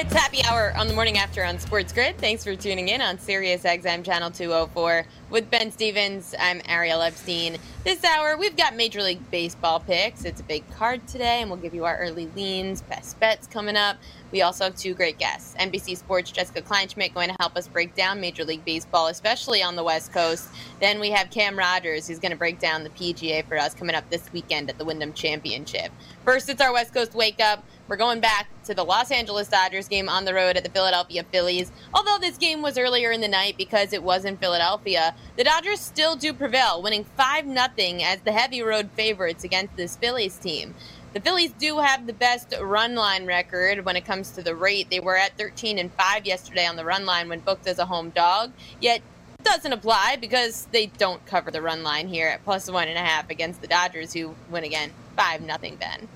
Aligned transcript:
it's 0.00 0.14
happy 0.14 0.42
hour 0.44 0.72
on 0.78 0.88
the 0.88 0.94
morning 0.94 1.18
after 1.18 1.44
on 1.44 1.58
Sports 1.58 1.92
Grid. 1.92 2.16
Thanks 2.16 2.42
for 2.42 2.56
tuning 2.56 2.88
in 2.88 3.02
on 3.02 3.18
Sirius 3.18 3.64
XM 3.64 4.02
Channel 4.02 4.30
204 4.30 5.04
with 5.28 5.50
Ben 5.50 5.70
Stevens. 5.70 6.34
I'm 6.40 6.62
Ariel 6.66 7.02
Epstein. 7.02 7.58
This 7.84 8.02
hour, 8.02 8.38
we've 8.38 8.56
got 8.56 8.74
Major 8.74 9.02
League 9.02 9.30
Baseball 9.30 9.78
picks. 9.78 10.24
It's 10.24 10.40
a 10.40 10.44
big 10.44 10.64
card 10.70 11.06
today, 11.06 11.42
and 11.42 11.50
we'll 11.50 11.60
give 11.60 11.74
you 11.74 11.84
our 11.84 11.98
early 11.98 12.30
leans, 12.34 12.80
best 12.80 13.20
bets 13.20 13.46
coming 13.46 13.76
up. 13.76 13.98
We 14.32 14.40
also 14.40 14.64
have 14.64 14.76
two 14.76 14.94
great 14.94 15.18
guests. 15.18 15.54
NBC 15.56 15.98
Sports' 15.98 16.30
Jessica 16.30 16.62
Kleinschmidt 16.62 17.12
going 17.12 17.28
to 17.28 17.36
help 17.38 17.56
us 17.56 17.68
break 17.68 17.94
down 17.94 18.22
Major 18.22 18.44
League 18.44 18.64
Baseball, 18.64 19.08
especially 19.08 19.62
on 19.62 19.76
the 19.76 19.84
West 19.84 20.14
Coast. 20.14 20.48
Then 20.80 20.98
we 20.98 21.10
have 21.10 21.30
Cam 21.30 21.58
Rogers, 21.58 22.08
who's 22.08 22.18
going 22.18 22.32
to 22.32 22.38
break 22.38 22.58
down 22.58 22.84
the 22.84 22.90
PGA 22.90 23.46
for 23.46 23.58
us 23.58 23.74
coming 23.74 23.94
up 23.94 24.08
this 24.08 24.32
weekend 24.32 24.70
at 24.70 24.78
the 24.78 24.84
Wyndham 24.84 25.12
Championship. 25.12 25.92
First, 26.24 26.48
it's 26.48 26.62
our 26.62 26.72
West 26.72 26.94
Coast 26.94 27.14
wake 27.14 27.40
up. 27.40 27.64
We're 27.90 27.96
going 27.96 28.20
back 28.20 28.46
to 28.66 28.74
the 28.74 28.84
Los 28.84 29.10
Angeles 29.10 29.48
Dodgers 29.48 29.88
game 29.88 30.08
on 30.08 30.24
the 30.24 30.32
road 30.32 30.56
at 30.56 30.62
the 30.62 30.70
Philadelphia 30.70 31.24
Phillies. 31.24 31.72
Although 31.92 32.18
this 32.20 32.38
game 32.38 32.62
was 32.62 32.78
earlier 32.78 33.10
in 33.10 33.20
the 33.20 33.26
night 33.26 33.56
because 33.58 33.92
it 33.92 34.04
was 34.04 34.24
in 34.24 34.36
Philadelphia, 34.36 35.12
the 35.36 35.42
Dodgers 35.42 35.80
still 35.80 36.14
do 36.14 36.32
prevail, 36.32 36.80
winning 36.80 37.02
5 37.02 37.46
0 37.46 37.98
as 38.04 38.20
the 38.20 38.30
heavy 38.30 38.62
road 38.62 38.90
favorites 38.94 39.42
against 39.42 39.76
this 39.76 39.96
Phillies 39.96 40.36
team. 40.36 40.76
The 41.14 41.20
Phillies 41.20 41.50
do 41.58 41.80
have 41.80 42.06
the 42.06 42.12
best 42.12 42.54
run 42.62 42.94
line 42.94 43.26
record 43.26 43.84
when 43.84 43.96
it 43.96 44.04
comes 44.04 44.30
to 44.32 44.42
the 44.44 44.54
rate. 44.54 44.88
They 44.88 45.00
were 45.00 45.16
at 45.16 45.36
13 45.36 45.76
and 45.76 45.92
5 45.94 46.24
yesterday 46.24 46.66
on 46.66 46.76
the 46.76 46.84
run 46.84 47.04
line 47.04 47.28
when 47.28 47.40
booked 47.40 47.66
as 47.66 47.80
a 47.80 47.86
home 47.86 48.10
dog. 48.10 48.52
Yet 48.80 49.02
doesn't 49.42 49.72
apply 49.72 50.16
because 50.20 50.68
they 50.70 50.86
don't 50.86 51.26
cover 51.26 51.50
the 51.50 51.60
run 51.60 51.82
line 51.82 52.06
here 52.06 52.28
at 52.28 52.44
plus 52.44 52.70
one 52.70 52.86
and 52.86 52.98
a 52.98 53.00
half 53.00 53.30
against 53.30 53.60
the 53.60 53.66
Dodgers, 53.66 54.12
who 54.12 54.36
win 54.48 54.62
again 54.62 54.92
5 55.16 55.40
nothing. 55.40 55.74
Ben 55.74 56.06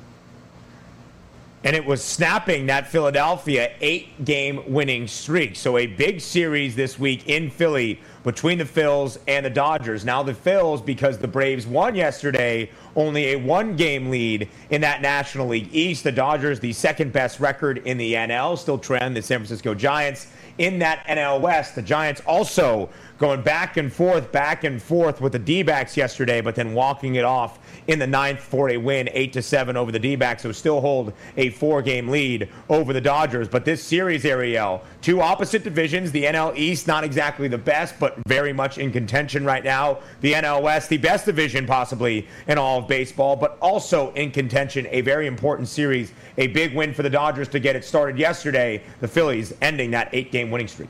and 1.64 1.74
it 1.74 1.84
was 1.84 2.04
snapping 2.04 2.66
that 2.66 2.86
Philadelphia 2.86 3.72
eight 3.80 4.22
game 4.24 4.62
winning 4.70 5.08
streak. 5.08 5.56
So 5.56 5.78
a 5.78 5.86
big 5.86 6.20
series 6.20 6.76
this 6.76 6.98
week 6.98 7.26
in 7.26 7.48
Philly 7.48 7.98
between 8.22 8.58
the 8.58 8.64
Phils 8.64 9.18
and 9.26 9.44
the 9.46 9.50
Dodgers. 9.50 10.04
Now 10.04 10.22
the 10.22 10.34
Phils, 10.34 10.84
because 10.84 11.16
the 11.16 11.28
Braves 11.28 11.66
won 11.66 11.94
yesterday, 11.94 12.70
only 12.94 13.32
a 13.32 13.36
one 13.36 13.76
game 13.76 14.10
lead 14.10 14.48
in 14.68 14.82
that 14.82 15.00
National 15.00 15.48
League 15.48 15.74
East. 15.74 16.04
The 16.04 16.12
Dodgers, 16.12 16.60
the 16.60 16.72
second 16.74 17.12
best 17.12 17.40
record 17.40 17.78
in 17.78 17.96
the 17.96 18.12
NL, 18.12 18.58
still 18.58 18.78
trend 18.78 19.16
the 19.16 19.22
San 19.22 19.38
Francisco 19.38 19.74
Giants 19.74 20.26
in 20.58 20.78
that 20.80 21.06
NL 21.06 21.40
West. 21.40 21.74
The 21.74 21.82
Giants 21.82 22.20
also 22.26 22.90
going 23.18 23.42
back 23.42 23.76
and 23.76 23.92
forth, 23.92 24.32
back 24.32 24.64
and 24.64 24.82
forth 24.82 25.20
with 25.20 25.32
the 25.32 25.38
D 25.38 25.62
backs 25.62 25.96
yesterday, 25.96 26.40
but 26.40 26.54
then 26.54 26.74
walking 26.74 27.14
it 27.14 27.24
off 27.24 27.58
in 27.86 27.98
the 27.98 28.06
ninth 28.06 28.40
for 28.40 28.70
a 28.70 28.76
win, 28.76 29.08
8 29.12 29.32
to 29.34 29.42
7 29.42 29.76
over 29.76 29.92
the 29.92 29.98
D 29.98 30.16
backs, 30.16 30.42
who 30.42 30.52
still 30.52 30.80
hold 30.80 31.12
a 31.36 31.50
four 31.50 31.82
game 31.82 32.08
lead 32.08 32.48
over 32.68 32.92
the 32.92 33.00
Dodgers. 33.00 33.48
But 33.48 33.64
this 33.64 33.82
series, 33.82 34.24
Ariel, 34.24 34.82
two 35.00 35.20
opposite 35.20 35.62
divisions. 35.62 36.12
The 36.12 36.24
NL 36.24 36.56
East, 36.56 36.86
not 36.86 37.04
exactly 37.04 37.48
the 37.48 37.58
best, 37.58 37.98
but 37.98 38.16
very 38.26 38.52
much 38.52 38.78
in 38.78 38.90
contention 38.90 39.44
right 39.44 39.64
now. 39.64 39.98
The 40.20 40.32
NL 40.32 40.62
West, 40.62 40.88
the 40.88 40.98
best 40.98 41.26
division 41.26 41.66
possibly 41.66 42.26
in 42.48 42.58
all 42.58 42.80
of 42.80 42.88
baseball, 42.88 43.36
but 43.36 43.58
also 43.60 44.12
in 44.12 44.30
contention. 44.30 44.86
A 44.90 45.02
very 45.02 45.26
important 45.26 45.68
series. 45.68 46.12
A 46.38 46.48
big 46.48 46.74
win 46.74 46.94
for 46.94 47.02
the 47.02 47.10
Dodgers 47.10 47.48
to 47.48 47.60
get 47.60 47.76
it 47.76 47.84
started 47.84 48.18
yesterday. 48.18 48.82
The 49.00 49.08
Phillies 49.08 49.54
ending 49.60 49.90
that 49.92 50.08
eight 50.12 50.32
game 50.32 50.50
winning 50.50 50.68
streak. 50.68 50.88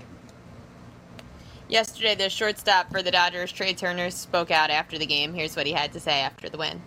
Yesterday, 1.68 2.14
the 2.14 2.28
shortstop 2.28 2.90
for 2.92 3.02
the 3.02 3.10
Dodgers, 3.10 3.50
Trea 3.50 3.72
Turner, 3.72 4.10
spoke 4.10 4.50
out 4.50 4.70
after 4.70 4.98
the 4.98 5.06
game. 5.06 5.32
Here's 5.32 5.56
what 5.56 5.66
he 5.66 5.72
had 5.72 5.92
to 5.94 6.00
say 6.00 6.20
after 6.20 6.50
the 6.50 6.58
win. 6.58 6.82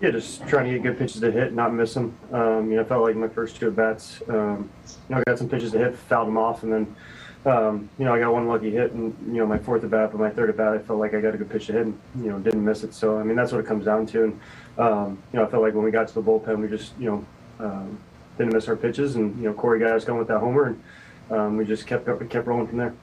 Yeah, 0.00 0.10
just 0.10 0.46
trying 0.48 0.64
to 0.66 0.72
get 0.72 0.82
good 0.82 0.98
pitches 0.98 1.20
to 1.20 1.30
hit, 1.30 1.52
not 1.52 1.74
miss 1.74 1.92
them. 1.92 2.16
Um, 2.32 2.70
you 2.70 2.76
know, 2.76 2.82
I 2.82 2.84
felt 2.84 3.02
like 3.02 3.16
my 3.16 3.28
first 3.28 3.56
two 3.56 3.68
at 3.68 3.76
bats, 3.76 4.22
um, 4.28 4.70
you 4.86 5.14
know, 5.14 5.18
I 5.20 5.22
got 5.26 5.38
some 5.38 5.48
pitches 5.48 5.72
to 5.72 5.78
hit, 5.78 5.94
fouled 5.94 6.28
them 6.28 6.38
off, 6.38 6.62
and 6.62 6.72
then, 6.72 6.96
um, 7.44 7.90
you 7.98 8.06
know, 8.06 8.14
I 8.14 8.18
got 8.18 8.32
one 8.32 8.48
lucky 8.48 8.70
hit, 8.70 8.92
and 8.92 9.14
you 9.26 9.40
know, 9.40 9.46
my 9.46 9.58
fourth 9.58 9.84
at 9.84 9.90
bat, 9.90 10.10
but 10.10 10.18
my 10.18 10.30
third 10.30 10.48
at 10.48 10.56
bat, 10.56 10.72
I 10.72 10.78
felt 10.78 10.98
like 10.98 11.12
I 11.12 11.20
got 11.20 11.34
a 11.34 11.38
good 11.38 11.50
pitch 11.50 11.66
to 11.66 11.74
hit, 11.74 11.82
and 11.82 12.00
you 12.16 12.30
know, 12.30 12.38
didn't 12.38 12.64
miss 12.64 12.82
it. 12.82 12.94
So, 12.94 13.18
I 13.18 13.22
mean, 13.22 13.36
that's 13.36 13.52
what 13.52 13.60
it 13.60 13.66
comes 13.66 13.84
down 13.84 14.06
to. 14.06 14.24
And 14.24 14.40
um, 14.78 15.22
you 15.32 15.38
know, 15.38 15.46
I 15.46 15.50
felt 15.50 15.62
like 15.62 15.74
when 15.74 15.84
we 15.84 15.90
got 15.90 16.08
to 16.08 16.14
the 16.14 16.22
bullpen, 16.22 16.60
we 16.60 16.68
just, 16.68 16.92
you 16.98 17.10
know, 17.10 17.66
um, 17.66 17.98
didn't 18.38 18.54
miss 18.54 18.68
our 18.68 18.76
pitches, 18.76 19.16
and 19.16 19.36
you 19.36 19.44
know, 19.44 19.52
Corey 19.52 19.78
got 19.78 19.92
us 19.92 20.04
going 20.04 20.18
with 20.18 20.28
that 20.28 20.40
homer, 20.40 20.64
and 20.64 20.82
um, 21.30 21.56
we 21.58 21.66
just 21.66 21.86
kept 21.86 22.06
kept 22.30 22.46
rolling 22.46 22.66
from 22.66 22.78
there. 22.78 22.94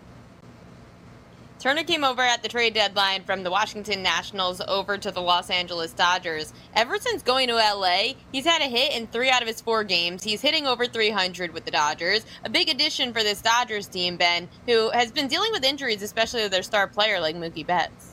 Turner 1.62 1.84
came 1.84 2.04
over 2.04 2.24
at 2.24 2.42
the 2.42 2.50
trade 2.50 2.74
deadline 2.74 3.22
from 3.24 3.44
the 3.44 3.52
Washington 3.52 4.02
Nationals 4.02 4.62
over 4.68 4.98
to 4.98 5.12
the 5.12 5.22
Los 5.22 5.52
Angeles 5.52 5.94
Dodgers. 5.94 6.54
Ever 6.74 6.98
since 6.98 7.22
going 7.22 7.50
to 7.50 7.54
LA, 7.54 8.14
he's 8.32 8.46
had 8.46 8.64
a 8.64 8.66
hit 8.66 8.94
in 8.94 9.06
three 9.06 9.30
out 9.30 9.44
of 9.44 9.48
his 9.48 9.62
four 9.62 9.84
games. 9.84 10.24
He's 10.24 10.42
hitting 10.42 10.66
over 10.66 10.88
300 10.88 11.54
with 11.54 11.66
the 11.66 11.70
Dodgers. 11.70 12.26
A 12.44 12.50
big 12.50 12.68
addition 12.68 13.14
for 13.14 13.22
this 13.22 13.44
Dodgers 13.44 13.86
team, 13.86 14.18
Ben, 14.18 14.50
who 14.66 14.90
has 14.90 15.12
been 15.12 15.28
dealing 15.28 15.52
with 15.52 15.64
injuries, 15.64 16.02
especially 16.02 16.42
with 16.42 16.52
their 16.52 16.64
star 16.64 16.88
player 16.88 17.20
like 17.20 17.36
Mookie 17.36 17.68
Betts. 17.68 18.11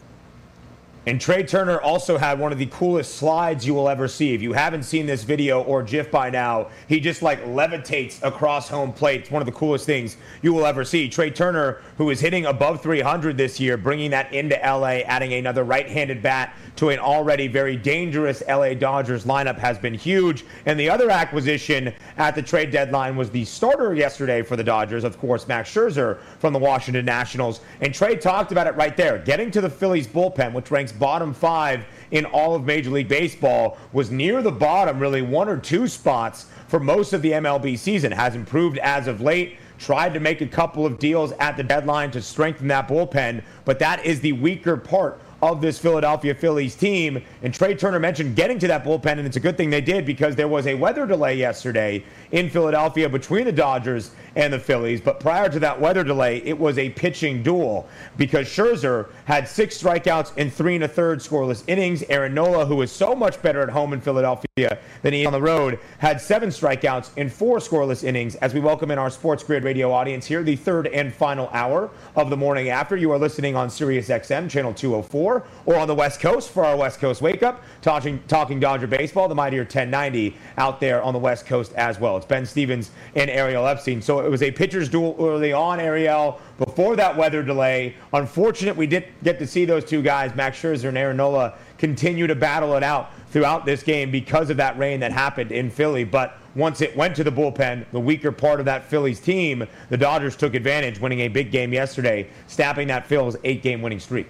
And 1.07 1.19
Trea 1.19 1.43
Turner 1.43 1.81
also 1.81 2.19
had 2.19 2.39
one 2.39 2.53
of 2.53 2.59
the 2.59 2.67
coolest 2.67 3.15
slides 3.15 3.67
you 3.67 3.73
will 3.73 3.89
ever 3.89 4.09
see. 4.09 4.35
If 4.35 4.43
you 4.43 4.53
haven't 4.53 4.83
seen 4.83 5.07
this 5.07 5.23
video 5.23 5.63
or 5.63 5.83
GIF 5.83 6.11
by 6.11 6.29
now, 6.29 6.69
he 6.87 7.01
just 7.01 7.23
like 7.23 7.43
levitates 7.45 8.23
across 8.23 8.69
home 8.69 8.93
plate. 8.93 9.23
It's 9.23 9.31
one 9.31 9.41
of 9.41 9.47
the 9.47 9.53
coolest 9.53 9.87
things 9.87 10.19
you 10.43 10.53
will 10.53 10.67
ever 10.67 10.85
see. 10.85 11.09
Trea 11.09 11.31
Turner, 11.31 11.81
who 11.97 12.11
is 12.11 12.21
hitting 12.21 12.45
above 12.45 12.83
300 12.83 13.39
this 13.39 13.59
year, 13.59 13.79
bringing 13.79 14.11
that 14.11 14.35
into 14.35 14.57
LA, 14.57 15.01
adding 15.07 15.33
another 15.33 15.65
right 15.65 15.89
handed 15.89 16.21
bat 16.23 16.55
to 16.77 16.91
an 16.91 16.99
already 16.99 17.49
very 17.49 17.77
dangerous 17.77 18.43
LA 18.47 18.75
Dodgers 18.75 19.25
lineup, 19.25 19.59
has 19.59 19.79
been 19.79 19.95
huge. 19.95 20.45
And 20.67 20.79
the 20.79 20.91
other 20.91 21.11
acquisition 21.11 21.95
at 22.19 22.35
the 22.35 22.43
trade 22.43 22.71
deadline 22.71 23.17
was 23.17 23.31
the 23.31 23.47
starter 23.47 23.95
yesterday 23.95 24.43
for 24.43 24.57
the 24.57 24.65
Dodgers, 24.65 25.05
of 25.05 25.19
course, 25.19 25.49
Max 25.49 25.73
Scherzer 25.73 26.19
from 26.39 26.53
the 26.53 26.59
Washington 26.59 27.07
Nationals. 27.07 27.61
And 27.81 27.95
Trea 27.95 28.17
talked 28.17 28.53
about 28.53 28.67
it 28.67 28.77
right 28.77 28.97
there. 28.97 29.19
Getting 29.19 29.51
to 29.53 29.63
the 29.63 29.71
Phillies 29.71 30.07
bullpen, 30.07 30.53
which 30.53 30.71
ranks 30.71 30.93
bottom 30.99 31.33
five 31.33 31.85
in 32.11 32.25
all 32.25 32.55
of 32.55 32.65
Major 32.65 32.91
League 32.91 33.09
Baseball, 33.09 33.79
was 33.93 34.11
near 34.11 34.43
the 34.43 34.51
bottom, 34.51 34.99
really 34.99 35.23
one 35.23 35.49
or 35.49 35.59
two 35.59 35.87
spots 35.87 36.47
for 36.69 36.81
most 36.81 37.13
of 37.13 37.23
the 37.23 37.33
MLB 37.33 37.79
season. 37.79 38.13
Has 38.13 38.35
improved 38.35 38.79
as 38.79 39.07
of 39.07 39.21
late. 39.21 39.59
Tried 39.79 40.13
to 40.15 40.21
make 40.21 40.41
a 40.41 40.47
couple 40.47 40.85
of 40.85 40.99
deals 40.99 41.33
at 41.39 41.57
the 41.57 41.63
deadline 41.63 42.11
to 42.11 42.21
strengthen 42.21 42.67
that 42.69 42.89
bullpen, 42.89 43.45
but 43.65 43.79
that 43.79 44.05
is 44.05 44.21
the 44.21 44.33
weaker 44.33 44.77
part 44.77 45.21
of 45.41 45.61
this 45.61 45.79
Philadelphia 45.79 46.35
Phillies 46.35 46.75
team. 46.75 47.23
And 47.43 47.55
Trea 47.55 47.77
Turner 47.77 48.01
mentioned 48.01 48.35
getting 48.35 48.59
to 48.59 48.67
that 48.69 48.85
bullpen, 48.85 49.19
and 49.19 49.27
it's 49.27 49.37
a 49.37 49.41
good 49.41 49.57
thing 49.57 49.71
they 49.71 49.81
did 49.81 50.05
because 50.05 50.35
there 50.35 50.49
was 50.49 50.67
a 50.67 50.75
weather 50.75 51.07
delay 51.07 51.37
yesterday 51.37 52.03
in 52.33 52.51
Philadelphia 52.51 53.09
between 53.09 53.45
the 53.45 53.53
Dodgers 53.53 54.11
and 54.37 54.53
the 54.53 54.59
Phillies. 54.59 55.01
But 55.01 55.21
prior 55.21 55.49
to 55.49 55.59
that 55.61 55.81
weather 55.81 56.05
delay, 56.05 56.39
it 56.45 56.59
was 56.59 56.79
a 56.79 56.91
pitching 56.91 57.43
duel 57.43 57.89
because 58.17 58.47
Scherzer 58.47 59.09
had 59.25 59.49
six 59.49 59.81
strikeouts 59.83 60.37
in 60.37 60.51
three 60.51 60.75
and 60.75 60.85
a 60.85 60.89
third 60.89 61.21
scoreless 61.21 61.65
innings. 61.67 62.03
Aaron 62.09 62.35
Nola, 62.35 62.67
who 62.67 62.83
is 62.83 62.93
so 62.93 63.15
much 63.15 63.41
better 63.43 63.63
at 63.63 63.71
home 63.71 63.93
in 63.93 64.01
Philadelphia 64.01 64.79
than 65.03 65.13
he 65.13 65.23
is 65.23 65.27
on 65.27 65.33
the 65.33 65.41
road, 65.41 65.79
had 65.99 66.21
seven 66.21 66.51
strikeouts 66.51 67.11
in 67.17 67.31
four 67.31 67.59
scoreless 67.59 68.05
innings. 68.05 68.35
As 68.37 68.55
we 68.55 68.61
welcome 68.61 68.91
in 68.91 68.99
our 68.99 69.11
Sports 69.11 69.43
Grid 69.43 69.65
radio 69.65 69.91
audience 69.91 70.27
here, 70.27 70.43
the 70.43 70.57
third 70.57 70.87
and 70.89 71.13
final 71.13 71.49
hour 71.53 71.91
of 72.17 72.31
the 72.31 72.37
morning 72.37 72.69
after. 72.69 72.97
You 72.97 73.11
are 73.13 73.19
listening 73.19 73.57
on 73.57 73.71
Sirius 73.71 74.09
XM, 74.09 74.51
channel 74.51 74.75
204, 74.75 75.47
or 75.67 75.77
on 75.77 75.89
the 75.89 75.95
West 75.95 76.21
Coast 76.21 76.51
for 76.51 76.65
our 76.65 76.77
West 76.77 77.01
Coast 77.01 77.23
Wake 77.23 77.43
Up, 77.43 77.63
talking, 77.83 78.23
talking 78.29 78.61
Dodger 78.61 78.87
baseball, 78.87 79.29
the 79.29 79.35
mightier 79.35 79.63
1090 79.63 80.37
out 80.57 80.81
there 80.81 81.03
on 81.03 81.13
the 81.13 81.19
West 81.19 81.47
Coast 81.47 81.73
as 81.75 81.99
well. 81.99 82.18
It's 82.19 82.27
Ben 82.27 82.45
Stevens 82.45 82.91
and 83.15 83.31
Ariel 83.31 83.67
Epstein. 83.67 84.03
So 84.03 84.21
it 84.21 84.31
was 84.31 84.43
a 84.43 84.51
pitcher's 84.51 84.89
duel 84.89 85.17
early 85.19 85.53
on, 85.53 85.81
Ariel, 85.81 86.41
before 86.59 86.97
that 86.97 87.17
weather 87.17 87.43
delay. 87.43 87.97
Unfortunate 88.13 88.77
we 88.77 88.87
didn't 88.87 89.23
get 89.25 89.39
to 89.39 89.47
see 89.47 89.65
those 89.65 89.85
two 89.85 90.03
guys, 90.03 90.35
Max 90.35 90.61
Scherzer 90.61 90.89
and 90.89 90.99
Aaron 90.99 91.17
Nola, 91.17 91.55
continue 91.79 92.27
to 92.27 92.35
battle 92.35 92.75
it 92.77 92.83
out 92.83 93.11
throughout 93.31 93.65
this 93.65 93.83
game 93.83 94.11
because 94.11 94.51
of 94.51 94.57
that 94.59 94.77
rain 94.79 95.01
that 95.01 95.13
happened 95.13 95.53
in 95.53 95.71
Philly. 95.71 96.05
But 96.05 96.37
once 96.55 96.81
it 96.81 96.97
went 96.97 97.15
to 97.17 97.25
the 97.25 97.33
bullpen, 97.33 97.87
the 97.93 98.01
weaker 98.01 98.33
part 98.33 98.59
of 98.59 98.67
that 98.67 98.85
Phillies 98.85 99.21
team, 99.21 99.67
the 99.91 99.97
Dodgers 99.97 100.37
took 100.37 100.55
advantage, 100.55 101.01
winning 101.01 101.21
a 101.21 101.29
big 101.29 101.51
game 101.51 101.73
yesterday, 101.73 102.29
snapping 102.49 102.89
that 102.89 103.07
Phil's 103.07 103.37
eight 103.45 103.63
game 103.63 103.81
winning 103.81 104.01
streak. 104.01 104.29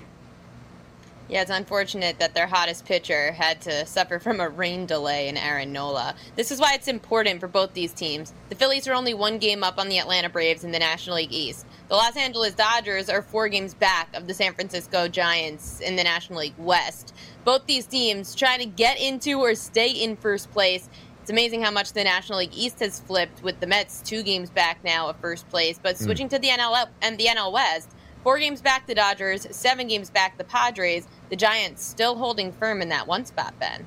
Yeah, 1.29 1.43
it's 1.43 1.51
unfortunate 1.51 2.19
that 2.21 2.33
their 2.33 2.47
hottest 2.47 2.87
pitcher 2.87 3.33
had 3.33 3.61
to 3.63 3.85
suffer 3.85 4.19
from 4.19 4.41
a 4.41 4.49
rain 4.49 4.87
delay 4.87 5.29
in 5.29 5.37
Aaron 5.37 5.73
Nola. 5.73 6.15
This 6.37 6.51
is 6.51 6.59
why 6.59 6.73
it's 6.73 6.89
important 6.89 7.41
for 7.41 7.49
both 7.49 7.75
these 7.75 7.93
teams. 7.93 8.33
The 8.49 8.55
Phillies 8.55 8.89
are 8.89 8.95
only 8.95 9.13
one 9.13 9.37
game 9.37 9.63
up 9.63 9.79
on 9.79 9.91
the 9.91 9.99
Atlanta 9.99 10.31
Braves 10.31 10.65
in 10.65 10.73
the 10.73 10.79
National 10.79 11.17
League 11.17 11.33
East. 11.33 11.67
The 11.89 11.97
Los 11.97 12.17
Angeles 12.17 12.55
Dodgers 12.55 13.11
are 13.11 13.21
four 13.21 13.49
games 13.49 13.75
back 13.75 14.09
of 14.15 14.27
the 14.27 14.33
San 14.33 14.55
Francisco 14.55 15.07
Giants 15.07 15.81
in 15.81 15.97
the 15.97 16.05
National 16.05 16.41
League 16.41 16.55
West. 16.57 17.15
Both 17.45 17.67
these 17.67 17.85
teams 17.85 18.35
trying 18.35 18.61
to 18.61 18.67
get 18.67 18.99
into 18.99 19.39
or 19.41 19.55
stay 19.55 19.91
in 19.91 20.17
first 20.17 20.51
place. 20.51 20.89
It's 21.21 21.31
amazing 21.31 21.61
how 21.61 21.71
much 21.71 21.93
the 21.93 22.05
National 22.05 22.39
League 22.39 22.55
East 22.55 22.81
has 22.81 23.01
flipped 23.01 23.43
with 23.43 23.61
the 23.61 23.67
Mets 23.67 24.01
two 24.01 24.23
games 24.23 24.49
back 24.49 24.83
now 24.83 25.09
of 25.11 25.17
first 25.19 25.47
place. 25.51 25.79
But 25.83 25.99
hmm. 25.99 26.05
switching 26.05 26.29
mm. 26.29 26.31
to 26.31 26.39
the 26.39 26.49
NL 26.49 26.89
and 27.03 27.19
the 27.19 27.27
NL 27.27 27.53
West, 27.53 27.95
Four 28.23 28.39
games 28.39 28.61
back 28.61 28.87
the 28.87 28.95
Dodgers, 28.95 29.47
seven 29.51 29.89
games 29.89 30.11
back 30.11 30.37
the 30.39 30.45
Padres. 30.45 31.07
The 31.31 31.37
Giants 31.37 31.85
still 31.85 32.17
holding 32.17 32.53
firm 32.53 32.83
in 32.83 32.89
that 32.89 33.07
one 33.07 33.25
spot, 33.25 33.55
Ben. 33.61 33.87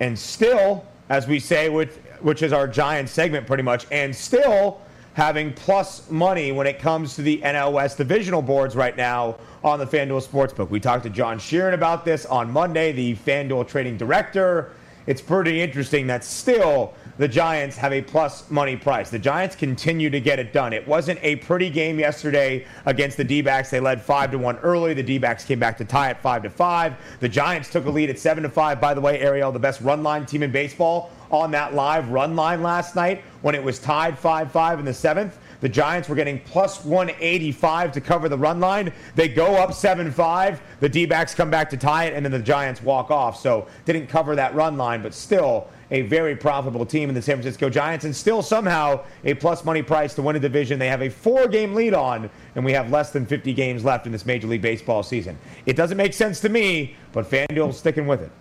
And 0.00 0.18
still, 0.18 0.86
as 1.08 1.26
we 1.26 1.40
say, 1.40 1.68
which, 1.68 1.90
which 2.20 2.42
is 2.42 2.52
our 2.52 2.68
Giants 2.68 3.12
segment 3.12 3.46
pretty 3.46 3.62
much, 3.62 3.86
and 3.90 4.14
still 4.14 4.80
having 5.14 5.52
plus 5.52 6.10
money 6.10 6.52
when 6.52 6.66
it 6.66 6.78
comes 6.78 7.14
to 7.16 7.22
the 7.22 7.38
NL 7.38 7.72
West 7.72 7.98
divisional 7.98 8.40
boards 8.40 8.74
right 8.74 8.96
now 8.96 9.36
on 9.62 9.78
the 9.78 9.86
FanDuel 9.86 10.26
Sportsbook. 10.26 10.70
We 10.70 10.80
talked 10.80 11.02
to 11.04 11.10
John 11.10 11.38
Sheeran 11.38 11.74
about 11.74 12.04
this 12.04 12.24
on 12.26 12.50
Monday, 12.50 12.92
the 12.92 13.14
FanDuel 13.16 13.68
trading 13.68 13.96
director. 13.96 14.72
It's 15.06 15.20
pretty 15.20 15.60
interesting 15.60 16.06
that 16.06 16.24
still 16.24 16.94
the 17.18 17.28
Giants 17.28 17.76
have 17.76 17.92
a 17.92 18.00
plus 18.00 18.50
money 18.50 18.76
price. 18.76 19.10
The 19.10 19.18
Giants 19.18 19.54
continue 19.54 20.08
to 20.10 20.20
get 20.20 20.38
it 20.38 20.52
done. 20.52 20.72
It 20.72 20.86
wasn't 20.88 21.18
a 21.22 21.36
pretty 21.36 21.68
game 21.68 21.98
yesterday 21.98 22.66
against 22.86 23.16
the 23.16 23.24
D-backs. 23.24 23.70
They 23.70 23.80
led 23.80 24.00
5 24.00 24.30
to 24.32 24.38
1 24.38 24.58
early. 24.58 24.94
The 24.94 25.02
D-backs 25.02 25.44
came 25.44 25.58
back 25.58 25.76
to 25.78 25.84
tie 25.84 26.10
at 26.10 26.22
5 26.22 26.44
to 26.44 26.50
5. 26.50 26.94
The 27.20 27.28
Giants 27.28 27.70
took 27.70 27.84
a 27.84 27.90
lead 27.90 28.10
at 28.10 28.18
7 28.18 28.42
to 28.42 28.48
5. 28.48 28.80
By 28.80 28.94
the 28.94 29.00
way, 29.00 29.20
Ariel, 29.20 29.52
the 29.52 29.58
best 29.58 29.80
run 29.82 30.02
line 30.02 30.24
team 30.24 30.42
in 30.42 30.50
baseball 30.50 31.10
on 31.30 31.50
that 31.50 31.74
live 31.74 32.10
run 32.10 32.36
line 32.36 32.62
last 32.62 32.94
night 32.94 33.22
when 33.42 33.54
it 33.54 33.62
was 33.62 33.78
tied 33.78 34.18
5-5 34.18 34.78
in 34.78 34.84
the 34.84 34.90
7th. 34.90 35.32
The 35.60 35.68
Giants 35.68 36.08
were 36.08 36.16
getting 36.16 36.40
plus 36.40 36.84
185 36.84 37.92
to 37.92 38.00
cover 38.00 38.28
the 38.28 38.36
run 38.36 38.58
line. 38.58 38.92
They 39.14 39.28
go 39.28 39.54
up 39.54 39.72
7 39.72 40.10
5. 40.10 40.60
The 40.80 40.88
D 40.88 41.06
backs 41.06 41.36
come 41.36 41.50
back 41.50 41.70
to 41.70 41.76
tie 41.76 42.06
it, 42.06 42.14
and 42.14 42.24
then 42.24 42.32
the 42.32 42.40
Giants 42.40 42.82
walk 42.82 43.12
off. 43.12 43.40
So 43.40 43.68
didn't 43.84 44.08
cover 44.08 44.34
that 44.34 44.56
run 44.56 44.76
line, 44.76 45.02
but 45.02 45.14
still 45.14 45.68
a 45.92 46.02
very 46.02 46.34
profitable 46.34 46.84
team 46.84 47.08
in 47.10 47.14
the 47.14 47.22
San 47.22 47.36
Francisco 47.36 47.68
Giants 47.68 48.04
and 48.04 48.16
still 48.16 48.42
somehow 48.42 49.04
a 49.24 49.34
plus 49.34 49.64
money 49.64 49.82
price 49.82 50.14
to 50.14 50.22
win 50.22 50.34
a 50.34 50.40
division 50.40 50.78
they 50.78 50.88
have 50.88 51.02
a 51.02 51.10
four 51.10 51.46
game 51.46 51.74
lead 51.74 51.94
on, 51.94 52.28
and 52.56 52.64
we 52.64 52.72
have 52.72 52.90
less 52.90 53.10
than 53.10 53.26
50 53.26 53.52
games 53.52 53.84
left 53.84 54.06
in 54.06 54.12
this 54.12 54.26
Major 54.26 54.48
League 54.48 54.62
Baseball 54.62 55.02
season. 55.02 55.38
It 55.66 55.76
doesn't 55.76 55.98
make 55.98 56.14
sense 56.14 56.40
to 56.40 56.48
me, 56.48 56.96
but 57.12 57.30
FanDuel's 57.30 57.78
sticking 57.78 58.06
with 58.06 58.22
it. 58.22 58.32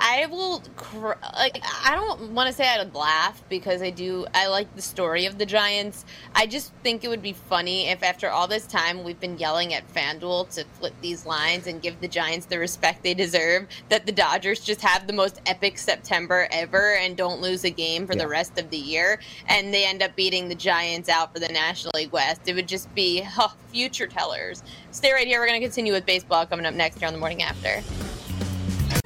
I 0.00 0.26
will 0.26 0.62
cr- 0.76 1.12
like 1.34 1.62
I 1.84 1.94
don't 1.94 2.32
want 2.32 2.48
to 2.48 2.52
say 2.52 2.68
I'd 2.68 2.94
laugh 2.94 3.42
because 3.48 3.80
I 3.80 3.90
do 3.90 4.26
I 4.34 4.48
like 4.48 4.74
the 4.74 4.82
story 4.82 5.26
of 5.26 5.38
the 5.38 5.46
Giants. 5.46 6.04
I 6.34 6.46
just 6.46 6.72
think 6.82 7.04
it 7.04 7.08
would 7.08 7.22
be 7.22 7.32
funny 7.32 7.88
if 7.88 8.02
after 8.02 8.28
all 8.28 8.46
this 8.46 8.66
time 8.66 9.04
we've 9.04 9.18
been 9.20 9.38
yelling 9.38 9.72
at 9.72 9.92
FanDuel 9.92 10.52
to 10.54 10.64
flip 10.78 10.94
these 11.00 11.26
lines 11.26 11.66
and 11.66 11.80
give 11.80 12.00
the 12.00 12.08
Giants 12.08 12.46
the 12.46 12.58
respect 12.58 13.02
they 13.02 13.14
deserve 13.14 13.66
that 13.88 14.04
the 14.06 14.12
Dodgers 14.12 14.60
just 14.60 14.80
have 14.82 15.06
the 15.06 15.12
most 15.12 15.40
epic 15.46 15.78
September 15.78 16.48
ever 16.50 16.96
and 16.96 17.16
don't 17.16 17.40
lose 17.40 17.64
a 17.64 17.70
game 17.70 18.06
for 18.06 18.14
yeah. 18.14 18.22
the 18.22 18.28
rest 18.28 18.58
of 18.58 18.70
the 18.70 18.76
year 18.76 19.20
and 19.48 19.72
they 19.72 19.86
end 19.86 20.02
up 20.02 20.14
beating 20.16 20.48
the 20.48 20.54
Giants 20.54 21.08
out 21.08 21.32
for 21.32 21.38
the 21.38 21.48
National 21.48 21.92
League 21.94 22.12
West. 22.12 22.42
It 22.46 22.54
would 22.54 22.68
just 22.68 22.92
be 22.94 23.26
oh, 23.38 23.54
future 23.68 24.06
tellers. 24.06 24.62
Stay 24.90 25.12
right 25.12 25.26
here. 25.26 25.40
We're 25.40 25.48
going 25.48 25.60
to 25.60 25.66
continue 25.66 25.92
with 25.92 26.06
baseball 26.06 26.46
coming 26.46 26.66
up 26.66 26.74
next 26.74 26.98
here 26.98 27.06
on 27.08 27.14
the 27.14 27.20
morning 27.20 27.42
after. 27.42 27.82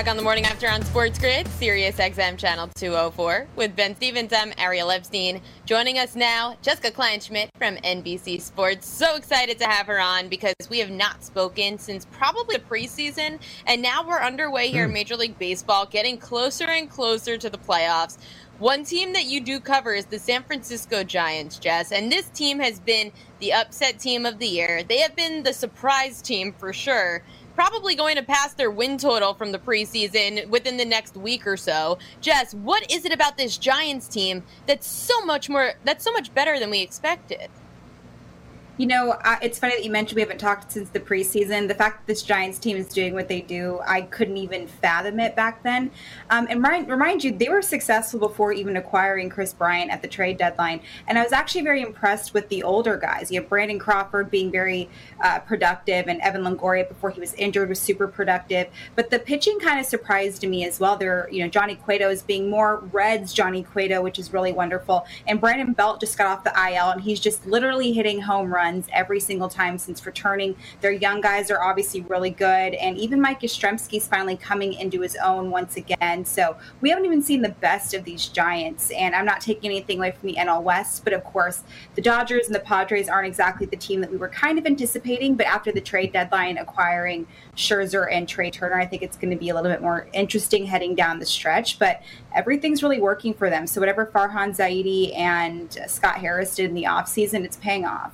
back 0.00 0.08
on 0.08 0.16
the 0.16 0.22
morning 0.22 0.46
after 0.46 0.66
on 0.66 0.82
Sports 0.82 1.18
Grid, 1.18 1.46
Sirius 1.46 1.96
XM 1.96 2.38
Channel 2.38 2.70
204. 2.74 3.46
With 3.54 3.76
Ben 3.76 3.94
Stevens, 3.94 4.32
I'm 4.32 4.54
Ariel 4.56 4.90
Epstein. 4.90 5.42
Joining 5.66 5.98
us 5.98 6.16
now, 6.16 6.56
Jessica 6.62 6.90
Kleinschmidt 6.90 7.50
from 7.58 7.76
NBC 7.76 8.40
Sports. 8.40 8.88
So 8.88 9.16
excited 9.16 9.58
to 9.58 9.66
have 9.66 9.86
her 9.88 10.00
on 10.00 10.30
because 10.30 10.54
we 10.70 10.78
have 10.78 10.88
not 10.88 11.22
spoken 11.22 11.76
since 11.76 12.06
probably 12.06 12.56
the 12.56 12.62
preseason, 12.62 13.40
and 13.66 13.82
now 13.82 14.02
we're 14.08 14.22
underway 14.22 14.70
here 14.70 14.84
in 14.84 14.88
hmm. 14.88 14.94
Major 14.94 15.16
League 15.16 15.38
Baseball, 15.38 15.84
getting 15.84 16.16
closer 16.16 16.64
and 16.64 16.88
closer 16.88 17.36
to 17.36 17.50
the 17.50 17.58
playoffs. 17.58 18.16
One 18.58 18.84
team 18.84 19.14
that 19.14 19.24
you 19.24 19.40
do 19.40 19.58
cover 19.60 19.94
is 19.94 20.04
the 20.06 20.18
San 20.18 20.42
Francisco 20.42 21.02
Giants, 21.02 21.58
Jess, 21.58 21.92
and 21.92 22.10
this 22.12 22.26
team 22.28 22.58
has 22.60 22.78
been 22.78 23.12
the 23.38 23.54
upset 23.54 23.98
team 23.98 24.24
of 24.24 24.38
the 24.38 24.46
year. 24.46 24.82
They 24.82 24.98
have 24.98 25.16
been 25.16 25.42
the 25.42 25.52
surprise 25.54 26.20
team 26.22 26.52
for 26.52 26.72
sure 26.72 27.22
probably 27.60 27.94
going 27.94 28.16
to 28.16 28.22
pass 28.22 28.54
their 28.54 28.70
win 28.70 28.96
total 28.96 29.34
from 29.34 29.52
the 29.52 29.58
preseason 29.58 30.48
within 30.48 30.78
the 30.78 30.84
next 30.86 31.14
week 31.14 31.46
or 31.46 31.58
so. 31.58 31.98
Jess, 32.22 32.54
what 32.54 32.90
is 32.90 33.04
it 33.04 33.12
about 33.12 33.36
this 33.36 33.58
Giants 33.58 34.08
team 34.08 34.42
that's 34.66 34.86
so 34.86 35.26
much 35.26 35.50
more 35.50 35.74
that's 35.84 36.02
so 36.02 36.10
much 36.10 36.32
better 36.32 36.58
than 36.58 36.70
we 36.70 36.80
expected? 36.80 37.50
You 38.80 38.86
know, 38.86 39.18
it's 39.42 39.58
funny 39.58 39.74
that 39.74 39.84
you 39.84 39.90
mentioned 39.90 40.16
we 40.16 40.22
haven't 40.22 40.38
talked 40.38 40.72
since 40.72 40.88
the 40.88 41.00
preseason. 41.00 41.68
The 41.68 41.74
fact 41.74 41.98
that 41.98 42.06
this 42.06 42.22
Giants 42.22 42.58
team 42.58 42.78
is 42.78 42.88
doing 42.88 43.12
what 43.12 43.28
they 43.28 43.42
do, 43.42 43.78
I 43.86 44.00
couldn't 44.00 44.38
even 44.38 44.66
fathom 44.66 45.20
it 45.20 45.36
back 45.36 45.62
then. 45.62 45.90
Um, 46.30 46.46
and 46.48 46.64
remind, 46.64 46.88
remind 46.88 47.22
you, 47.22 47.30
they 47.30 47.50
were 47.50 47.60
successful 47.60 48.18
before 48.18 48.54
even 48.54 48.78
acquiring 48.78 49.28
Kris 49.28 49.52
Bryant 49.52 49.90
at 49.90 50.00
the 50.00 50.08
trade 50.08 50.38
deadline. 50.38 50.80
And 51.06 51.18
I 51.18 51.22
was 51.22 51.32
actually 51.32 51.60
very 51.60 51.82
impressed 51.82 52.32
with 52.32 52.48
the 52.48 52.62
older 52.62 52.96
guys. 52.96 53.30
You 53.30 53.42
have 53.42 53.50
Brandon 53.50 53.78
Crawford 53.78 54.30
being 54.30 54.50
very 54.50 54.88
uh, 55.20 55.40
productive, 55.40 56.08
and 56.08 56.18
Evan 56.22 56.40
Longoria 56.40 56.88
before 56.88 57.10
he 57.10 57.20
was 57.20 57.34
injured 57.34 57.68
was 57.68 57.78
super 57.78 58.08
productive. 58.08 58.68
But 58.96 59.10
the 59.10 59.18
pitching 59.18 59.58
kind 59.60 59.78
of 59.78 59.84
surprised 59.84 60.42
me 60.48 60.64
as 60.64 60.80
well. 60.80 60.96
There, 60.96 61.28
you 61.30 61.42
know, 61.42 61.50
Johnny 61.50 61.74
Cueto 61.74 62.08
is 62.08 62.22
being 62.22 62.48
more 62.48 62.78
Reds 62.92 63.34
Johnny 63.34 63.62
Cueto, 63.62 64.00
which 64.00 64.18
is 64.18 64.32
really 64.32 64.54
wonderful. 64.54 65.04
And 65.26 65.38
Brandon 65.38 65.74
Belt 65.74 66.00
just 66.00 66.16
got 66.16 66.28
off 66.28 66.44
the 66.44 66.74
IL, 66.74 66.92
and 66.92 67.02
he's 67.02 67.20
just 67.20 67.44
literally 67.44 67.92
hitting 67.92 68.22
home 68.22 68.50
runs 68.50 68.69
runs 68.70 68.86
every 68.92 69.20
single 69.20 69.48
time 69.48 69.78
since 69.78 70.06
returning. 70.06 70.54
Their 70.80 70.92
young 70.92 71.20
guys 71.20 71.50
are 71.50 71.62
obviously 71.62 72.02
really 72.02 72.30
good, 72.30 72.74
and 72.74 72.96
even 72.96 73.20
Mike 73.20 73.40
Yastrzemski's 73.40 74.06
finally 74.06 74.36
coming 74.36 74.74
into 74.74 75.00
his 75.00 75.16
own 75.16 75.50
once 75.50 75.76
again. 75.76 76.24
So 76.24 76.56
we 76.80 76.90
haven't 76.90 77.04
even 77.04 77.22
seen 77.22 77.42
the 77.42 77.50
best 77.60 77.94
of 77.94 78.04
these 78.04 78.26
Giants, 78.26 78.90
and 78.90 79.14
I'm 79.14 79.24
not 79.24 79.40
taking 79.40 79.70
anything 79.70 79.98
away 79.98 80.12
from 80.12 80.28
the 80.28 80.36
NL 80.36 80.62
West, 80.62 81.02
but 81.04 81.12
of 81.12 81.24
course, 81.24 81.62
the 81.94 82.02
Dodgers 82.02 82.46
and 82.46 82.54
the 82.54 82.60
Padres 82.60 83.08
aren't 83.08 83.26
exactly 83.26 83.66
the 83.66 83.76
team 83.76 84.00
that 84.00 84.10
we 84.10 84.16
were 84.16 84.28
kind 84.28 84.58
of 84.58 84.66
anticipating. 84.66 85.34
But 85.34 85.46
after 85.46 85.72
the 85.72 85.80
trade 85.80 86.12
deadline, 86.12 86.58
acquiring 86.58 87.26
Scherzer 87.56 88.06
and 88.10 88.28
Trea 88.28 88.50
Turner, 88.50 88.78
I 88.78 88.86
think 88.86 89.02
it's 89.02 89.16
going 89.16 89.30
to 89.30 89.36
be 89.36 89.48
a 89.48 89.54
little 89.54 89.70
bit 89.70 89.82
more 89.82 90.06
interesting 90.12 90.66
heading 90.66 90.94
down 90.94 91.18
the 91.18 91.26
stretch. 91.26 91.78
But 91.78 92.02
everything's 92.34 92.82
really 92.82 93.00
working 93.00 93.34
for 93.34 93.50
them. 93.50 93.66
So 93.66 93.80
whatever 93.80 94.06
Farhan 94.06 94.56
Zaidi 94.56 95.16
and 95.16 95.76
Scott 95.86 96.18
Harris 96.18 96.54
did 96.54 96.66
in 96.66 96.74
the 96.74 96.84
offseason, 96.84 97.44
it's 97.44 97.56
paying 97.56 97.84
off. 97.84 98.12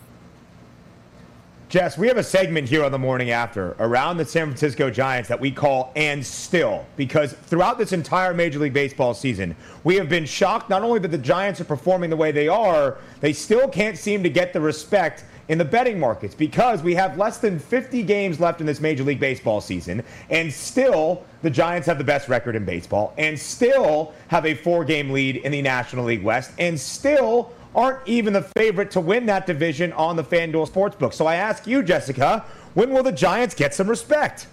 Jess, 1.68 1.98
we 1.98 2.06
have 2.06 2.16
a 2.16 2.22
segment 2.22 2.68
here 2.68 2.84
on 2.84 2.92
the 2.92 2.98
morning 2.98 3.30
after 3.30 3.74
around 3.80 4.18
the 4.18 4.24
San 4.24 4.46
Francisco 4.46 4.88
Giants 4.88 5.28
that 5.28 5.40
we 5.40 5.50
call 5.50 5.90
And 5.96 6.24
Still, 6.24 6.86
because 6.94 7.32
throughout 7.32 7.76
this 7.76 7.92
entire 7.92 8.32
Major 8.32 8.60
League 8.60 8.72
Baseball 8.72 9.14
season, 9.14 9.56
we 9.82 9.96
have 9.96 10.08
been 10.08 10.26
shocked 10.26 10.70
not 10.70 10.82
only 10.82 11.00
that 11.00 11.10
the 11.10 11.18
Giants 11.18 11.60
are 11.60 11.64
performing 11.64 12.08
the 12.08 12.16
way 12.16 12.30
they 12.30 12.46
are, 12.46 12.98
they 13.18 13.32
still 13.32 13.66
can't 13.66 13.98
seem 13.98 14.22
to 14.22 14.30
get 14.30 14.52
the 14.52 14.60
respect 14.60 15.24
in 15.48 15.58
the 15.58 15.64
betting 15.64 15.98
markets 15.98 16.36
because 16.36 16.84
we 16.84 16.94
have 16.94 17.18
less 17.18 17.38
than 17.38 17.58
50 17.58 18.04
games 18.04 18.38
left 18.38 18.60
in 18.60 18.66
this 18.66 18.80
Major 18.80 19.02
League 19.02 19.20
Baseball 19.20 19.60
season, 19.60 20.04
and 20.30 20.52
still 20.52 21.24
the 21.42 21.50
Giants 21.50 21.88
have 21.88 21.98
the 21.98 22.04
best 22.04 22.28
record 22.28 22.54
in 22.54 22.64
baseball, 22.64 23.12
and 23.18 23.36
still 23.36 24.14
have 24.28 24.46
a 24.46 24.54
four 24.54 24.84
game 24.84 25.10
lead 25.10 25.36
in 25.38 25.50
the 25.50 25.62
National 25.62 26.04
League 26.04 26.22
West, 26.22 26.52
and 26.60 26.78
still 26.78 27.50
aren't 27.76 28.00
even 28.08 28.32
the 28.32 28.42
favorite 28.56 28.90
to 28.90 29.00
win 29.00 29.26
that 29.26 29.46
division 29.46 29.92
on 29.92 30.16
the 30.16 30.24
FanDuel 30.24 30.68
Sportsbook. 30.68 31.12
So 31.12 31.26
I 31.26 31.36
ask 31.36 31.66
you, 31.66 31.82
Jessica, 31.82 32.44
when 32.74 32.90
will 32.90 33.02
the 33.02 33.12
Giants 33.12 33.54
get 33.54 33.74
some 33.74 33.88
respect? 33.88 34.48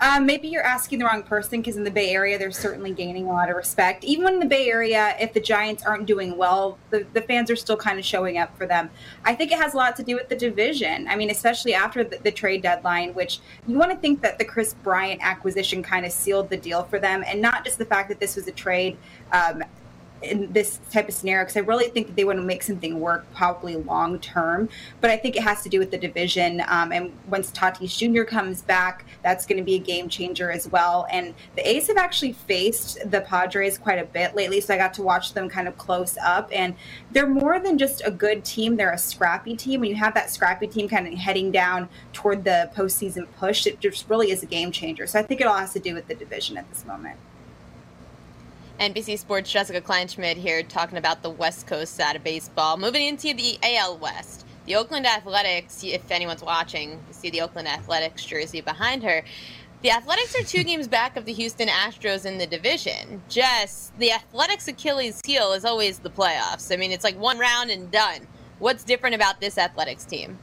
Um, 0.00 0.26
maybe 0.26 0.48
you're 0.48 0.64
asking 0.64 0.98
the 0.98 1.04
wrong 1.04 1.22
person 1.22 1.60
because 1.60 1.76
in 1.76 1.84
the 1.84 1.90
Bay 1.90 2.10
Area, 2.10 2.36
they're 2.36 2.50
certainly 2.50 2.90
gaining 2.90 3.26
a 3.26 3.28
lot 3.28 3.48
of 3.48 3.54
respect. 3.54 4.02
Even 4.02 4.26
in 4.32 4.40
the 4.40 4.46
Bay 4.46 4.68
Area, 4.68 5.14
if 5.20 5.32
the 5.32 5.38
Giants 5.38 5.84
aren't 5.84 6.06
doing 6.06 6.36
well, 6.36 6.76
the, 6.90 7.06
the 7.12 7.20
fans 7.20 7.52
are 7.52 7.56
still 7.56 7.76
kind 7.76 8.00
of 8.00 8.04
showing 8.04 8.36
up 8.36 8.56
for 8.58 8.66
them. 8.66 8.90
I 9.24 9.36
think 9.36 9.52
it 9.52 9.58
has 9.58 9.74
a 9.74 9.76
lot 9.76 9.94
to 9.96 10.02
do 10.02 10.16
with 10.16 10.28
the 10.28 10.34
division. 10.34 11.06
I 11.06 11.14
mean, 11.14 11.30
especially 11.30 11.74
after 11.74 12.02
the, 12.02 12.18
the 12.18 12.32
trade 12.32 12.62
deadline, 12.62 13.14
which 13.14 13.38
you 13.68 13.78
want 13.78 13.92
to 13.92 13.96
think 13.96 14.22
that 14.22 14.38
the 14.38 14.44
Kris 14.44 14.74
Bryant 14.74 15.20
acquisition 15.22 15.84
kind 15.84 16.04
of 16.04 16.10
sealed 16.10 16.50
the 16.50 16.56
deal 16.56 16.82
for 16.82 16.98
them, 16.98 17.22
and 17.24 17.40
not 17.40 17.64
just 17.64 17.78
the 17.78 17.84
fact 17.84 18.08
that 18.08 18.18
this 18.18 18.34
was 18.34 18.48
a 18.48 18.52
trade 18.52 18.96
um, 19.30 19.62
in 20.22 20.52
this 20.52 20.80
type 20.90 21.08
of 21.08 21.14
scenario 21.14 21.44
because 21.44 21.56
I 21.56 21.60
really 21.60 21.88
think 21.88 22.06
that 22.08 22.16
they 22.16 22.24
want 22.24 22.38
to 22.38 22.44
make 22.44 22.62
something 22.62 23.00
work 23.00 23.26
probably 23.34 23.76
long 23.76 24.18
term. 24.18 24.68
But 25.00 25.10
I 25.10 25.16
think 25.16 25.36
it 25.36 25.42
has 25.42 25.62
to 25.62 25.68
do 25.68 25.78
with 25.78 25.90
the 25.90 25.98
division. 25.98 26.62
Um, 26.68 26.92
and 26.92 27.12
once 27.28 27.50
Tatis 27.50 27.96
Jr. 27.96 28.24
comes 28.24 28.62
back, 28.62 29.04
that's 29.22 29.46
going 29.46 29.58
to 29.58 29.64
be 29.64 29.74
a 29.74 29.78
game 29.78 30.08
changer 30.08 30.50
as 30.50 30.68
well. 30.68 31.06
And 31.10 31.34
the 31.56 31.68
A's 31.68 31.88
have 31.88 31.96
actually 31.96 32.32
faced 32.32 32.98
the 33.10 33.20
Padres 33.20 33.78
quite 33.78 33.98
a 33.98 34.04
bit 34.04 34.34
lately, 34.34 34.60
so 34.60 34.74
I 34.74 34.76
got 34.76 34.94
to 34.94 35.02
watch 35.02 35.34
them 35.34 35.48
kind 35.48 35.68
of 35.68 35.76
close 35.78 36.16
up. 36.18 36.50
And 36.52 36.74
they're 37.10 37.26
more 37.26 37.58
than 37.58 37.78
just 37.78 38.02
a 38.04 38.10
good 38.10 38.44
team; 38.44 38.76
they're 38.76 38.92
a 38.92 38.98
scrappy 38.98 39.56
team. 39.56 39.80
When 39.80 39.90
you 39.90 39.96
have 39.96 40.14
that 40.14 40.30
scrappy 40.30 40.66
team 40.66 40.88
kind 40.88 41.06
of 41.06 41.14
heading 41.14 41.50
down 41.50 41.88
toward 42.12 42.44
the 42.44 42.70
postseason 42.76 43.26
push, 43.38 43.66
it 43.66 43.80
just 43.80 44.08
really 44.08 44.30
is 44.30 44.42
a 44.42 44.46
game 44.46 44.72
changer. 44.72 45.06
So 45.06 45.18
I 45.18 45.22
think 45.22 45.40
it 45.40 45.46
all 45.46 45.58
has 45.58 45.72
to 45.72 45.80
do 45.80 45.94
with 45.94 46.08
the 46.08 46.14
division 46.14 46.56
at 46.56 46.68
this 46.68 46.84
moment. 46.84 47.18
NBC 48.80 49.18
Sports' 49.18 49.50
Jessica 49.50 49.80
Kleinschmidt 49.80 50.36
here 50.36 50.62
talking 50.62 50.98
about 50.98 51.22
the 51.22 51.30
West 51.30 51.66
Coast 51.66 51.94
side 51.94 52.16
of 52.16 52.24
baseball. 52.24 52.76
Moving 52.76 53.06
into 53.06 53.34
the 53.34 53.58
AL 53.62 53.98
West, 53.98 54.46
the 54.66 54.76
Oakland 54.76 55.06
Athletics, 55.06 55.84
if 55.84 56.10
anyone's 56.10 56.42
watching, 56.42 56.90
you 56.90 57.12
see 57.12 57.30
the 57.30 57.40
Oakland 57.40 57.68
Athletics 57.68 58.24
jersey 58.24 58.60
behind 58.60 59.02
her. 59.02 59.22
The 59.82 59.90
Athletics 59.90 60.38
are 60.38 60.44
two 60.44 60.64
games 60.64 60.88
back 60.88 61.16
of 61.16 61.24
the 61.24 61.32
Houston 61.32 61.68
Astros 61.68 62.24
in 62.24 62.38
the 62.38 62.46
division. 62.46 63.22
Jess, 63.28 63.92
the 63.98 64.12
Athletics' 64.12 64.68
Achilles 64.68 65.20
heel 65.24 65.52
is 65.52 65.64
always 65.64 65.98
the 65.98 66.10
playoffs. 66.10 66.72
I 66.72 66.76
mean, 66.76 66.92
it's 66.92 67.04
like 67.04 67.18
one 67.18 67.38
round 67.38 67.70
and 67.70 67.90
done. 67.90 68.26
What's 68.58 68.84
different 68.84 69.14
about 69.14 69.40
this 69.40 69.58
Athletics 69.58 70.04
team? 70.04 70.38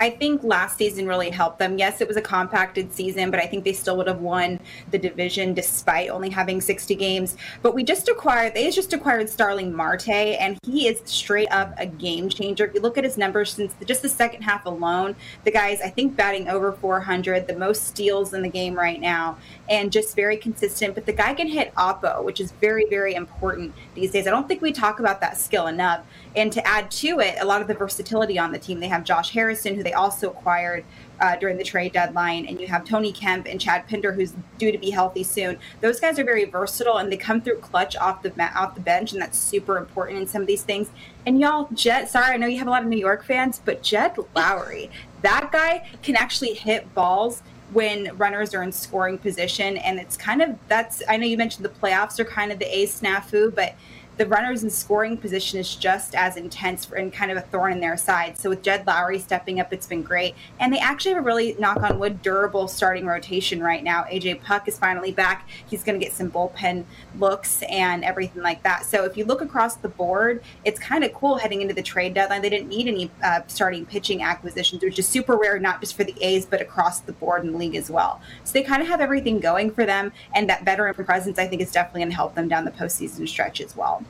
I 0.00 0.08
think 0.08 0.42
last 0.42 0.78
season 0.78 1.06
really 1.06 1.28
helped 1.28 1.58
them. 1.58 1.78
Yes, 1.78 2.00
it 2.00 2.08
was 2.08 2.16
a 2.16 2.22
compacted 2.22 2.92
season, 2.92 3.30
but 3.30 3.38
I 3.38 3.46
think 3.46 3.64
they 3.64 3.74
still 3.74 3.98
would 3.98 4.06
have 4.06 4.20
won 4.20 4.58
the 4.90 4.98
division 4.98 5.52
despite 5.52 6.08
only 6.08 6.30
having 6.30 6.62
60 6.62 6.94
games. 6.94 7.36
But 7.60 7.74
we 7.74 7.84
just 7.84 8.08
acquired, 8.08 8.54
they 8.54 8.70
just 8.70 8.94
acquired 8.94 9.28
Starling 9.28 9.74
Marte, 9.74 10.08
and 10.08 10.58
he 10.64 10.88
is 10.88 11.02
straight 11.04 11.52
up 11.52 11.74
a 11.76 11.84
game 11.84 12.30
changer. 12.30 12.64
If 12.64 12.74
you 12.74 12.80
look 12.80 12.96
at 12.96 13.04
his 13.04 13.18
numbers 13.18 13.52
since 13.52 13.74
just 13.84 14.00
the 14.00 14.08
second 14.08 14.42
half 14.42 14.64
alone, 14.64 15.16
the 15.44 15.50
guy's, 15.50 15.82
I 15.82 15.90
think, 15.90 16.16
batting 16.16 16.48
over 16.48 16.72
400, 16.72 17.46
the 17.46 17.56
most 17.56 17.86
steals 17.86 18.32
in 18.32 18.40
the 18.42 18.48
game 18.48 18.74
right 18.74 19.00
now, 19.00 19.36
and 19.70 19.92
just 19.92 20.16
very 20.16 20.36
consistent. 20.36 20.96
But 20.96 21.06
the 21.06 21.12
guy 21.12 21.32
can 21.32 21.46
hit 21.46 21.72
oppo, 21.76 22.24
which 22.24 22.40
is 22.40 22.50
very, 22.60 22.86
very 22.90 23.14
important 23.14 23.72
these 23.94 24.10
days. 24.10 24.26
I 24.26 24.30
don't 24.30 24.48
think 24.48 24.60
we 24.60 24.72
talk 24.72 24.98
about 24.98 25.20
that 25.20 25.38
skill 25.38 25.68
enough. 25.68 26.04
And 26.34 26.52
to 26.52 26.66
add 26.66 26.90
to 26.92 27.20
it, 27.20 27.36
a 27.40 27.44
lot 27.44 27.62
of 27.62 27.68
the 27.68 27.74
versatility 27.74 28.36
on 28.36 28.50
the 28.50 28.58
team. 28.58 28.80
They 28.80 28.88
have 28.88 29.04
Josh 29.04 29.30
Harrison, 29.30 29.76
who 29.76 29.84
they 29.84 29.92
also 29.92 30.30
acquired 30.30 30.84
uh, 31.20 31.36
during 31.36 31.56
the 31.56 31.64
trade 31.64 31.92
deadline, 31.92 32.46
and 32.46 32.60
you 32.60 32.66
have 32.66 32.84
Tony 32.84 33.12
Kemp 33.12 33.46
and 33.46 33.60
Chad 33.60 33.86
Pinder, 33.86 34.12
who's 34.12 34.32
due 34.58 34.72
to 34.72 34.78
be 34.78 34.90
healthy 34.90 35.22
soon. 35.22 35.58
Those 35.80 36.00
guys 36.00 36.18
are 36.18 36.24
very 36.24 36.46
versatile, 36.46 36.96
and 36.96 37.12
they 37.12 37.16
come 37.16 37.40
through 37.40 37.58
clutch 37.58 37.94
off 37.96 38.22
the 38.22 38.32
off 38.58 38.74
the 38.74 38.80
bench, 38.80 39.12
and 39.12 39.20
that's 39.20 39.38
super 39.38 39.76
important 39.76 40.18
in 40.18 40.26
some 40.26 40.40
of 40.40 40.48
these 40.48 40.62
things. 40.62 40.88
And 41.26 41.38
y'all, 41.38 41.68
Jed, 41.74 42.08
sorry, 42.08 42.34
I 42.34 42.36
know 42.38 42.46
you 42.46 42.58
have 42.58 42.66
a 42.66 42.70
lot 42.70 42.82
of 42.82 42.88
New 42.88 42.98
York 42.98 43.24
fans, 43.24 43.60
but 43.62 43.82
Jed 43.82 44.14
Lowrie, 44.34 44.90
that 45.22 45.50
guy 45.52 45.88
can 46.02 46.16
actually 46.16 46.54
hit 46.54 46.92
balls 46.94 47.42
when 47.72 48.16
runners 48.16 48.54
are 48.54 48.62
in 48.62 48.72
scoring 48.72 49.18
position, 49.18 49.76
and 49.78 49.98
it's 49.98 50.16
kind 50.16 50.42
of 50.42 50.56
that's. 50.68 51.02
I 51.08 51.16
know 51.16 51.26
you 51.26 51.36
mentioned 51.36 51.64
the 51.64 51.70
playoffs 51.70 52.18
are 52.18 52.24
kind 52.24 52.52
of 52.52 52.58
the 52.58 52.66
A 52.66 52.86
snafu, 52.86 53.54
but 53.54 53.74
the 54.20 54.26
runners 54.26 54.62
in 54.62 54.68
scoring 54.68 55.16
position 55.16 55.58
is 55.58 55.74
just 55.74 56.14
as 56.14 56.36
intense 56.36 56.86
and 56.94 57.10
kind 57.10 57.30
of 57.30 57.38
a 57.38 57.40
thorn 57.40 57.72
in 57.72 57.80
their 57.80 57.96
side. 57.96 58.36
So 58.36 58.50
with 58.50 58.60
Jed 58.62 58.84
Lowrie 58.84 59.18
stepping 59.18 59.60
up, 59.60 59.72
it's 59.72 59.86
been 59.86 60.02
great. 60.02 60.34
And 60.58 60.70
they 60.70 60.78
actually 60.78 61.14
have 61.14 61.22
a 61.22 61.26
really, 61.26 61.56
knock 61.58 61.82
on 61.82 61.98
wood, 61.98 62.20
durable 62.20 62.68
starting 62.68 63.06
rotation 63.06 63.62
right 63.62 63.82
now. 63.82 64.02
AJ 64.12 64.42
Puk 64.42 64.68
is 64.68 64.78
finally 64.78 65.10
back. 65.10 65.48
He's 65.70 65.82
going 65.82 65.98
to 65.98 66.04
get 66.04 66.12
some 66.12 66.30
bullpen 66.30 66.84
looks 67.18 67.62
and 67.62 68.04
everything 68.04 68.42
like 68.42 68.62
that. 68.62 68.84
So 68.84 69.06
if 69.06 69.16
you 69.16 69.24
look 69.24 69.40
across 69.40 69.76
the 69.76 69.88
board, 69.88 70.42
it's 70.66 70.78
kind 70.78 71.02
of 71.02 71.14
cool 71.14 71.38
heading 71.38 71.62
into 71.62 71.72
the 71.72 71.82
trade 71.82 72.12
deadline. 72.12 72.42
They 72.42 72.50
didn't 72.50 72.68
need 72.68 72.88
any 72.88 73.10
uh, 73.24 73.40
starting 73.46 73.86
pitching 73.86 74.22
acquisitions, 74.22 74.82
which 74.82 74.98
is 74.98 75.08
super 75.08 75.34
rare, 75.34 75.58
not 75.58 75.80
just 75.80 75.96
for 75.96 76.04
the 76.04 76.14
A's, 76.20 76.44
but 76.44 76.60
across 76.60 77.00
the 77.00 77.14
board 77.14 77.42
in 77.42 77.52
the 77.52 77.58
league 77.58 77.74
as 77.74 77.90
well. 77.90 78.20
So 78.44 78.52
they 78.52 78.64
kind 78.64 78.82
of 78.82 78.88
have 78.88 79.00
everything 79.00 79.40
going 79.40 79.70
for 79.70 79.86
them. 79.86 80.12
And 80.34 80.46
that 80.50 80.66
veteran 80.66 80.92
presence, 80.92 81.38
I 81.38 81.46
think, 81.46 81.62
is 81.62 81.72
definitely 81.72 82.00
going 82.02 82.10
to 82.10 82.16
help 82.16 82.34
them 82.34 82.48
down 82.48 82.66
the 82.66 82.70
postseason 82.70 83.26
stretch 83.26 83.62
as 83.62 83.74
well. 83.74 84.04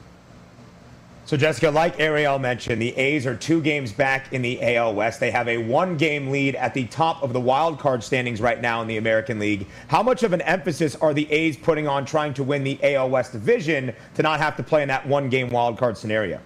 So, 1.26 1.36
Jessica, 1.36 1.70
like 1.70 2.00
Ariel 2.00 2.38
mentioned, 2.40 2.82
the 2.82 2.96
A's 2.96 3.24
are 3.24 3.36
two 3.36 3.60
games 3.60 3.92
back 3.92 4.32
in 4.32 4.42
the 4.42 4.76
AL 4.76 4.94
West. 4.94 5.20
They 5.20 5.30
have 5.30 5.46
a 5.46 5.58
one 5.58 5.96
game 5.96 6.30
lead 6.30 6.56
at 6.56 6.74
the 6.74 6.86
top 6.86 7.22
of 7.22 7.32
the 7.32 7.40
wild 7.40 7.78
card 7.78 8.02
standings 8.02 8.40
right 8.40 8.60
now 8.60 8.82
in 8.82 8.88
the 8.88 8.96
American 8.96 9.38
League. 9.38 9.68
How 9.88 10.02
much 10.02 10.24
of 10.24 10.32
an 10.32 10.40
emphasis 10.40 10.96
are 10.96 11.14
the 11.14 11.30
A's 11.30 11.56
putting 11.56 11.86
on 11.86 12.04
trying 12.04 12.34
to 12.34 12.42
win 12.42 12.64
the 12.64 12.80
AL 12.82 13.10
West 13.10 13.32
division 13.32 13.94
to 14.14 14.22
not 14.22 14.40
have 14.40 14.56
to 14.56 14.62
play 14.62 14.82
in 14.82 14.88
that 14.88 15.06
one 15.06 15.28
game 15.28 15.50
wild 15.50 15.78
card 15.78 15.96
scenario? 15.96 16.40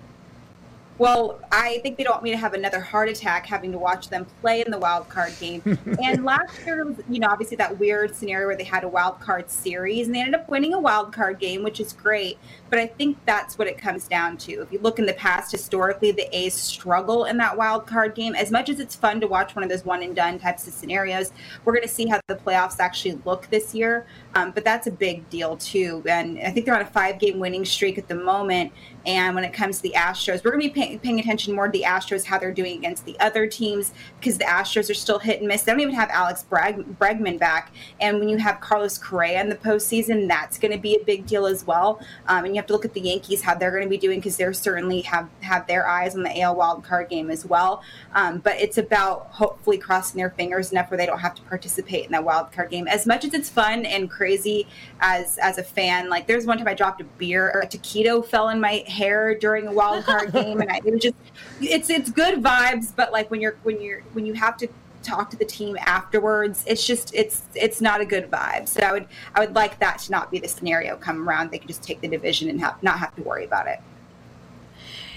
Well, 0.97 1.41
I 1.51 1.79
think 1.83 1.97
they 1.97 2.05
don't 2.05 2.13
want 2.13 2.23
me 2.23 2.31
to 2.31 2.37
have 2.37 2.55
another 2.55 2.81
heart 2.81 3.09
attack 3.09 3.47
having 3.47 3.73
to 3.73 3.79
watch 3.79 4.11
them 4.11 4.27
play 4.41 4.63
in 4.65 4.71
the 4.71 4.79
wild 4.79 5.09
card 5.09 5.33
game. 5.41 5.61
and 6.03 6.25
last 6.25 6.65
year 6.65 6.85
was, 6.85 6.97
you 7.09 7.19
know, 7.19 7.27
obviously 7.29 7.57
that 7.57 7.79
weird 7.81 8.15
scenario 8.15 8.47
where 8.47 8.57
they 8.57 8.65
had 8.65 8.85
a 8.85 8.89
wild 8.89 9.19
card 9.19 9.51
series 9.51 10.07
and 10.07 10.15
they 10.15 10.21
ended 10.21 10.37
up 10.37 10.49
winning 10.49 10.73
a 10.73 10.79
wild 10.79 11.13
card 11.13 11.41
game, 11.41 11.65
which 11.65 11.81
is 11.81 11.93
great. 11.93 12.39
But 12.71 12.79
I 12.79 12.87
think 12.87 13.19
that's 13.27 13.59
what 13.59 13.67
it 13.67 13.77
comes 13.77 14.07
down 14.07 14.37
to. 14.39 14.63
If 14.63 14.71
you 14.71 14.79
look 14.79 15.01
in 15.01 15.07
the 15.07 15.15
past, 15.15 15.51
historically, 15.51 16.13
the 16.13 16.29
A's 16.37 16.55
struggle 16.55 17.25
in 17.25 17.39
that 17.39 17.57
wild 17.57 17.87
card 17.87 18.15
game. 18.15 18.37
As 18.37 18.53
much 18.53 18.69
as 18.69 18.79
it's 18.79 18.95
fun 18.95 19.21
to 19.21 19.27
watch 19.27 19.57
one 19.57 19.65
of 19.65 19.71
those 19.71 19.85
one 19.85 20.03
and 20.05 20.15
done 20.15 20.39
types 20.39 20.69
of 20.69 20.75
scenarios, 20.75 21.33
we're 21.65 21.73
going 21.73 21.87
to 21.87 21.93
see 21.93 22.07
how 22.07 22.21
the 22.29 22.37
playoffs 22.37 22.79
actually 22.79 23.19
look 23.25 23.49
this 23.51 23.75
year. 23.75 24.07
Um, 24.37 24.53
but 24.53 24.65
that's 24.65 24.87
a 24.87 24.93
big 24.93 25.29
deal 25.29 25.57
too. 25.57 26.05
And 26.09 26.39
I 26.39 26.51
think 26.51 26.67
they're 26.67 26.75
on 26.77 26.83
a 26.83 26.87
five 26.87 27.19
game 27.19 27.41
winning 27.41 27.65
streak 27.65 27.99
at 27.99 28.07
the 28.07 28.15
moment. 28.15 28.73
And 29.07 29.35
when 29.35 29.45
it 29.45 29.53
comes 29.53 29.79
to 29.79 29.83
the 29.83 29.95
Astros, 29.97 30.45
we're 30.45 30.53
going 30.53 30.63
to 30.63 30.69
be 30.69 30.84
pay- 30.87 30.99
paying 30.99 31.21
attention 31.21 31.55
more 31.55 31.67
to 31.67 31.73
the 31.73 31.85
Astros, 31.85 32.25
how 32.25 32.39
they're 32.39 32.53
doing 32.53 32.79
against 32.79 33.05
the 33.05 33.19
other 33.21 33.47
teams, 33.47 33.93
because 34.19 34.39
the 34.39 34.45
Astros 34.45 34.91
are 34.91 34.95
still 34.95 35.19
hit 35.19 35.41
and 35.41 35.49
miss. 35.49 35.63
They 35.63 35.73
don't 35.73 35.81
even 35.81 35.95
have 35.95 36.11
Alex 36.11 36.45
Breg- 36.51 36.97
Bregman 36.97 37.39
back. 37.39 37.73
And 38.01 38.19
when 38.19 38.29
you 38.29 38.39
have 38.39 38.61
Carlos 38.61 38.99
Correa 38.99 39.41
in 39.41 39.49
the 39.49 39.57
postseason, 39.57 40.29
that's 40.29 40.59
going 40.59 40.73
to 40.73 40.79
be 40.79 40.97
a 40.97 41.05
big 41.05 41.27
deal 41.27 41.47
as 41.47 41.67
well. 41.67 42.01
Um, 42.27 42.45
and 42.45 42.55
you 42.55 42.61
have 42.61 42.67
to 42.67 42.73
look 42.73 42.85
at 42.85 42.95
the 42.95 43.01
Yankees, 43.01 43.43
how 43.43 43.55
they're 43.55 43.71
going 43.71 43.85
to 43.85 43.89
be 43.89 43.99
doing, 43.99 44.21
because 44.21 44.37
they're 44.37 44.53
certainly 44.53 45.03
have, 45.03 45.29
have 45.41 45.67
their 45.67 45.87
eyes 45.87 46.15
on 46.15 46.23
the 46.23 46.41
AL 46.41 46.57
wildcard 46.57 47.09
game 47.09 47.31
as 47.31 47.45
well. 47.45 47.83
Um, 48.15 48.39
but 48.39 48.57
it's 48.57 48.79
about 48.79 49.29
hopefully 49.31 49.79
crossing 49.79 50.19
their 50.19 50.31
fingers 50.31 50.73
enough 50.73 50.91
where 50.91 50.99
they 50.99 51.07
don't 51.07 51.21
have 51.21 51.35
to 51.35 51.43
participate 51.43 52.07
in 52.07 52.13
that 52.13 52.25
wildcard 52.25 52.71
game. 52.71 52.89
As 52.89 53.07
much 53.07 53.25
as 53.25 53.35
it's 53.35 53.51
fun 53.51 53.85
and 53.87 54.11
crazy 54.11 54.67
as 55.01 55.39
as 55.39 55.59
a 55.59 55.63
fan, 55.63 56.09
like 56.09 56.27
there's 56.27 56.47
one 56.47 56.59
time 56.59 56.69
I 56.69 56.75
dropped 56.75 57.01
a 57.01 57.05
beer 57.05 57.51
or 57.53 57.61
a 57.61 57.67
taquito 57.67 58.25
fell 58.25 58.49
in 58.49 58.61
my 58.61 58.85
hair 58.87 59.37
during 59.39 59.67
a 59.67 59.73
wild 59.73 60.05
card 60.05 60.33
game, 60.33 60.61
and 60.61 60.71
I, 60.71 60.74
it 60.85 60.93
was 60.93 61.03
just 61.03 61.17
it's 61.61 61.91
it's 61.91 62.11
good 62.11 62.43
vibes, 62.43 62.93
but 62.95 63.13
like 63.13 63.31
when 63.31 63.41
you're 63.41 63.57
when 63.63 63.81
you're 63.81 64.01
when 64.13 64.27
you 64.27 64.35
have 64.35 64.57
to 64.59 64.69
talk 65.05 65.31
to 65.31 65.37
the 65.37 65.45
team 65.45 65.77
afterwards 65.81 66.65
it's 66.67 66.87
just 66.87 67.15
it's 67.15 67.43
it's 67.55 67.83
not 67.83 68.01
a 68.01 68.07
good 68.07 68.31
vibe 68.31 68.67
so 68.67 68.81
i 68.83 68.91
would 68.91 69.07
i 69.35 69.41
would 69.41 69.55
like 69.55 69.79
that 69.79 69.99
to 69.99 70.11
not 70.11 70.31
be 70.31 70.39
the 70.39 70.49
scenario 70.49 70.97
come 70.97 71.29
around 71.29 71.51
they 71.51 71.59
could 71.59 71.69
just 71.69 71.83
take 71.83 72.01
the 72.01 72.09
division 72.09 72.49
and 72.49 72.59
have 72.59 72.83
not 72.83 72.99
have 72.99 73.15
to 73.15 73.23
worry 73.23 73.45
about 73.45 73.67
it 73.67 73.81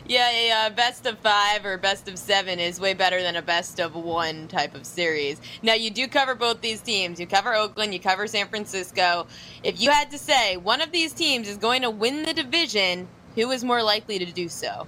yeah, 0.09 0.31
yeah, 0.31 0.69
best 0.69 1.05
of 1.05 1.19
five 1.19 1.65
or 1.65 1.77
best 1.77 2.07
of 2.07 2.17
seven 2.17 2.59
is 2.59 2.79
way 2.79 2.93
better 2.93 3.21
than 3.21 3.35
a 3.35 3.41
best 3.41 3.81
of 3.81 3.93
one 3.93 4.47
type 4.47 4.73
of 4.73 4.85
series. 4.85 5.41
Now, 5.61 5.73
you 5.73 5.89
do 5.89 6.07
cover 6.07 6.33
both 6.33 6.61
these 6.61 6.79
teams. 6.79 7.19
You 7.19 7.27
cover 7.27 7.53
Oakland, 7.53 7.93
you 7.93 7.99
cover 7.99 8.25
San 8.25 8.47
Francisco. 8.47 9.27
If 9.63 9.81
you 9.81 9.91
had 9.91 10.09
to 10.11 10.17
say 10.17 10.55
one 10.55 10.79
of 10.79 10.93
these 10.93 11.11
teams 11.11 11.49
is 11.49 11.57
going 11.57 11.81
to 11.81 11.89
win 11.89 12.23
the 12.23 12.33
division, 12.33 13.05
who 13.35 13.51
is 13.51 13.65
more 13.65 13.83
likely 13.83 14.17
to 14.17 14.25
do 14.25 14.47
so? 14.47 14.87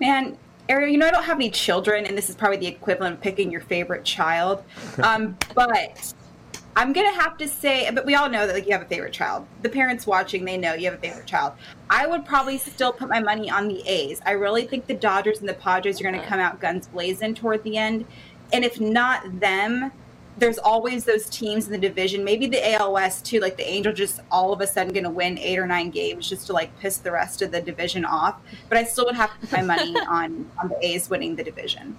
Man, 0.00 0.36
Ariel, 0.68 0.90
you 0.90 0.98
know 0.98 1.06
I 1.06 1.10
don't 1.10 1.24
have 1.24 1.36
any 1.36 1.50
children, 1.50 2.06
and 2.06 2.16
this 2.16 2.30
is 2.30 2.36
probably 2.36 2.56
the 2.56 2.66
equivalent 2.66 3.16
of 3.16 3.20
picking 3.20 3.50
your 3.50 3.60
favorite 3.60 4.04
child. 4.04 4.62
Um, 5.02 5.36
but 5.54 6.14
I'm 6.76 6.92
gonna 6.92 7.12
have 7.12 7.36
to 7.38 7.48
say, 7.48 7.88
but 7.92 8.04
we 8.04 8.14
all 8.14 8.28
know 8.28 8.46
that 8.46 8.54
like 8.54 8.66
you 8.66 8.72
have 8.72 8.82
a 8.82 8.86
favorite 8.86 9.12
child. 9.12 9.46
The 9.62 9.68
parents 9.68 10.06
watching, 10.06 10.44
they 10.44 10.56
know 10.56 10.74
you 10.74 10.86
have 10.86 10.94
a 10.94 11.00
favorite 11.02 11.26
child. 11.26 11.52
I 11.90 12.06
would 12.06 12.24
probably 12.24 12.58
still 12.58 12.92
put 12.92 13.08
my 13.08 13.20
money 13.20 13.50
on 13.50 13.68
the 13.68 13.86
A's. 13.86 14.20
I 14.26 14.32
really 14.32 14.66
think 14.66 14.86
the 14.86 14.94
Dodgers 14.94 15.40
and 15.40 15.48
the 15.48 15.54
Padres 15.54 16.00
are 16.00 16.04
gonna 16.04 16.24
come 16.26 16.40
out 16.40 16.60
guns 16.60 16.88
blazing 16.88 17.34
toward 17.34 17.62
the 17.62 17.76
end, 17.76 18.06
and 18.52 18.64
if 18.64 18.80
not 18.80 19.40
them, 19.40 19.92
there's 20.36 20.58
always 20.58 21.04
those 21.04 21.28
teams 21.28 21.66
in 21.66 21.72
the 21.72 21.78
division. 21.78 22.24
Maybe 22.24 22.46
the 22.46 22.74
AL 22.74 22.92
West 22.92 23.24
too. 23.24 23.40
Like 23.40 23.56
the 23.56 23.68
Angels, 23.68 23.96
just 23.96 24.20
all 24.30 24.52
of 24.52 24.60
a 24.60 24.66
sudden 24.66 24.92
gonna 24.92 25.10
win 25.10 25.38
eight 25.38 25.58
or 25.58 25.66
nine 25.66 25.90
games 25.90 26.28
just 26.28 26.46
to 26.48 26.52
like 26.52 26.76
piss 26.80 26.98
the 26.98 27.12
rest 27.12 27.42
of 27.42 27.52
the 27.52 27.60
division 27.60 28.04
off. 28.04 28.40
But 28.68 28.78
I 28.78 28.84
still 28.84 29.06
would 29.06 29.14
have 29.14 29.30
to 29.40 29.46
put 29.46 29.52
my 29.52 29.62
money 29.62 29.94
on 30.08 30.50
on 30.60 30.68
the 30.68 30.78
A's 30.84 31.08
winning 31.08 31.36
the 31.36 31.44
division. 31.44 31.96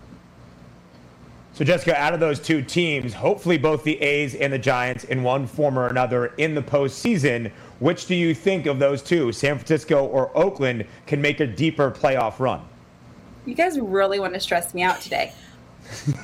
So, 1.54 1.64
Jessica, 1.64 1.98
out 1.98 2.14
of 2.14 2.20
those 2.20 2.42
two 2.42 2.62
teams, 2.62 3.14
hopefully 3.14 3.58
both 3.58 3.86
the 3.86 3.98
A's 4.02 4.36
and 4.36 4.52
the 4.52 4.60
Giants 4.60 5.06
in 5.06 5.24
one 5.24 5.48
form 5.48 5.80
or 5.80 5.88
another 5.88 6.26
in 6.38 6.54
the 6.54 6.62
postseason, 6.62 7.50
which 7.80 8.08
do 8.08 8.16
you 8.16 8.36
think 8.36 8.66
of 8.66 8.78
those 8.78 9.02
two, 9.02 9.32
San 9.32 9.56
Francisco 9.56 10.06
or 10.06 10.38
Oakland, 10.38 10.86
can 11.08 11.22
make 11.22 11.40
a 11.40 11.48
deeper 11.48 11.90
playoff 11.90 12.40
run? 12.40 12.60
You 13.46 13.56
guys 13.56 13.80
really 13.80 14.20
want 14.20 14.34
to 14.34 14.40
stress 14.42 14.74
me 14.74 14.82
out 14.82 15.00
today. 15.00 15.32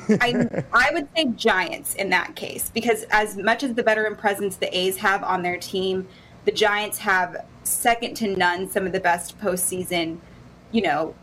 I, 0.10 0.64
I 0.74 0.92
would 0.94 1.08
say 1.16 1.26
Giants 1.36 1.96
in 1.96 2.10
that 2.10 2.36
case 2.36 2.70
because 2.74 3.04
as 3.12 3.38
much 3.38 3.64
as 3.64 3.74
the 3.74 3.84
veteran 3.84 4.16
presence 4.16 4.56
the 4.58 4.76
A's 4.76 4.98
have 4.98 5.24
on 5.24 5.42
their 5.42 5.58
team, 5.58 6.08
the 6.46 6.52
Giants 6.52 6.98
have 7.00 7.46
second 7.64 8.16
to 8.16 8.36
none 8.36 8.70
some 8.70 8.86
of 8.86 8.92
the 8.92 9.00
best 9.00 9.40
postseason, 9.40 10.20
you 10.72 10.82
know, 10.82 11.16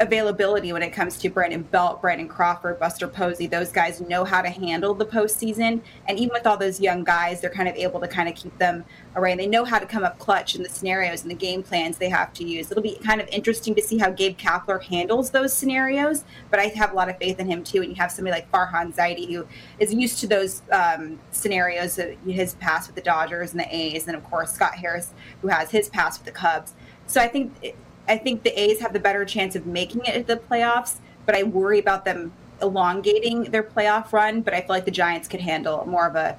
availability 0.00 0.72
when 0.72 0.82
it 0.82 0.90
comes 0.90 1.18
to 1.18 1.28
Brandon 1.28 1.62
Belt, 1.62 2.00
Brandon 2.00 2.28
Crawford, 2.28 2.80
Buster 2.80 3.06
Posey. 3.06 3.46
Those 3.46 3.70
guys 3.70 4.00
know 4.00 4.24
how 4.24 4.42
to 4.42 4.48
handle 4.48 4.94
the 4.94 5.06
postseason. 5.06 5.80
And 6.08 6.18
even 6.18 6.32
with 6.32 6.46
all 6.46 6.56
those 6.56 6.80
young 6.80 7.04
guys, 7.04 7.40
they're 7.40 7.50
kind 7.50 7.68
of 7.68 7.76
able 7.76 8.00
to 8.00 8.08
kind 8.08 8.28
of 8.28 8.34
keep 8.34 8.56
them 8.58 8.84
arrayed. 9.14 9.38
They 9.38 9.46
know 9.46 9.64
how 9.64 9.78
to 9.78 9.86
come 9.86 10.02
up 10.02 10.18
clutch 10.18 10.56
in 10.56 10.62
the 10.62 10.68
scenarios 10.68 11.22
and 11.22 11.30
the 11.30 11.36
game 11.36 11.62
plans 11.62 11.98
they 11.98 12.08
have 12.08 12.32
to 12.34 12.44
use. 12.44 12.70
It'll 12.70 12.82
be 12.82 12.98
kind 13.04 13.20
of 13.20 13.28
interesting 13.28 13.74
to 13.76 13.82
see 13.82 13.98
how 13.98 14.10
Gabe 14.10 14.36
Kapler 14.36 14.82
handles 14.82 15.30
those 15.30 15.52
scenarios. 15.52 16.24
But 16.50 16.60
I 16.60 16.64
have 16.64 16.92
a 16.92 16.94
lot 16.94 17.08
of 17.08 17.18
faith 17.18 17.38
in 17.38 17.46
him 17.46 17.62
too. 17.62 17.82
And 17.82 17.90
you 17.90 17.96
have 17.96 18.10
somebody 18.10 18.34
like 18.34 18.50
Farhan 18.50 18.94
Zaidi 18.94 19.32
who 19.32 19.46
is 19.78 19.94
used 19.94 20.18
to 20.20 20.26
those 20.26 20.62
um, 20.72 21.20
scenarios, 21.30 22.00
his 22.26 22.54
past 22.54 22.88
with 22.88 22.96
the 22.96 23.02
Dodgers 23.02 23.52
and 23.52 23.60
the 23.60 23.74
A's. 23.74 24.08
And 24.08 24.16
of 24.16 24.24
course, 24.24 24.52
Scott 24.52 24.74
Harris, 24.74 25.12
who 25.40 25.48
has 25.48 25.70
his 25.70 25.88
past 25.88 26.20
with 26.20 26.26
the 26.26 26.32
Cubs. 26.32 26.72
So 27.06 27.20
I 27.20 27.28
think 27.28 27.74
I 28.08 28.18
think 28.18 28.42
the 28.42 28.58
A's 28.60 28.80
have 28.80 28.92
the 28.92 29.00
better 29.00 29.24
chance 29.24 29.56
of 29.56 29.66
making 29.66 30.02
it 30.04 30.12
to 30.14 30.22
the 30.22 30.36
playoffs, 30.36 30.96
but 31.26 31.34
I 31.34 31.42
worry 31.42 31.78
about 31.78 32.04
them 32.04 32.32
elongating 32.60 33.44
their 33.44 33.62
playoff 33.62 34.12
run. 34.12 34.42
But 34.42 34.54
I 34.54 34.60
feel 34.60 34.70
like 34.70 34.84
the 34.84 34.90
Giants 34.90 35.28
could 35.28 35.40
handle 35.40 35.84
more 35.86 36.06
of 36.06 36.16
a 36.16 36.36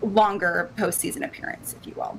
longer 0.00 0.70
postseason 0.76 1.24
appearance, 1.24 1.74
if 1.78 1.86
you 1.86 1.94
will. 1.96 2.18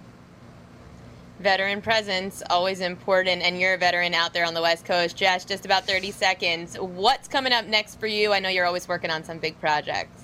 Veteran 1.40 1.82
presence, 1.82 2.42
always 2.50 2.80
important, 2.80 3.42
and 3.42 3.60
you're 3.60 3.74
a 3.74 3.78
veteran 3.78 4.14
out 4.14 4.34
there 4.34 4.46
on 4.46 4.54
the 4.54 4.62
West 4.62 4.86
Coast. 4.86 5.18
Josh, 5.18 5.44
just 5.44 5.66
about 5.66 5.86
30 5.86 6.12
seconds. 6.12 6.76
What's 6.80 7.28
coming 7.28 7.52
up 7.52 7.66
next 7.66 8.00
for 8.00 8.08
you? 8.08 8.32
I 8.32 8.40
know 8.40 8.50
you're 8.50 8.66
always 8.66 8.88
working 8.88 9.10
on 9.10 9.24
some 9.24 9.40
big 9.40 9.60
projects. 9.60 10.23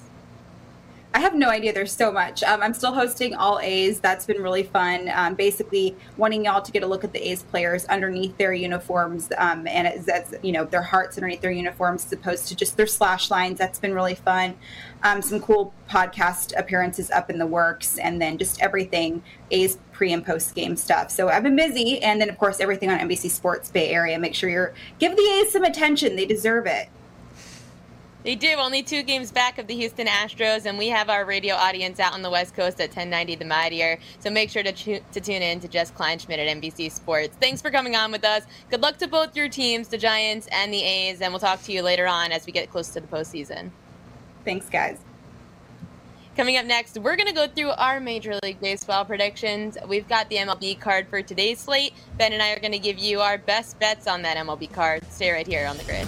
I 1.12 1.22
have 1.22 1.34
no 1.34 1.50
idea. 1.50 1.74
There's 1.74 1.92
so 1.92 2.12
much. 2.12 2.44
Um, 2.44 2.62
I'm 2.62 2.74
still 2.74 2.94
hosting 2.94 3.34
all 3.34 3.60
A's. 3.63 4.00
That's 4.00 4.28
been 4.28 4.44
really 4.44 4.62
fun. 4.62 5.10
Um, 5.12 5.34
basically, 5.34 5.96
wanting 6.18 6.46
y'all 6.46 6.62
to 6.62 6.72
get 6.72 6.84
a 6.84 6.86
look 6.86 7.04
at 7.04 7.13
the 7.13 7.32
A's 7.32 7.42
players 7.42 7.86
underneath 7.86 8.38
their 8.38 8.54
uniforms, 8.54 9.30
um, 9.39 9.66
and 9.68 9.88
it's, 9.88 10.36
you 10.44 10.51
know 10.51 10.66
their 10.66 10.84
hearts 10.84 11.18
underneath 11.18 11.42
their 11.42 11.51
uniforms, 11.51 12.06
as 12.06 12.13
opposed 12.13 12.48
to 12.50 12.56
just 12.56 12.78
their 12.78 12.86
slash 12.86 13.32
lines. 13.32 13.58
That's 13.58 13.80
been 13.80 13.96
really 13.96 14.13
fun. 14.13 14.56
Um, 15.01 15.24
some 15.24 15.39
cool 15.39 15.74
podcast 15.89 16.54
appearances 16.56 17.10
up 17.10 17.32
in 17.32 17.39
the 17.39 17.48
works, 17.48 17.98
and 17.98 18.22
then 18.22 18.38
just 18.38 18.62
everything 18.62 19.24
A's 19.50 19.80
pre 19.92 20.13
and 20.13 20.24
post 20.24 20.54
game 20.54 20.75
stuff. 20.75 21.10
So 21.10 21.30
I've 21.30 21.42
been 21.42 21.56
busy, 21.56 22.04
and 22.04 22.22
then 22.22 22.30
of 22.30 22.38
course 22.38 22.60
everything 22.60 22.92
on 22.92 23.00
NBC 23.00 23.32
Sports 23.32 23.72
Bay 23.72 23.89
Area. 23.89 24.20
Make 24.20 24.36
sure 24.36 24.48
you're 24.48 24.75
give 25.00 25.16
the 25.16 25.42
A's 25.42 25.51
some 25.51 25.63
attention. 25.63 26.18
They 26.18 26.28
deserve 26.28 26.68
it. 26.68 26.88
They 28.24 28.36
do. 28.36 28.56
Only 28.58 28.84
two 28.84 29.02
games 29.02 29.32
back 29.32 29.58
of 29.60 29.68
the 29.68 29.76
Houston 29.76 30.08
Astros, 30.08 30.66
and 30.66 30.78
we 30.78 30.90
have 30.90 31.10
our 31.10 31.24
radio 31.24 31.56
audience 31.56 32.00
out 32.00 32.14
on 32.14 32.22
the 32.22 32.30
West 32.30 32.54
Coast 32.54 32.82
at 32.82 32.90
1090 32.90 33.36
The 33.36 33.46
Mightier. 33.46 33.98
So 34.20 34.30
make 34.30 34.50
sure 34.50 34.62
to, 34.62 34.74
to 34.74 35.22
tune 35.22 35.42
in 35.42 35.62
to 35.62 35.70
Jess 35.70 35.90
Kleinschmidt 35.92 36.38
at 36.38 36.62
NBC 36.62 36.92
Sports. 36.92 37.38
Thanks 37.40 37.62
for 37.62 37.72
coming 37.72 37.96
on 37.96 38.12
with 38.12 38.26
us. 38.26 38.44
Good 38.70 38.82
luck 38.82 38.98
to 38.98 39.08
both 39.08 39.36
your 39.38 39.48
teams, 39.48 39.88
the 39.88 39.98
Giants 39.98 40.48
and 40.52 40.74
the 40.74 40.84
A's, 40.84 41.22
and 41.22 41.32
we'll 41.32 41.40
talk 41.40 41.64
to 41.64 41.72
you 41.72 41.82
later 41.82 42.08
on 42.08 42.34
as 42.34 42.46
we 42.46 42.52
get 42.52 42.70
close 42.70 42.90
to 42.90 43.00
the 43.00 43.08
postseason. 43.08 43.72
Thanks, 44.44 44.70
guys. 44.70 45.00
Coming 46.36 46.58
up 46.58 46.66
next, 46.66 46.98
we're 46.98 47.16
going 47.16 47.28
to 47.28 47.34
go 47.34 47.48
through 47.48 47.72
our 47.72 48.00
Major 48.00 48.38
League 48.44 48.62
Baseball 48.62 49.03
predictions. 49.03 49.77
We've 49.88 50.08
got 50.08 50.29
the 50.29 50.38
MLB 50.38 50.79
card 50.79 51.08
for 51.08 51.22
today's 51.22 51.60
slate. 51.60 51.94
Ben 52.18 52.34
and 52.34 52.42
I 52.42 52.51
are 52.51 52.60
going 52.60 52.72
to 52.72 52.79
give 52.79 52.98
you 52.98 53.22
our 53.22 53.38
best 53.38 53.79
bets 53.79 54.08
on 54.08 54.22
that 54.22 54.38
MLB 54.38 54.72
card. 54.72 55.03
Stay 55.10 55.32
right 55.32 55.48
here 55.48 55.68
on 55.68 55.77
the 55.77 55.84
grid. 55.84 56.08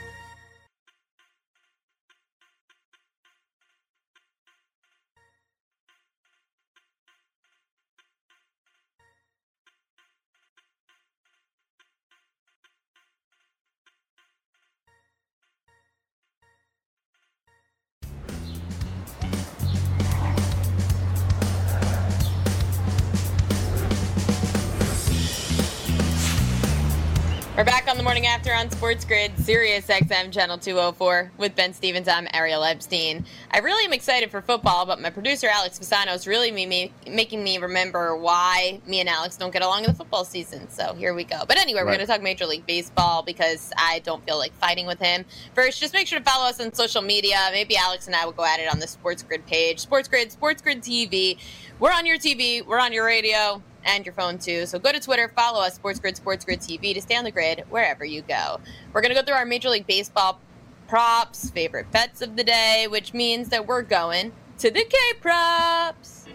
back 27.81 27.89
on 27.89 27.97
the 27.97 28.03
morning 28.03 28.27
after 28.27 28.53
on 28.53 28.69
Sports 28.69 29.05
Grid, 29.05 29.31
Sirius 29.39 29.87
XM 29.87 30.31
Channel 30.31 30.59
204 30.59 31.31
with 31.39 31.55
Ben 31.55 31.73
Stevens. 31.73 32.07
I'm 32.07 32.27
Ariel 32.31 32.63
Epstein. 32.63 33.25
I 33.49 33.57
really 33.57 33.83
am 33.85 33.91
excited 33.91 34.29
for 34.29 34.39
football, 34.39 34.85
but 34.85 35.01
my 35.01 35.09
producer 35.09 35.47
Alex 35.47 35.79
Fasano 35.79 36.13
is 36.13 36.27
really 36.27 36.51
me, 36.51 36.93
making 37.07 37.43
me 37.43 37.57
remember 37.57 38.15
why 38.15 38.79
me 38.85 38.99
and 38.99 39.09
Alex 39.09 39.35
don't 39.35 39.51
get 39.51 39.63
along 39.63 39.85
in 39.85 39.89
the 39.89 39.95
football 39.95 40.25
season. 40.25 40.69
So 40.69 40.93
here 40.93 41.15
we 41.15 41.23
go. 41.23 41.43
But 41.47 41.57
anyway, 41.57 41.79
we're 41.79 41.87
right. 41.87 41.97
going 41.97 42.05
to 42.05 42.13
talk 42.13 42.21
Major 42.21 42.45
League 42.45 42.67
Baseball 42.67 43.23
because 43.23 43.73
I 43.75 43.99
don't 44.05 44.23
feel 44.27 44.37
like 44.37 44.53
fighting 44.53 44.85
with 44.85 44.99
him. 44.99 45.25
First, 45.55 45.79
just 45.79 45.95
make 45.95 46.05
sure 46.05 46.19
to 46.19 46.25
follow 46.25 46.47
us 46.47 46.61
on 46.61 46.71
social 46.73 47.01
media. 47.01 47.49
Maybe 47.51 47.77
Alex 47.77 48.05
and 48.05 48.15
I 48.15 48.25
will 48.25 48.33
go 48.33 48.45
at 48.45 48.59
it 48.59 48.71
on 48.71 48.77
the 48.77 48.87
Sports 48.87 49.23
Grid 49.23 49.47
page. 49.47 49.79
Sports 49.79 50.07
Grid, 50.07 50.31
Sports 50.31 50.61
Grid 50.61 50.83
TV. 50.83 51.39
We're 51.79 51.93
on 51.93 52.05
your 52.05 52.19
TV, 52.19 52.63
we're 52.63 52.79
on 52.79 52.93
your 52.93 53.05
radio 53.05 53.63
and 53.85 54.05
your 54.05 54.13
phone 54.13 54.37
too. 54.37 54.65
So 54.65 54.79
go 54.79 54.91
to 54.91 54.99
Twitter, 54.99 55.31
follow 55.35 55.61
us, 55.61 55.75
Sports 55.75 55.99
Grid, 55.99 56.17
Sports 56.17 56.45
Grid 56.45 56.59
TV, 56.59 56.93
to 56.93 57.01
stay 57.01 57.15
on 57.15 57.23
the 57.23 57.31
grid 57.31 57.63
wherever 57.69 58.05
you 58.05 58.21
go. 58.21 58.59
We're 58.93 59.01
going 59.01 59.13
to 59.13 59.19
go 59.19 59.25
through 59.25 59.35
our 59.35 59.45
Major 59.45 59.69
League 59.69 59.87
Baseball 59.87 60.39
props, 60.87 61.49
favorite 61.49 61.91
bets 61.91 62.21
of 62.21 62.35
the 62.35 62.43
day, 62.43 62.87
which 62.89 63.13
means 63.13 63.49
that 63.49 63.65
we're 63.65 63.81
going 63.81 64.33
to 64.59 64.69
the 64.69 64.83
K 64.83 64.97
props. 65.19 66.25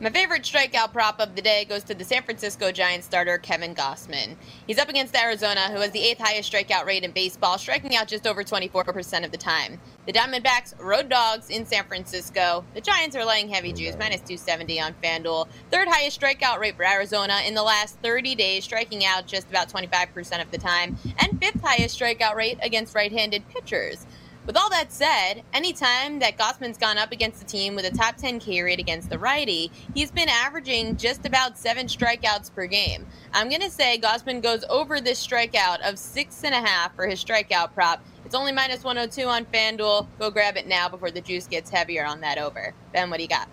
My 0.00 0.10
favorite 0.10 0.42
strikeout 0.42 0.92
prop 0.92 1.18
of 1.18 1.34
the 1.34 1.42
day 1.42 1.64
goes 1.64 1.82
to 1.84 1.94
the 1.94 2.04
San 2.04 2.22
Francisco 2.22 2.70
Giants 2.70 3.04
starter 3.04 3.36
Kevin 3.36 3.74
Gausman. 3.74 4.36
He's 4.64 4.78
up 4.78 4.88
against 4.88 5.16
Arizona, 5.16 5.72
who 5.72 5.80
has 5.80 5.90
the 5.90 5.98
eighth 5.98 6.20
highest 6.20 6.52
strikeout 6.52 6.86
rate 6.86 7.02
in 7.02 7.10
baseball, 7.10 7.58
striking 7.58 7.96
out 7.96 8.06
just 8.06 8.24
over 8.24 8.44
24% 8.44 9.24
of 9.24 9.32
the 9.32 9.36
time. 9.36 9.80
The 10.06 10.12
Diamondbacks 10.12 10.74
road 10.78 11.08
dogs 11.08 11.50
in 11.50 11.66
San 11.66 11.82
Francisco. 11.82 12.64
The 12.74 12.80
Giants 12.80 13.16
are 13.16 13.24
laying 13.24 13.48
heavy 13.48 13.72
juice, 13.72 13.96
minus 13.98 14.20
270 14.20 14.80
on 14.80 14.94
FanDuel. 15.02 15.48
Third 15.72 15.88
highest 15.88 16.20
strikeout 16.20 16.60
rate 16.60 16.76
for 16.76 16.84
Arizona 16.84 17.40
in 17.44 17.54
the 17.54 17.64
last 17.64 17.98
30 17.98 18.36
days, 18.36 18.62
striking 18.62 19.04
out 19.04 19.26
just 19.26 19.50
about 19.50 19.68
25% 19.68 20.40
of 20.40 20.52
the 20.52 20.58
time, 20.58 20.96
and 21.18 21.42
fifth 21.42 21.60
highest 21.60 21.98
strikeout 21.98 22.36
rate 22.36 22.58
against 22.62 22.94
right 22.94 23.10
handed 23.10 23.42
pitchers. 23.48 24.06
With 24.48 24.56
all 24.56 24.70
that 24.70 24.90
said, 24.90 25.42
anytime 25.52 26.20
that 26.20 26.38
Gausman's 26.38 26.78
gone 26.78 26.96
up 26.96 27.12
against 27.12 27.42
a 27.42 27.44
team 27.44 27.74
with 27.74 27.84
a 27.84 27.90
top 27.90 28.16
10 28.16 28.38
K 28.38 28.62
rate 28.62 28.78
against 28.78 29.10
the 29.10 29.18
righty, 29.18 29.70
he's 29.92 30.10
been 30.10 30.30
averaging 30.30 30.96
just 30.96 31.26
about 31.26 31.58
seven 31.58 31.86
strikeouts 31.86 32.54
per 32.54 32.66
game. 32.66 33.06
I'm 33.34 33.50
going 33.50 33.60
to 33.60 33.70
say 33.70 34.00
Gausman 34.02 34.42
goes 34.42 34.64
over 34.70 35.02
this 35.02 35.24
strikeout 35.24 35.86
of 35.86 35.98
six 35.98 36.44
and 36.44 36.54
a 36.54 36.66
half 36.66 36.96
for 36.96 37.06
his 37.06 37.22
strikeout 37.22 37.74
prop. 37.74 38.02
It's 38.24 38.34
only 38.34 38.52
minus 38.52 38.84
102 38.84 39.28
on 39.28 39.44
FanDuel. 39.44 40.06
Go 40.18 40.30
grab 40.30 40.56
it 40.56 40.66
now 40.66 40.88
before 40.88 41.10
the 41.10 41.20
juice 41.20 41.46
gets 41.46 41.68
heavier 41.68 42.06
on 42.06 42.22
that 42.22 42.38
over. 42.38 42.72
Ben, 42.94 43.10
what 43.10 43.18
do 43.18 43.24
you 43.24 43.28
got? 43.28 43.50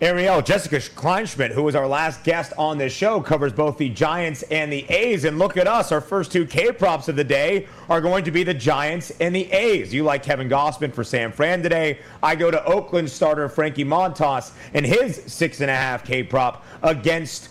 Ariel, 0.00 0.42
Jessica 0.42 0.76
Kleinschmidt, 0.76 1.50
who 1.50 1.64
was 1.64 1.74
our 1.74 1.88
last 1.88 2.22
guest 2.22 2.52
on 2.56 2.78
this 2.78 2.92
show, 2.92 3.20
covers 3.20 3.52
both 3.52 3.78
the 3.78 3.88
Giants 3.88 4.44
and 4.44 4.72
the 4.72 4.88
A's. 4.88 5.24
And 5.24 5.40
look 5.40 5.56
at 5.56 5.66
us, 5.66 5.90
our 5.90 6.00
first 6.00 6.30
two 6.30 6.46
K 6.46 6.70
props 6.70 7.08
of 7.08 7.16
the 7.16 7.24
day 7.24 7.66
are 7.90 8.00
going 8.00 8.22
to 8.22 8.30
be 8.30 8.44
the 8.44 8.54
Giants 8.54 9.10
and 9.18 9.34
the 9.34 9.50
A's. 9.50 9.92
You 9.92 10.04
like 10.04 10.22
Kevin 10.22 10.48
Gausman 10.48 10.94
for 10.94 11.02
San 11.02 11.32
Fran 11.32 11.64
today. 11.64 11.98
I 12.22 12.36
go 12.36 12.48
to 12.48 12.64
Oakland 12.64 13.10
starter 13.10 13.48
Frankie 13.48 13.84
Montas 13.84 14.52
and 14.72 14.86
his 14.86 15.20
six 15.26 15.60
and 15.62 15.70
a 15.70 15.74
half 15.74 16.04
K 16.04 16.22
prop 16.22 16.64
against 16.84 17.48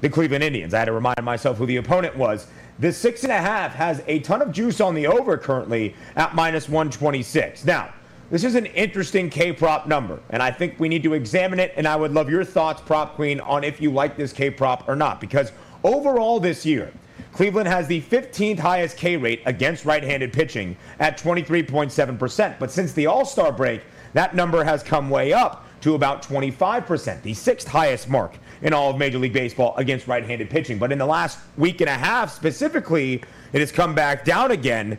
the 0.00 0.08
Cleveland 0.08 0.42
Indians. 0.42 0.72
I 0.72 0.78
had 0.78 0.86
to 0.86 0.92
remind 0.92 1.22
myself 1.22 1.58
who 1.58 1.66
the 1.66 1.76
opponent 1.76 2.16
was. 2.16 2.46
This 2.78 2.96
six 2.96 3.24
and 3.24 3.32
a 3.32 3.36
half 3.36 3.74
has 3.74 4.02
a 4.06 4.20
ton 4.20 4.40
of 4.40 4.52
juice 4.52 4.80
on 4.80 4.94
the 4.94 5.06
over 5.06 5.36
currently 5.36 5.94
at 6.16 6.34
minus 6.34 6.66
126. 6.66 7.66
Now, 7.66 7.92
this 8.30 8.44
is 8.44 8.54
an 8.54 8.66
interesting 8.66 9.28
K 9.28 9.52
prop 9.52 9.88
number, 9.88 10.20
and 10.30 10.40
I 10.42 10.52
think 10.52 10.78
we 10.78 10.88
need 10.88 11.02
to 11.02 11.14
examine 11.14 11.58
it. 11.58 11.72
And 11.76 11.86
I 11.86 11.96
would 11.96 12.12
love 12.12 12.30
your 12.30 12.44
thoughts, 12.44 12.80
Prop 12.80 13.16
Queen, 13.16 13.40
on 13.40 13.64
if 13.64 13.80
you 13.80 13.90
like 13.90 14.16
this 14.16 14.32
K 14.32 14.50
prop 14.50 14.88
or 14.88 14.94
not. 14.94 15.20
Because 15.20 15.50
overall 15.82 16.38
this 16.38 16.64
year, 16.64 16.92
Cleveland 17.32 17.68
has 17.68 17.88
the 17.88 18.00
15th 18.02 18.58
highest 18.60 18.96
K 18.96 19.16
rate 19.16 19.42
against 19.46 19.84
right 19.84 20.02
handed 20.02 20.32
pitching 20.32 20.76
at 21.00 21.18
23.7%. 21.18 22.58
But 22.58 22.70
since 22.70 22.92
the 22.92 23.06
All 23.06 23.24
Star 23.24 23.50
break, 23.50 23.82
that 24.12 24.34
number 24.34 24.62
has 24.62 24.82
come 24.82 25.10
way 25.10 25.32
up 25.32 25.66
to 25.80 25.94
about 25.94 26.22
25%, 26.22 27.22
the 27.22 27.34
sixth 27.34 27.66
highest 27.66 28.08
mark 28.08 28.34
in 28.62 28.72
all 28.72 28.90
of 28.90 28.98
Major 28.98 29.18
League 29.18 29.32
Baseball 29.32 29.74
against 29.76 30.06
right 30.06 30.24
handed 30.24 30.50
pitching. 30.50 30.78
But 30.78 30.92
in 30.92 30.98
the 30.98 31.06
last 31.06 31.38
week 31.56 31.80
and 31.80 31.88
a 31.88 31.94
half 31.94 32.32
specifically, 32.32 33.22
it 33.52 33.60
has 33.60 33.72
come 33.72 33.94
back 33.94 34.24
down 34.24 34.50
again 34.50 34.98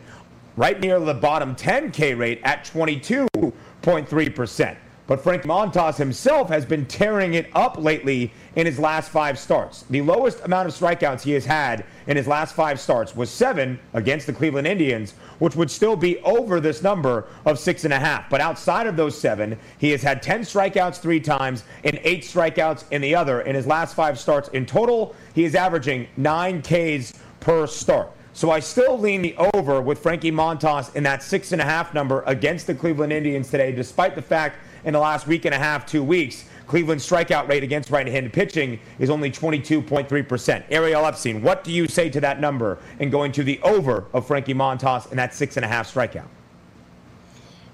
right 0.56 0.80
near 0.80 0.98
the 1.00 1.14
bottom 1.14 1.54
10 1.54 1.92
K 1.92 2.14
rate 2.14 2.40
at 2.44 2.64
22.3%. 2.64 4.76
But 5.08 5.20
Frank 5.20 5.42
Montas 5.42 5.96
himself 5.96 6.48
has 6.48 6.64
been 6.64 6.86
tearing 6.86 7.34
it 7.34 7.50
up 7.54 7.76
lately 7.76 8.32
in 8.54 8.66
his 8.66 8.78
last 8.78 9.10
five 9.10 9.38
starts. 9.38 9.84
The 9.90 10.00
lowest 10.00 10.40
amount 10.44 10.68
of 10.68 10.74
strikeouts 10.74 11.22
he 11.22 11.32
has 11.32 11.44
had 11.44 11.84
in 12.06 12.16
his 12.16 12.28
last 12.28 12.54
five 12.54 12.78
starts 12.78 13.14
was 13.14 13.28
seven 13.28 13.80
against 13.94 14.26
the 14.26 14.32
Cleveland 14.32 14.68
Indians, 14.68 15.14
which 15.40 15.56
would 15.56 15.70
still 15.70 15.96
be 15.96 16.18
over 16.20 16.60
this 16.60 16.82
number 16.82 17.26
of 17.44 17.58
six 17.58 17.84
and 17.84 17.92
a 17.92 17.98
half. 17.98 18.30
But 18.30 18.40
outside 18.40 18.86
of 18.86 18.96
those 18.96 19.20
seven, 19.20 19.58
he 19.76 19.90
has 19.90 20.02
had 20.02 20.22
10 20.22 20.42
strikeouts 20.42 21.00
three 21.00 21.20
times 21.20 21.64
and 21.82 21.98
eight 22.04 22.22
strikeouts 22.22 22.84
in 22.92 23.02
the 23.02 23.14
other. 23.14 23.40
In 23.40 23.56
his 23.56 23.66
last 23.66 23.94
five 23.94 24.20
starts 24.20 24.48
in 24.50 24.66
total, 24.66 25.16
he 25.34 25.44
is 25.44 25.56
averaging 25.56 26.06
nine 26.16 26.62
Ks 26.62 27.12
per 27.40 27.66
start. 27.66 28.12
So 28.34 28.50
I 28.50 28.60
still 28.60 28.98
lean 28.98 29.20
the 29.20 29.36
over 29.52 29.82
with 29.82 29.98
Frankie 29.98 30.32
Montas 30.32 30.94
in 30.96 31.02
that 31.02 31.22
six 31.22 31.52
and 31.52 31.60
a 31.60 31.64
half 31.64 31.92
number 31.92 32.22
against 32.26 32.66
the 32.66 32.74
Cleveland 32.74 33.12
Indians 33.12 33.50
today, 33.50 33.72
despite 33.72 34.14
the 34.14 34.22
fact 34.22 34.56
in 34.84 34.94
the 34.94 34.98
last 34.98 35.26
week 35.26 35.44
and 35.44 35.54
a 35.54 35.58
half, 35.58 35.84
two 35.84 36.02
weeks, 36.02 36.46
Cleveland's 36.66 37.06
strikeout 37.08 37.46
rate 37.48 37.62
against 37.62 37.90
right-handed 37.90 38.32
pitching 38.32 38.80
is 38.98 39.10
only 39.10 39.30
22.3%. 39.30 40.64
Ariel 40.70 41.04
Epstein, 41.04 41.42
what 41.42 41.62
do 41.62 41.70
you 41.70 41.86
say 41.86 42.08
to 42.08 42.20
that 42.20 42.40
number 42.40 42.78
and 42.98 43.12
going 43.12 43.32
to 43.32 43.44
the 43.44 43.60
over 43.62 44.06
of 44.14 44.26
Frankie 44.26 44.54
Montas 44.54 45.10
and 45.10 45.18
that 45.18 45.34
six 45.34 45.56
and 45.58 45.64
a 45.64 45.68
half 45.68 45.92
strikeout? 45.92 46.28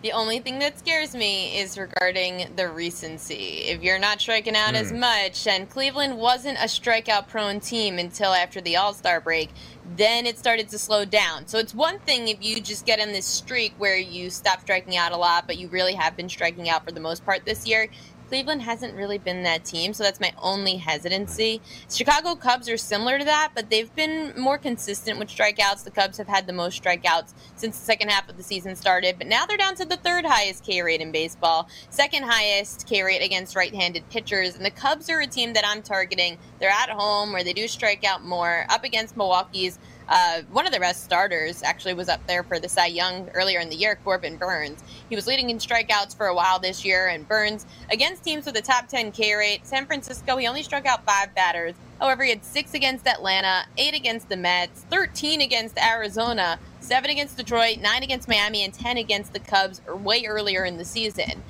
The 0.00 0.12
only 0.12 0.38
thing 0.38 0.60
that 0.60 0.78
scares 0.78 1.12
me 1.12 1.58
is 1.58 1.76
regarding 1.76 2.54
the 2.54 2.68
recency. 2.68 3.64
If 3.64 3.82
you're 3.82 3.98
not 3.98 4.20
striking 4.20 4.54
out 4.54 4.74
mm. 4.74 4.80
as 4.80 4.90
hmm. 4.90 5.00
much, 5.00 5.46
and 5.48 5.68
Cleveland 5.68 6.16
wasn't 6.16 6.58
a 6.58 6.66
strikeout 6.66 7.26
prone 7.26 7.58
team 7.58 7.98
until 7.98 8.32
after 8.32 8.60
the 8.60 8.76
All 8.76 8.94
Star 8.94 9.20
break, 9.20 9.50
then 9.96 10.24
it 10.24 10.38
started 10.38 10.68
to 10.68 10.78
slow 10.78 11.04
down. 11.04 11.48
So 11.48 11.58
it's 11.58 11.74
one 11.74 11.98
thing 12.00 12.28
if 12.28 12.38
you 12.40 12.60
just 12.60 12.86
get 12.86 13.00
in 13.00 13.12
this 13.12 13.26
streak 13.26 13.74
where 13.78 13.96
you 13.96 14.30
stop 14.30 14.60
striking 14.60 14.96
out 14.96 15.10
a 15.10 15.16
lot, 15.16 15.48
but 15.48 15.58
you 15.58 15.66
really 15.66 15.94
have 15.94 16.16
been 16.16 16.28
striking 16.28 16.68
out 16.68 16.84
for 16.84 16.92
the 16.92 17.00
most 17.00 17.24
part 17.24 17.44
this 17.44 17.66
year. 17.66 17.88
Cleveland 18.28 18.62
hasn't 18.62 18.94
really 18.94 19.16
been 19.16 19.42
that 19.44 19.64
team, 19.64 19.94
so 19.94 20.04
that's 20.04 20.20
my 20.20 20.32
only 20.38 20.76
hesitancy. 20.76 21.62
Chicago 21.90 22.34
Cubs 22.34 22.68
are 22.68 22.76
similar 22.76 23.18
to 23.18 23.24
that, 23.24 23.52
but 23.54 23.70
they've 23.70 23.94
been 23.94 24.34
more 24.36 24.58
consistent 24.58 25.18
with 25.18 25.28
strikeouts. 25.28 25.84
The 25.84 25.90
Cubs 25.90 26.18
have 26.18 26.28
had 26.28 26.46
the 26.46 26.52
most 26.52 26.82
strikeouts 26.82 27.32
since 27.56 27.78
the 27.78 27.84
second 27.84 28.10
half 28.10 28.28
of 28.28 28.36
the 28.36 28.42
season 28.42 28.76
started, 28.76 29.16
but 29.16 29.26
now 29.26 29.46
they're 29.46 29.56
down 29.56 29.76
to 29.76 29.86
the 29.86 29.96
third 29.96 30.26
highest 30.26 30.62
K 30.62 30.82
rate 30.82 31.00
in 31.00 31.10
baseball, 31.10 31.68
second 31.88 32.24
highest 32.24 32.86
K 32.86 33.02
rate 33.02 33.22
against 33.22 33.56
right 33.56 33.74
handed 33.74 34.08
pitchers. 34.10 34.56
And 34.56 34.64
the 34.64 34.70
Cubs 34.70 35.08
are 35.08 35.20
a 35.20 35.26
team 35.26 35.54
that 35.54 35.66
I'm 35.66 35.80
targeting. 35.80 36.36
They're 36.58 36.68
at 36.68 36.90
home 36.90 37.32
where 37.32 37.44
they 37.44 37.54
do 37.54 37.66
strike 37.66 38.04
out 38.04 38.22
more, 38.22 38.66
up 38.68 38.84
against 38.84 39.16
Milwaukee's 39.16 39.78
uh, 40.08 40.42
one 40.50 40.66
of 40.66 40.72
the 40.72 40.80
best 40.80 41.04
starters 41.04 41.62
actually 41.62 41.94
was 41.94 42.08
up 42.08 42.26
there 42.26 42.42
for 42.42 42.58
the 42.58 42.68
Cy 42.68 42.86
Young 42.86 43.28
earlier 43.34 43.60
in 43.60 43.68
the 43.68 43.76
year, 43.76 43.98
Corbin 44.04 44.36
Burnes. 44.36 44.82
He 45.08 45.16
was 45.16 45.26
leading 45.26 45.50
in 45.50 45.58
strikeouts 45.58 46.16
for 46.16 46.26
a 46.26 46.34
while 46.34 46.58
this 46.58 46.84
year, 46.84 47.08
and 47.08 47.28
Burnes 47.28 47.66
against 47.90 48.24
teams 48.24 48.46
with 48.46 48.56
a 48.56 48.62
top 48.62 48.88
10 48.88 49.12
K 49.12 49.34
rate, 49.34 49.66
San 49.66 49.86
Francisco, 49.86 50.36
he 50.36 50.46
only 50.46 50.62
struck 50.62 50.86
out 50.86 51.04
five 51.04 51.34
batters. 51.34 51.74
However, 52.00 52.24
he 52.24 52.30
had 52.30 52.44
six 52.44 52.74
against 52.74 53.06
Atlanta, 53.06 53.66
eight 53.76 53.94
against 53.94 54.28
the 54.28 54.36
Mets, 54.36 54.86
13 54.90 55.42
against 55.42 55.78
Arizona, 55.78 56.58
seven 56.80 57.10
against 57.10 57.36
Detroit, 57.36 57.78
nine 57.80 58.02
against 58.02 58.28
Miami, 58.28 58.64
and 58.64 58.72
10 58.72 58.96
against 58.96 59.32
the 59.32 59.40
Cubs 59.40 59.82
way 59.86 60.24
earlier 60.24 60.64
in 60.64 60.78
the 60.78 60.84
season. 60.84 61.42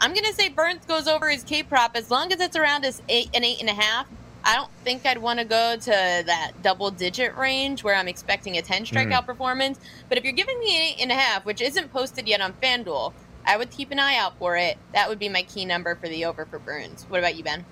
I'm 0.00 0.12
going 0.12 0.24
to 0.24 0.34
say 0.34 0.48
Burnes 0.48 0.84
goes 0.84 1.08
over 1.08 1.30
his 1.30 1.44
K 1.44 1.62
prop 1.62 1.92
as 1.94 2.10
long 2.10 2.32
as 2.32 2.40
it's 2.40 2.56
around 2.56 2.84
his 2.84 3.00
eight 3.08 3.30
and 3.32 3.44
eight 3.44 3.60
and 3.60 3.70
a 3.70 3.74
half. 3.74 4.06
I 4.44 4.56
don't 4.56 4.70
think 4.84 5.06
I'd 5.06 5.18
want 5.18 5.38
to 5.38 5.44
go 5.44 5.76
to 5.76 5.90
that 6.26 6.52
double 6.62 6.90
digit 6.90 7.34
range 7.36 7.82
where 7.82 7.94
I'm 7.94 8.08
expecting 8.08 8.58
a 8.58 8.62
10 8.62 8.84
strikeout 8.84 9.22
mm. 9.22 9.26
performance. 9.26 9.80
But 10.08 10.18
if 10.18 10.24
you're 10.24 10.34
giving 10.34 10.58
me 10.58 10.90
eight 10.90 10.96
and 11.00 11.10
a 11.10 11.14
half, 11.14 11.46
which 11.46 11.62
isn't 11.62 11.90
posted 11.92 12.28
yet 12.28 12.42
on 12.42 12.52
FanDuel, 12.54 13.14
I 13.46 13.56
would 13.56 13.70
keep 13.70 13.90
an 13.90 13.98
eye 13.98 14.16
out 14.16 14.38
for 14.38 14.56
it. 14.56 14.76
That 14.92 15.08
would 15.08 15.18
be 15.18 15.30
my 15.30 15.42
key 15.42 15.64
number 15.64 15.94
for 15.94 16.08
the 16.08 16.26
over 16.26 16.44
for 16.44 16.58
Burnes. 16.58 17.06
What 17.08 17.18
about 17.18 17.36
you, 17.36 17.44
Ben? 17.44 17.64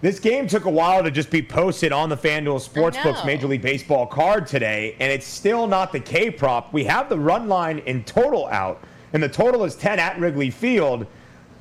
This 0.00 0.18
game 0.18 0.46
took 0.48 0.64
a 0.64 0.70
while 0.70 1.02
to 1.02 1.10
just 1.10 1.30
be 1.30 1.40
posted 1.40 1.92
on 1.92 2.08
the 2.08 2.16
FanDuel 2.16 2.68
Sportsbooks 2.68 3.24
Major 3.24 3.46
League 3.46 3.62
Baseball 3.62 4.06
card 4.06 4.46
today, 4.46 4.96
and 5.00 5.10
it's 5.10 5.26
still 5.26 5.66
not 5.66 5.92
the 5.92 6.00
K 6.00 6.30
prop. 6.30 6.72
We 6.72 6.84
have 6.84 7.08
the 7.08 7.18
run 7.18 7.48
line 7.48 7.78
in 7.78 8.04
total 8.04 8.46
out, 8.48 8.82
and 9.12 9.22
the 9.22 9.28
total 9.28 9.64
is 9.64 9.76
10 9.76 9.98
at 9.98 10.18
Wrigley 10.18 10.50
Field. 10.50 11.06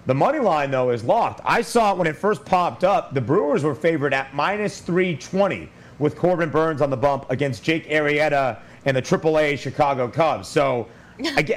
The 0.06 0.14
money 0.14 0.40
line, 0.40 0.70
though, 0.70 0.90
is 0.90 1.04
locked. 1.04 1.40
I 1.46 1.62
saw 1.62 1.94
it 1.94 1.98
when 1.98 2.08
it 2.08 2.18
first 2.18 2.44
popped 2.44 2.84
up. 2.84 3.14
The 3.14 3.22
Brewers 3.22 3.64
were 3.64 3.76
favored 3.76 4.14
at 4.14 4.34
minus 4.36 4.80
320 4.82 5.70
with 5.98 6.18
Corbin 6.18 6.50
Burnes 6.50 6.82
on 6.82 6.90
the 6.90 6.98
bump 6.98 7.30
against 7.30 7.64
Jake 7.64 7.88
Arrieta 7.90 8.60
and 8.84 8.98
the 8.98 9.02
AAA 9.02 9.58
Chicago 9.58 10.10
Cubs. 10.10 10.50
So, 10.50 10.88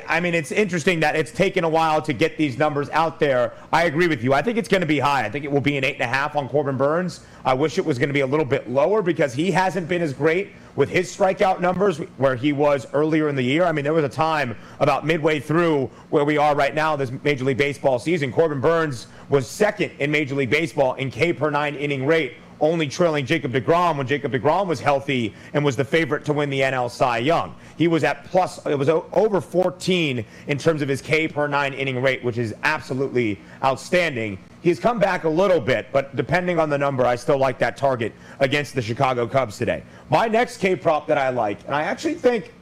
I 0.09 0.21
mean, 0.21 0.35
it's 0.35 0.53
interesting 0.53 1.01
that 1.01 1.17
it's 1.17 1.33
taken 1.33 1.65
a 1.65 1.69
while 1.69 2.03
to 2.03 2.13
get 2.13 2.37
these 2.37 2.59
numbers 2.59 2.91
out 2.91 3.19
there. 3.19 3.55
I 3.73 3.85
agree 3.85 4.07
with 4.07 4.23
you. 4.23 4.35
I 4.35 4.43
think 4.43 4.59
it's 4.59 4.69
going 4.69 4.83
to 4.83 4.87
be 4.87 4.99
high. 4.99 5.25
I 5.25 5.31
think 5.31 5.45
it 5.45 5.51
will 5.51 5.61
be 5.61 5.77
an 5.77 5.85
eight 5.85 5.95
and 5.95 6.03
a 6.03 6.07
half 6.07 6.37
on 6.37 6.49
Corbin 6.49 6.77
Burnes. 6.77 7.21
I 7.45 7.55
wish 7.55 7.79
it 7.79 7.85
was 7.85 7.99
going 7.99 8.09
to 8.09 8.15
be 8.15 8.21
a 8.21 8.27
little 8.27 8.45
bit 8.45 8.69
lower 8.69 9.03
because 9.03 9.33
he 9.33 9.51
hasn't 9.51 9.89
been 9.89 10.03
as 10.03 10.13
great 10.13 10.53
with 10.75 10.91
his 10.91 11.15
strikeout 11.15 11.61
numbers 11.61 11.99
where 12.19 12.37
he 12.37 12.53
was 12.53 12.87
earlier 12.93 13.29
in 13.29 13.37
the 13.37 13.43
year. 13.43 13.65
I 13.65 13.73
mean, 13.73 13.83
there 13.83 13.95
was 13.95 14.05
a 14.05 14.11
time 14.11 14.57
about 14.79 15.07
midway 15.07 15.41
through 15.41 15.91
where 16.11 16.25
we 16.25 16.37
are 16.37 16.55
right 16.55 16.75
now 16.75 16.97
this 16.97 17.11
Major 17.25 17.45
League 17.45 17.57
Baseball 17.57 17.99
season. 17.99 18.31
Corbin 18.31 18.61
Burnes 18.61 19.07
was 19.31 19.49
second 19.49 19.93
in 19.99 20.11
Major 20.11 20.35
League 20.35 20.51
Baseball 20.51 20.95
in 20.95 21.11
K 21.11 21.33
per 21.33 21.51
nine 21.51 21.75
inning 21.77 22.05
rate 22.05 22.35
only 22.61 22.89
trailing 22.89 23.27
Jacob 23.27 23.53
DeGrom 23.53 23.97
when 23.99 24.07
Jacob 24.07 24.33
DeGrom 24.33 24.67
was 24.67 24.81
healthy 24.81 25.35
and 25.53 25.65
was 25.65 25.77
the 25.77 25.85
favorite 25.85 26.25
to 26.25 26.33
win 26.33 26.51
the 26.51 26.61
NL 26.61 26.91
Cy 26.91 27.19
Young. 27.19 27.55
He 27.77 27.89
was 27.89 28.05
at 28.05 28.25
plus, 28.25 28.65
it 28.67 28.79
was 28.79 28.89
over 28.89 29.41
14 29.41 30.25
in 30.47 30.59
terms 30.59 30.83
of 30.83 30.89
his 30.89 31.03
K 31.03 31.29
per 31.29 31.47
nine 31.47 31.75
inning 31.75 32.01
rate, 32.03 32.25
which 32.25 32.39
is 32.39 32.55
absolutely 32.63 33.39
outstanding. 33.63 34.39
He's 34.63 34.81
come 34.81 34.99
back 34.99 35.25
a 35.25 35.29
little 35.29 35.61
bit, 35.61 35.89
but 35.93 36.17
depending 36.17 36.59
on 36.59 36.71
the 36.71 36.79
number, 36.79 37.05
I 37.05 37.17
still 37.17 37.39
like 37.39 37.59
that 37.59 37.77
target 37.77 38.13
against 38.41 38.75
the 38.75 38.83
Chicago 38.83 39.27
Cubs 39.27 39.59
today. 39.59 39.83
My 40.11 40.27
next 40.27 40.59
K 40.59 40.75
prop 40.75 41.07
that 41.07 41.19
I 41.19 41.29
like, 41.29 41.65
and 41.67 41.75
I 41.75 41.83
actually 41.83 42.15
think, 42.15 42.53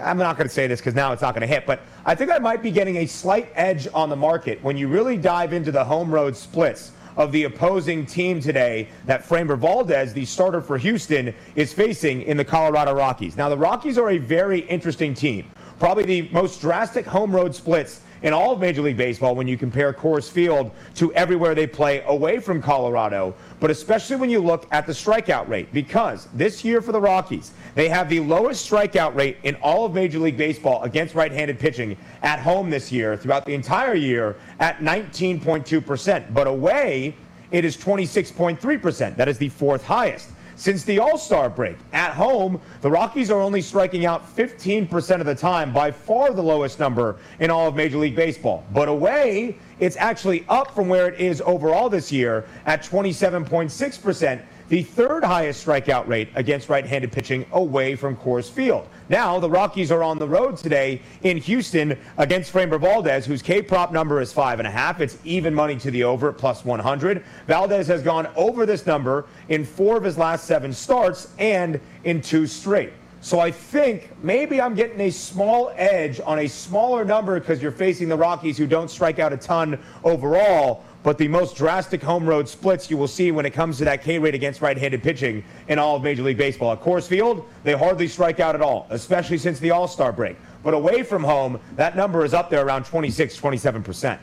I'm 0.00 0.18
not 0.18 0.36
going 0.36 0.48
to 0.48 0.52
say 0.52 0.66
this 0.66 0.80
because 0.80 0.94
now 0.94 1.12
it's 1.12 1.22
not 1.22 1.32
going 1.32 1.40
to 1.40 1.46
hit, 1.46 1.64
but 1.64 1.80
I 2.04 2.14
think 2.14 2.30
I 2.30 2.38
might 2.38 2.62
be 2.62 2.70
getting 2.70 2.96
a 2.98 3.06
slight 3.06 3.50
edge 3.54 3.88
on 3.94 4.10
the 4.10 4.16
market 4.16 4.62
when 4.62 4.76
you 4.76 4.88
really 4.88 5.16
dive 5.16 5.52
into 5.54 5.72
the 5.72 5.82
home 5.82 6.10
road 6.10 6.36
splits 6.36 6.92
of 7.16 7.32
the 7.32 7.44
opposing 7.44 8.06
team 8.06 8.40
today 8.40 8.88
that 9.06 9.24
Framber 9.24 9.58
Valdez, 9.58 10.12
the 10.12 10.24
starter 10.24 10.60
for 10.60 10.78
Houston, 10.78 11.34
is 11.54 11.72
facing 11.72 12.22
in 12.22 12.36
the 12.36 12.44
Colorado 12.44 12.94
Rockies. 12.94 13.36
Now, 13.36 13.48
the 13.48 13.56
Rockies 13.56 13.98
are 13.98 14.10
a 14.10 14.18
very 14.18 14.60
interesting 14.60 15.14
team. 15.14 15.50
Probably 15.78 16.04
the 16.04 16.28
most 16.30 16.60
drastic 16.60 17.06
home 17.06 17.34
road 17.34 17.54
splits 17.54 18.00
in 18.22 18.32
all 18.32 18.52
of 18.52 18.60
Major 18.60 18.82
League 18.82 18.96
Baseball 18.96 19.34
when 19.34 19.46
you 19.46 19.56
compare 19.56 19.92
Coors 19.92 20.30
Field 20.30 20.70
to 20.94 21.12
everywhere 21.14 21.54
they 21.54 21.66
play 21.66 22.02
away 22.06 22.38
from 22.38 22.62
Colorado, 22.62 23.34
but 23.60 23.70
especially 23.70 24.16
when 24.16 24.30
you 24.30 24.40
look 24.40 24.66
at 24.70 24.86
the 24.86 24.92
strikeout 24.92 25.48
rate, 25.48 25.72
because 25.72 26.28
this 26.34 26.64
year 26.64 26.80
for 26.80 26.92
the 26.92 27.00
Rockies, 27.00 27.52
they 27.74 27.88
have 27.88 28.08
the 28.08 28.20
lowest 28.20 28.70
strikeout 28.70 29.14
rate 29.14 29.38
in 29.42 29.54
all 29.56 29.84
of 29.84 29.94
Major 29.94 30.18
League 30.18 30.36
Baseball 30.36 30.82
against 30.82 31.14
right 31.14 31.32
handed 31.32 31.58
pitching 31.58 31.96
at 32.22 32.38
home 32.38 32.70
this 32.70 32.90
year 32.90 33.16
throughout 33.16 33.44
the 33.44 33.54
entire 33.54 33.94
year 33.94 34.36
at 34.60 34.78
19.2%. 34.78 36.34
But 36.34 36.46
away, 36.46 37.14
it 37.50 37.64
is 37.64 37.76
26.3%. 37.76 39.16
That 39.16 39.28
is 39.28 39.38
the 39.38 39.48
fourth 39.48 39.84
highest 39.84 40.30
since 40.56 40.82
the 40.82 40.98
All 40.98 41.16
Star 41.18 41.48
break. 41.48 41.76
At 41.92 42.12
home, 42.12 42.60
the 42.80 42.90
Rockies 42.90 43.30
are 43.30 43.40
only 43.40 43.62
striking 43.62 44.06
out 44.06 44.36
15% 44.36 45.20
of 45.20 45.26
the 45.26 45.34
time, 45.34 45.72
by 45.72 45.90
far 45.90 46.32
the 46.32 46.42
lowest 46.42 46.80
number 46.80 47.16
in 47.38 47.50
all 47.50 47.68
of 47.68 47.76
Major 47.76 47.98
League 47.98 48.16
Baseball. 48.16 48.64
But 48.72 48.88
away, 48.88 49.58
It's 49.78 49.96
actually 49.96 50.46
up 50.48 50.74
from 50.74 50.88
where 50.88 51.06
it 51.06 51.20
is 51.20 51.42
overall 51.44 51.90
this 51.90 52.10
year 52.10 52.46
at 52.64 52.82
27.6% 52.82 54.40
the 54.68 54.82
third 54.82 55.22
highest 55.22 55.64
strikeout 55.64 56.06
rate 56.08 56.28
against 56.34 56.68
right 56.68 56.84
handed 56.84 57.12
pitching 57.12 57.46
away 57.52 57.94
from 57.94 58.16
Coors 58.16 58.50
Field. 58.50 58.88
Now, 59.08 59.38
the 59.38 59.48
Rockies 59.48 59.92
are 59.92 60.02
on 60.02 60.18
the 60.18 60.26
road 60.26 60.56
today 60.56 61.00
in 61.22 61.36
Houston 61.38 61.96
against 62.18 62.52
Framber 62.52 62.80
Valdez, 62.80 63.24
whose 63.24 63.42
K 63.42 63.62
prop 63.62 63.92
number 63.92 64.20
is 64.20 64.32
five 64.32 64.58
and 64.58 64.66
a 64.66 64.70
half. 64.70 65.00
It's 65.00 65.18
even 65.24 65.54
money 65.54 65.76
to 65.76 65.90
the 65.90 66.02
over 66.02 66.30
at 66.30 66.38
plus 66.38 66.64
100. 66.64 67.24
Valdez 67.46 67.86
has 67.86 68.02
gone 68.02 68.28
over 68.34 68.66
this 68.66 68.86
number 68.86 69.26
in 69.48 69.64
four 69.64 69.96
of 69.96 70.02
his 70.02 70.18
last 70.18 70.46
seven 70.46 70.72
starts 70.72 71.28
and 71.38 71.80
in 72.04 72.20
two 72.20 72.46
straight. 72.46 72.92
So 73.20 73.40
I 73.40 73.50
think 73.50 74.10
maybe 74.22 74.60
I'm 74.60 74.74
getting 74.74 75.00
a 75.00 75.10
small 75.10 75.72
edge 75.74 76.20
on 76.24 76.40
a 76.40 76.46
smaller 76.46 77.04
number 77.04 77.40
because 77.40 77.60
you're 77.60 77.72
facing 77.72 78.08
the 78.08 78.16
Rockies 78.16 78.56
who 78.56 78.68
don't 78.68 78.88
strike 78.88 79.18
out 79.18 79.32
a 79.32 79.36
ton 79.36 79.80
overall. 80.04 80.84
But 81.06 81.18
the 81.18 81.28
most 81.28 81.54
drastic 81.54 82.02
home 82.02 82.26
road 82.26 82.48
splits 82.48 82.90
you 82.90 82.96
will 82.96 83.06
see 83.06 83.30
when 83.30 83.46
it 83.46 83.50
comes 83.50 83.78
to 83.78 83.84
that 83.84 84.02
K 84.02 84.18
rate 84.18 84.34
against 84.34 84.60
right 84.60 84.76
handed 84.76 85.04
pitching 85.04 85.44
in 85.68 85.78
all 85.78 85.94
of 85.94 86.02
Major 86.02 86.24
League 86.24 86.36
Baseball. 86.36 86.72
At 86.72 86.80
Coors 86.80 87.06
Field, 87.06 87.48
they 87.62 87.74
hardly 87.74 88.08
strike 88.08 88.40
out 88.40 88.56
at 88.56 88.60
all, 88.60 88.88
especially 88.90 89.38
since 89.38 89.60
the 89.60 89.70
All 89.70 89.86
Star 89.86 90.10
break. 90.10 90.36
But 90.64 90.74
away 90.74 91.04
from 91.04 91.22
home, 91.22 91.60
that 91.76 91.94
number 91.94 92.24
is 92.24 92.34
up 92.34 92.50
there 92.50 92.66
around 92.66 92.86
26, 92.86 93.38
27%. 93.38 94.18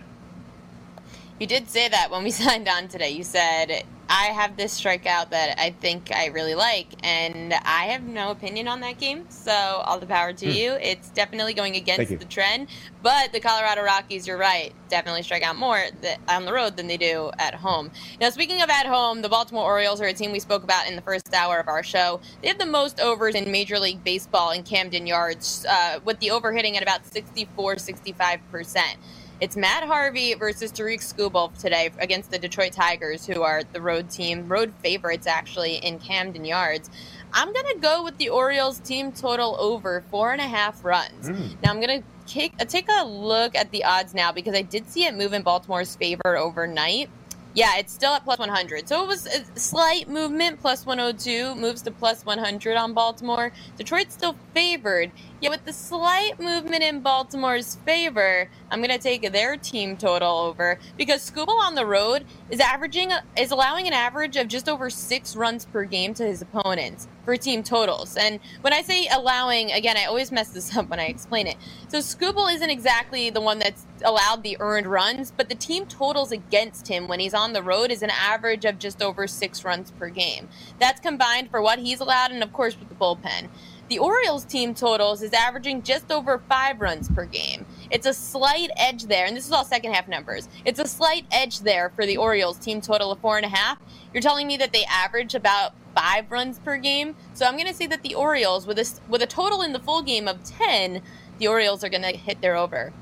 You 1.44 1.48
did 1.48 1.70
say 1.70 1.90
that 1.90 2.10
when 2.10 2.24
we 2.24 2.32
signed 2.46 2.70
on 2.70 2.88
today. 2.88 3.10
You 3.10 3.26
said 3.26 3.84
I 4.08 4.28
have 4.28 4.56
this 4.56 4.80
strikeout 4.80 5.32
that 5.32 5.60
I 5.60 5.72
think 5.72 6.10
I 6.16 6.28
really 6.28 6.56
like, 6.56 6.88
and 7.04 7.54
I 7.54 7.88
have 7.88 8.04
no 8.04 8.32
opinion 8.32 8.70
on 8.70 8.80
that 8.80 8.98
game. 8.98 9.26
So 9.28 9.52
all 9.52 10.00
the 10.00 10.06
power 10.06 10.32
to 10.32 10.46
mm. 10.46 10.56
you. 10.56 10.72
It's 10.76 11.10
definitely 11.10 11.54
going 11.54 11.76
against 11.76 12.18
the 12.18 12.24
trend, 12.24 12.70
but 13.02 13.34
the 13.34 13.42
Colorado 13.42 13.84
Rockies, 13.84 14.26
you're 14.26 14.38
right, 14.38 14.72
definitely 14.88 15.22
strike 15.22 15.44
out 15.44 15.58
more 15.58 15.84
on 16.30 16.46
the 16.46 16.54
road 16.54 16.78
than 16.78 16.88
they 16.88 16.96
do 16.96 17.30
at 17.40 17.56
home. 17.56 17.92
Now, 18.22 18.30
speaking 18.30 18.62
of 18.62 18.70
at 18.70 18.86
home, 18.86 19.22
the 19.22 19.28
Baltimore 19.28 19.66
Orioles 19.66 20.00
are 20.00 20.06
a 20.06 20.14
team 20.14 20.32
we 20.32 20.40
spoke 20.40 20.64
about 20.64 20.88
in 20.88 20.96
the 20.96 21.02
first 21.02 21.34
hour 21.34 21.60
of 21.60 21.68
our 21.68 21.84
show. 21.84 22.22
They 22.42 22.48
have 22.48 22.58
the 22.58 22.66
most 22.66 23.02
overs 23.02 23.36
in 23.36 23.52
Major 23.52 23.80
League 23.80 24.02
Baseball 24.02 24.52
in 24.52 24.64
Camden 24.64 25.06
Yards, 25.06 25.66
uh, 25.70 26.00
with 26.06 26.20
the 26.20 26.32
over 26.32 26.54
hitting 26.54 26.78
at 26.78 26.84
about 26.84 27.06
64, 27.06 27.80
65 27.80 28.40
percent. 28.50 28.98
It's 29.44 29.58
Matt 29.58 29.84
Harvey 29.84 30.34
versus 30.36 30.72
Tarik 30.72 31.02
Skubal 31.02 31.52
today 31.60 31.90
against 32.00 32.32
the 32.32 32.40
Detroit 32.40 32.72
Tigers, 32.72 33.26
who 33.26 33.42
are 33.42 33.62
the 33.74 33.82
road 33.82 34.10
team, 34.10 34.48
road 34.48 34.72
favorites 34.82 35.28
actually 35.28 35.76
in 35.84 36.00
Camden 36.00 36.46
Yards. 36.46 36.90
I'm 37.34 37.52
going 37.52 37.66
to 37.74 37.80
go 37.82 38.06
with 38.06 38.18
the 38.18 38.30
Orioles 38.30 38.80
team 38.80 39.12
total 39.12 39.58
over 39.60 40.02
four 40.10 40.32
and 40.32 40.40
a 40.40 40.48
half 40.48 40.86
runs. 40.86 41.28
Mm. 41.28 41.62
Now 41.62 41.72
I'm 41.72 41.82
going 41.82 42.02
to 42.02 42.08
take, 42.26 42.58
take 42.70 42.88
a 42.88 43.06
look 43.06 43.54
at 43.54 43.70
the 43.72 43.84
odds 43.84 44.14
now 44.14 44.32
because 44.32 44.56
I 44.56 44.62
did 44.62 44.90
see 44.90 45.04
it 45.04 45.14
move 45.14 45.34
in 45.34 45.42
Baltimore's 45.42 45.94
favor 45.94 46.38
overnight. 46.38 47.10
Yeah, 47.54 47.78
it's 47.78 47.94
still 47.94 48.14
at 48.14 48.24
plus 48.24 48.40
100. 48.40 48.88
So 48.88 49.04
it 49.04 49.08
was 49.08 49.28
a 49.28 49.60
slight 49.60 50.08
movement, 50.08 50.60
plus 50.60 50.86
102, 50.86 51.54
moves 51.56 51.82
to 51.84 51.92
plus 51.92 52.26
100 52.26 52.78
on 52.78 52.94
Baltimore. 52.94 53.52
Detroit's 53.78 54.14
still 54.14 54.36
favored. 54.54 55.12
Yeah, 55.44 55.50
with 55.50 55.66
the 55.66 55.74
slight 55.74 56.40
movement 56.40 56.84
in 56.84 57.02
Baltimore's 57.02 57.76
favor, 57.84 58.50
I'm 58.72 58.80
going 58.80 58.98
to 58.98 58.98
take 58.98 59.30
their 59.34 59.58
team 59.58 59.98
total 59.98 60.38
over 60.38 60.80
because 60.96 61.30
Skubal 61.30 61.60
on 61.60 61.76
the 61.76 61.86
road 61.86 62.24
is 62.50 62.62
averaging, 62.62 63.12
is 63.38 63.52
allowing 63.52 63.86
an 63.86 63.92
average 63.92 64.38
of 64.38 64.48
just 64.48 64.70
over 64.70 64.90
six 64.90 65.36
runs 65.36 65.66
per 65.66 65.84
game 65.84 66.14
to 66.14 66.24
his 66.24 66.42
opponents 66.42 67.10
for 67.26 67.36
team 67.36 67.62
totals. 67.62 68.16
And 68.16 68.40
when 68.62 68.72
I 68.72 68.84
say 68.84 69.10
allowing, 69.12 69.74
again, 69.74 69.98
I 69.98 70.06
always 70.06 70.32
mess 70.32 70.52
this 70.52 70.74
up 70.78 70.90
when 70.90 71.02
I 71.02 71.08
explain 71.08 71.48
it. 71.48 71.58
So 71.90 71.98
Skubal 71.98 72.54
isn't 72.54 72.70
exactly 72.70 73.30
the 73.30 73.42
one 73.42 73.60
that's 73.60 73.86
allowed 74.06 74.44
the 74.44 74.56
earned 74.62 74.88
runs, 74.88 75.32
but 75.32 75.50
the 75.50 75.56
team 75.56 75.86
totals 75.88 76.32
against 76.32 76.88
him 76.88 77.10
when 77.10 77.20
he's 77.20 77.34
on 77.34 77.52
the 77.52 77.62
road 77.62 77.92
is 77.92 78.02
an 78.02 78.12
average 78.12 78.64
of 78.64 78.80
just 78.80 79.02
over 79.02 79.28
six 79.28 79.66
runs 79.66 79.92
per 79.92 80.08
game. 80.08 80.48
That's 80.80 81.02
combined 81.02 81.50
for 81.50 81.62
what 81.62 81.80
he's 81.80 82.00
allowed, 82.00 82.32
and 82.32 82.44
of 82.44 82.54
course 82.54 82.80
with 82.80 82.88
the 82.88 82.96
bullpen. 82.96 83.50
The 83.89 84.00
Orioles 84.00 84.46
team 84.46 84.74
totals 84.74 85.22
is 85.22 85.34
averaging 85.34 85.84
just 85.84 86.10
over 86.10 86.41
five 86.48 86.80
runs 86.80 87.10
per 87.10 87.26
game. 87.26 87.65
It's 87.91 88.08
a 88.08 88.13
slight 88.13 88.69
edge 88.78 89.04
there, 89.04 89.26
and 89.26 89.36
this 89.36 89.46
is 89.46 89.52
all 89.52 89.65
second 89.65 89.93
half 89.93 90.08
numbers. 90.08 90.48
It's 90.63 90.80
a 90.80 90.88
slight 90.88 91.26
edge 91.32 91.60
there 91.60 91.89
for 91.89 92.06
the 92.06 92.15
Orioles 92.15 92.58
team 92.58 92.80
total 92.80 93.12
of 93.12 93.19
four 93.19 93.36
and 93.36 93.46
a 93.46 93.50
half. 93.50 93.78
You're 94.13 94.22
telling 94.22 94.48
me 94.48 94.56
that 94.58 94.72
they 94.72 94.86
average 94.86 95.36
about 95.36 95.74
five 95.93 96.32
runs 96.32 96.60
per 96.60 96.78
game. 96.78 97.15
So 97.34 97.46
I'm 97.46 97.56
going 97.56 97.67
to 97.67 97.74
say 97.74 97.86
that 97.88 98.04
the 98.04 98.15
Orioles, 98.15 98.65
with 98.65 98.80
a, 98.80 98.89
with 99.10 99.22
a 99.22 99.28
total 99.28 99.62
in 99.62 99.74
the 99.74 99.80
full 99.80 100.02
game 100.02 100.30
of 100.30 100.41
10, 100.46 101.02
the 101.39 101.48
Orioles 101.48 101.84
are 101.84 101.89
going 101.89 102.04
to 102.04 102.17
hit 102.17 102.39
their 102.39 102.56
over. 102.56 102.93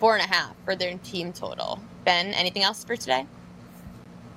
Four 0.00 0.16
and 0.16 0.24
a 0.24 0.34
half 0.34 0.56
for 0.64 0.74
their 0.74 0.98
team 0.98 1.32
total. 1.32 1.80
Ben, 2.04 2.34
anything 2.34 2.64
else 2.64 2.82
for 2.82 2.96
today? 2.96 3.26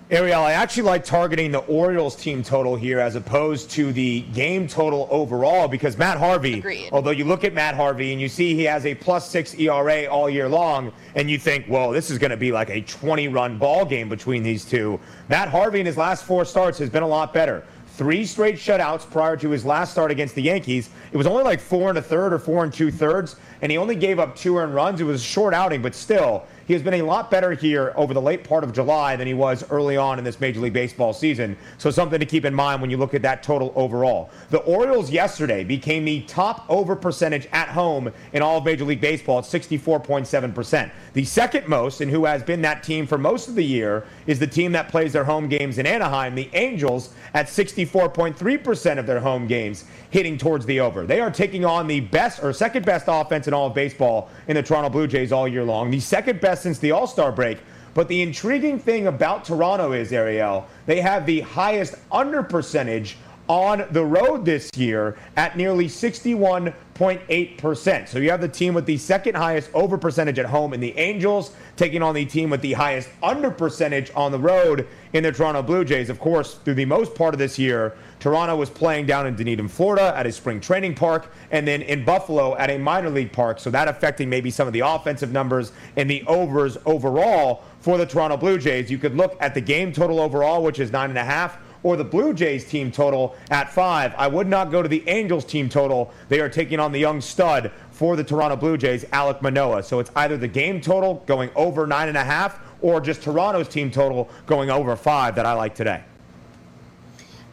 Ariel, 0.09 0.41
I 0.41 0.53
actually 0.53 0.83
like 0.83 1.03
targeting 1.03 1.51
the 1.51 1.59
Orioles 1.59 2.15
team 2.15 2.41
total 2.41 2.77
here 2.77 2.97
as 2.97 3.15
opposed 3.15 3.69
to 3.71 3.91
the 3.91 4.21
game 4.21 4.65
total 4.65 5.05
overall 5.11 5.67
because 5.67 5.97
Matt 5.97 6.17
Harvey, 6.17 6.59
Agreed. 6.59 6.89
although 6.93 7.11
you 7.11 7.25
look 7.25 7.43
at 7.43 7.53
Matt 7.53 7.75
Harvey 7.75 8.13
and 8.13 8.21
you 8.21 8.29
see 8.29 8.55
he 8.55 8.63
has 8.63 8.85
a 8.85 8.95
plus 8.95 9.29
six 9.29 9.53
ERA 9.55 10.05
all 10.05 10.29
year 10.29 10.47
long, 10.47 10.93
and 11.15 11.29
you 11.29 11.37
think, 11.37 11.65
well, 11.67 11.91
this 11.91 12.09
is 12.09 12.17
going 12.17 12.31
to 12.31 12.37
be 12.37 12.53
like 12.53 12.69
a 12.69 12.79
20 12.83 13.27
run 13.27 13.57
ball 13.57 13.83
game 13.83 14.07
between 14.07 14.43
these 14.43 14.63
two. 14.63 14.97
Matt 15.27 15.49
Harvey 15.49 15.81
in 15.81 15.85
his 15.85 15.97
last 15.97 16.23
four 16.23 16.45
starts 16.45 16.77
has 16.79 16.89
been 16.89 17.03
a 17.03 17.07
lot 17.07 17.33
better 17.33 17.65
three 17.97 18.23
straight 18.27 18.55
shutouts 18.55 19.09
prior 19.09 19.35
to 19.35 19.49
his 19.49 19.65
last 19.65 19.91
start 19.91 20.11
against 20.11 20.35
the 20.35 20.41
Yankees. 20.41 20.91
It 21.11 21.17
was 21.17 21.25
only 21.25 21.43
like 21.43 21.59
four 21.59 21.89
and 21.89 21.97
a 21.97 22.01
third 22.01 22.31
or 22.31 22.37
four 22.37 22.63
and 22.63 22.71
two 22.71 22.91
thirds, 22.91 23.37
and 23.63 23.71
he 23.71 23.77
only 23.79 23.95
gave 23.95 24.19
up 24.19 24.35
two 24.35 24.55
earned 24.55 24.75
runs. 24.75 25.01
It 25.01 25.05
was 25.05 25.19
a 25.19 25.25
short 25.25 25.55
outing, 25.55 25.81
but 25.81 25.95
still, 25.95 26.45
he 26.67 26.73
has 26.73 26.83
been 26.83 26.95
a 26.95 27.01
lot 27.01 27.31
better 27.31 27.53
here 27.53 27.93
over 27.95 28.13
the 28.13 28.21
late 28.21 28.43
part 28.43 28.65
of 28.65 28.73
July 28.73 29.15
than 29.15 29.25
he 29.25 29.33
was 29.33 29.63
early 29.71 29.95
on 29.95 30.19
in 30.19 30.25
this 30.25 30.41
Major 30.41 30.59
League 30.59 30.73
Baseball 30.73 31.13
season. 31.13 31.55
So 31.77 31.89
something 31.89 32.19
to 32.19 32.25
keep 32.25 32.43
in 32.43 32.53
mind 32.53 32.81
when 32.81 32.89
you 32.89 32.97
look 32.97 33.13
at 33.13 33.21
that 33.21 33.41
total 33.41 33.71
overall. 33.73 34.29
The 34.49 34.57
Orioles 34.59 35.09
yesterday 35.09 35.63
became 35.63 36.03
the 36.03 36.23
top 36.23 36.65
over 36.67 36.93
percentage 36.93 37.47
at 37.53 37.69
home 37.69 38.11
in 38.33 38.41
all 38.41 38.57
of 38.57 38.65
Major 38.65 38.83
League 38.83 38.99
Baseball 38.99 39.39
at 39.39 39.45
64.7%. 39.45 40.91
The 41.13 41.23
second 41.23 41.69
most, 41.69 42.01
and 42.01 42.11
who 42.11 42.25
has 42.25 42.43
been 42.43 42.61
that 42.63 42.83
team 42.83 43.07
for 43.07 43.17
most 43.17 43.47
of 43.47 43.55
the 43.55 43.63
year, 43.63 44.05
is 44.25 44.37
the 44.37 44.45
team 44.45 44.73
that 44.73 44.89
plays 44.89 45.13
their 45.13 45.23
home 45.23 45.47
games 45.47 45.77
in 45.77 45.85
Anaheim, 45.85 46.35
the 46.35 46.49
Angels, 46.51 47.13
at 47.33 47.47
64.3% 47.47 48.99
of 48.99 49.05
their 49.05 49.21
home 49.21 49.47
games 49.47 49.85
hitting 50.09 50.37
towards 50.37 50.65
the 50.65 50.81
over. 50.81 51.05
They 51.05 51.21
are 51.21 51.31
taking 51.31 51.63
on 51.63 51.87
the 51.87 52.01
best 52.01 52.43
or 52.43 52.51
second 52.51 52.85
best 52.85 53.05
offense 53.07 53.47
in 53.47 53.53
all 53.53 53.67
of 53.67 53.73
baseball 53.73 54.29
in 54.49 54.55
the 54.55 54.63
Toronto 54.63 54.89
Blue 54.89 55.07
Jays 55.07 55.31
all 55.31 55.47
year 55.47 55.63
long, 55.63 55.91
the 55.91 55.99
second 55.99 56.41
best 56.41 56.56
since 56.57 56.79
the 56.79 56.91
All 56.91 57.07
Star 57.07 57.31
break. 57.31 57.59
But 57.93 58.07
the 58.07 58.21
intriguing 58.21 58.79
thing 58.79 59.07
about 59.07 59.45
Toronto 59.45 59.91
is, 59.91 60.13
Ariel, 60.13 60.67
they 60.85 61.01
have 61.01 61.25
the 61.25 61.41
highest 61.41 61.95
under 62.11 62.43
percentage 62.43 63.17
on 63.47 63.85
the 63.91 64.03
road 64.03 64.43
this 64.45 64.69
year 64.75 65.17
at 65.35 65.57
nearly 65.57 65.87
61.8%. 65.87 68.07
So 68.07 68.19
you 68.19 68.29
have 68.29 68.41
the 68.41 68.47
team 68.47 68.73
with 68.73 68.85
the 68.85 68.97
second 68.97 69.35
highest 69.35 69.69
over 69.73 69.97
percentage 69.97 70.37
at 70.37 70.45
home 70.45 70.73
in 70.73 70.79
the 70.79 70.97
Angels, 70.97 71.51
taking 71.75 72.03
on 72.03 72.13
the 72.13 72.25
team 72.25 72.49
with 72.49 72.61
the 72.61 72.73
highest 72.73 73.09
under 73.23 73.49
percentage 73.49 74.11
on 74.15 74.31
the 74.31 74.39
road 74.39 74.87
in 75.13 75.23
the 75.23 75.31
Toronto 75.31 75.63
Blue 75.63 75.85
Jays. 75.85 76.09
Of 76.09 76.19
course, 76.19 76.55
through 76.55 76.75
the 76.75 76.85
most 76.85 77.15
part 77.15 77.33
of 77.33 77.39
this 77.39 77.57
year, 77.57 77.97
Toronto 78.27 78.57
was 78.57 78.69
playing 78.69 79.05
down 79.05 79.25
in 79.25 79.37
Dunedin, 79.37 79.69
Florida 79.69 80.13
at 80.13 80.25
a 80.25 80.31
spring 80.33 80.59
training 80.59 80.95
park, 80.95 81.31
and 81.49 81.65
then 81.65 81.81
in 81.81 82.03
Buffalo 82.03 82.57
at 82.57 82.69
a 82.69 82.77
minor 82.77 83.09
league 83.09 83.31
park. 83.31 83.57
So 83.57 83.69
that 83.69 83.87
affecting 83.87 84.29
maybe 84.29 84.51
some 84.51 84.67
of 84.67 84.73
the 84.73 84.81
offensive 84.81 85.31
numbers 85.31 85.71
and 85.95 86.09
the 86.09 86.25
overs 86.27 86.77
overall 86.85 87.63
for 87.79 87.97
the 87.97 88.05
Toronto 88.05 88.35
Blue 88.35 88.57
Jays. 88.57 88.91
You 88.91 88.97
could 88.97 89.15
look 89.15 89.37
at 89.39 89.53
the 89.53 89.61
game 89.61 89.93
total 89.93 90.19
overall, 90.19 90.61
which 90.61 90.77
is 90.77 90.91
nine 90.91 91.07
and 91.07 91.17
a 91.17 91.23
half 91.23 91.57
or 91.83 91.95
the 91.95 92.03
Blue 92.03 92.33
Jays 92.33 92.65
team 92.65 92.91
total 92.91 93.33
at 93.49 93.71
five. 93.71 94.13
I 94.17 94.27
would 94.27 94.47
not 94.47 94.71
go 94.71 94.83
to 94.83 94.89
the 94.89 95.07
Angels 95.07 95.45
team 95.45 95.69
total. 95.69 96.11
They 96.27 96.41
are 96.41 96.49
taking 96.49 96.81
on 96.81 96.91
the 96.91 96.99
young 96.99 97.21
stud 97.21 97.71
for 97.91 98.17
the 98.17 98.25
Toronto 98.25 98.57
Blue 98.57 98.77
Jays, 98.77 99.05
Alek 99.05 99.41
Manoah. 99.41 99.83
So 99.83 99.99
it's 99.99 100.11
either 100.17 100.35
the 100.35 100.49
game 100.49 100.81
total 100.81 101.23
going 101.27 101.49
over 101.55 101.87
nine 101.87 102.09
and 102.09 102.17
a 102.17 102.25
half 102.25 102.59
or 102.81 102.99
just 102.99 103.23
Toronto's 103.23 103.69
team 103.69 103.89
total 103.89 104.29
going 104.47 104.69
over 104.69 104.97
five 104.97 105.35
that 105.35 105.45
I 105.45 105.53
like 105.53 105.75
today. 105.75 106.03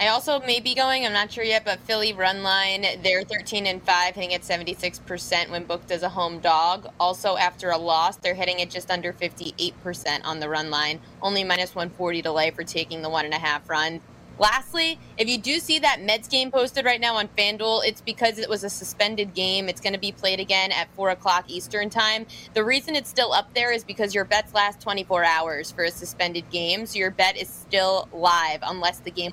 I 0.00 0.08
also 0.08 0.40
may 0.40 0.58
be 0.58 0.74
going, 0.74 1.06
I'm 1.06 1.12
not 1.12 1.30
sure 1.30 1.44
yet, 1.44 1.64
but 1.64 1.78
Philly 1.80 2.12
run 2.12 2.42
line, 2.42 2.84
they're 3.04 3.22
13 3.22 3.66
and 3.66 3.80
5, 3.80 4.14
hitting 4.16 4.34
at 4.34 4.42
76% 4.42 5.50
when 5.50 5.64
booked 5.64 5.92
as 5.92 6.02
a 6.02 6.08
home 6.08 6.40
dog. 6.40 6.88
Also, 6.98 7.36
after 7.36 7.70
a 7.70 7.78
loss, 7.78 8.16
they're 8.16 8.34
hitting 8.34 8.60
at 8.60 8.70
just 8.70 8.90
under 8.90 9.12
58% 9.12 10.24
on 10.24 10.40
the 10.40 10.48
run 10.48 10.68
line, 10.68 10.98
only 11.22 11.44
minus 11.44 11.76
140 11.76 12.22
delay 12.22 12.50
for 12.50 12.64
taking 12.64 13.02
the 13.02 13.08
one 13.08 13.24
and 13.24 13.34
a 13.34 13.38
half 13.38 13.70
run. 13.70 14.00
Lastly, 14.36 14.98
if 15.16 15.28
you 15.28 15.38
do 15.38 15.60
see 15.60 15.78
that 15.78 16.02
Mets 16.02 16.26
game 16.26 16.50
posted 16.50 16.84
right 16.84 17.00
now 17.00 17.14
on 17.14 17.28
FanDuel, 17.28 17.86
it's 17.86 18.00
because 18.00 18.38
it 18.38 18.48
was 18.48 18.64
a 18.64 18.70
suspended 18.70 19.32
game. 19.32 19.68
It's 19.68 19.80
going 19.80 19.92
to 19.92 19.98
be 20.00 20.10
played 20.10 20.40
again 20.40 20.72
at 20.72 20.92
4 20.96 21.10
o'clock 21.10 21.44
Eastern 21.46 21.88
Time. 21.88 22.26
The 22.52 22.64
reason 22.64 22.96
it's 22.96 23.08
still 23.08 23.32
up 23.32 23.54
there 23.54 23.70
is 23.70 23.84
because 23.84 24.12
your 24.12 24.24
bets 24.24 24.52
last 24.52 24.80
24 24.80 25.22
hours 25.22 25.70
for 25.70 25.84
a 25.84 25.90
suspended 25.92 26.50
game, 26.50 26.84
so 26.84 26.98
your 26.98 27.12
bet 27.12 27.36
is 27.36 27.48
still 27.48 28.08
live 28.12 28.58
unless 28.64 28.98
the 28.98 29.12
game 29.12 29.32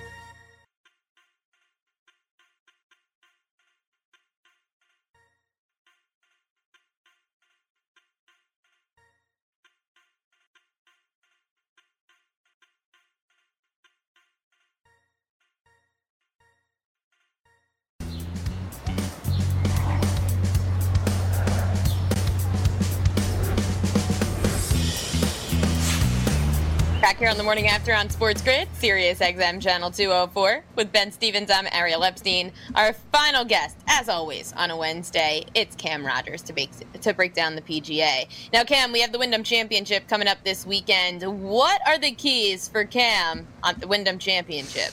here 27.21 27.29
on 27.29 27.37
the 27.37 27.43
morning 27.43 27.67
after 27.67 27.93
on 27.93 28.09
Sports 28.09 28.41
Grid, 28.41 28.67
Sirius 28.73 29.19
XM 29.19 29.61
Channel 29.61 29.91
204. 29.91 30.63
With 30.75 30.91
Ben 30.91 31.11
Stevens, 31.11 31.51
I'm 31.51 31.67
Ariel 31.71 32.03
Epstein. 32.03 32.51
Our 32.73 32.93
final 32.93 33.45
guest, 33.45 33.77
as 33.87 34.09
always, 34.09 34.51
on 34.53 34.71
a 34.71 34.75
Wednesday, 34.75 35.45
it's 35.53 35.75
Cam 35.75 36.03
Rogers 36.03 36.41
to, 36.41 36.53
make, 36.53 36.71
to 36.99 37.13
break 37.13 37.35
down 37.35 37.55
the 37.55 37.61
PGA. 37.61 38.27
Now, 38.51 38.63
Cam, 38.63 38.91
we 38.91 39.01
have 39.01 39.11
the 39.11 39.19
Wyndham 39.19 39.43
Championship 39.43 40.07
coming 40.07 40.27
up 40.27 40.43
this 40.43 40.65
weekend. 40.65 41.21
What 41.21 41.79
are 41.85 41.99
the 41.99 42.11
keys 42.11 42.67
for 42.67 42.85
Cam 42.85 43.45
on 43.61 43.75
the 43.77 43.87
Wyndham 43.87 44.17
Championship? 44.17 44.91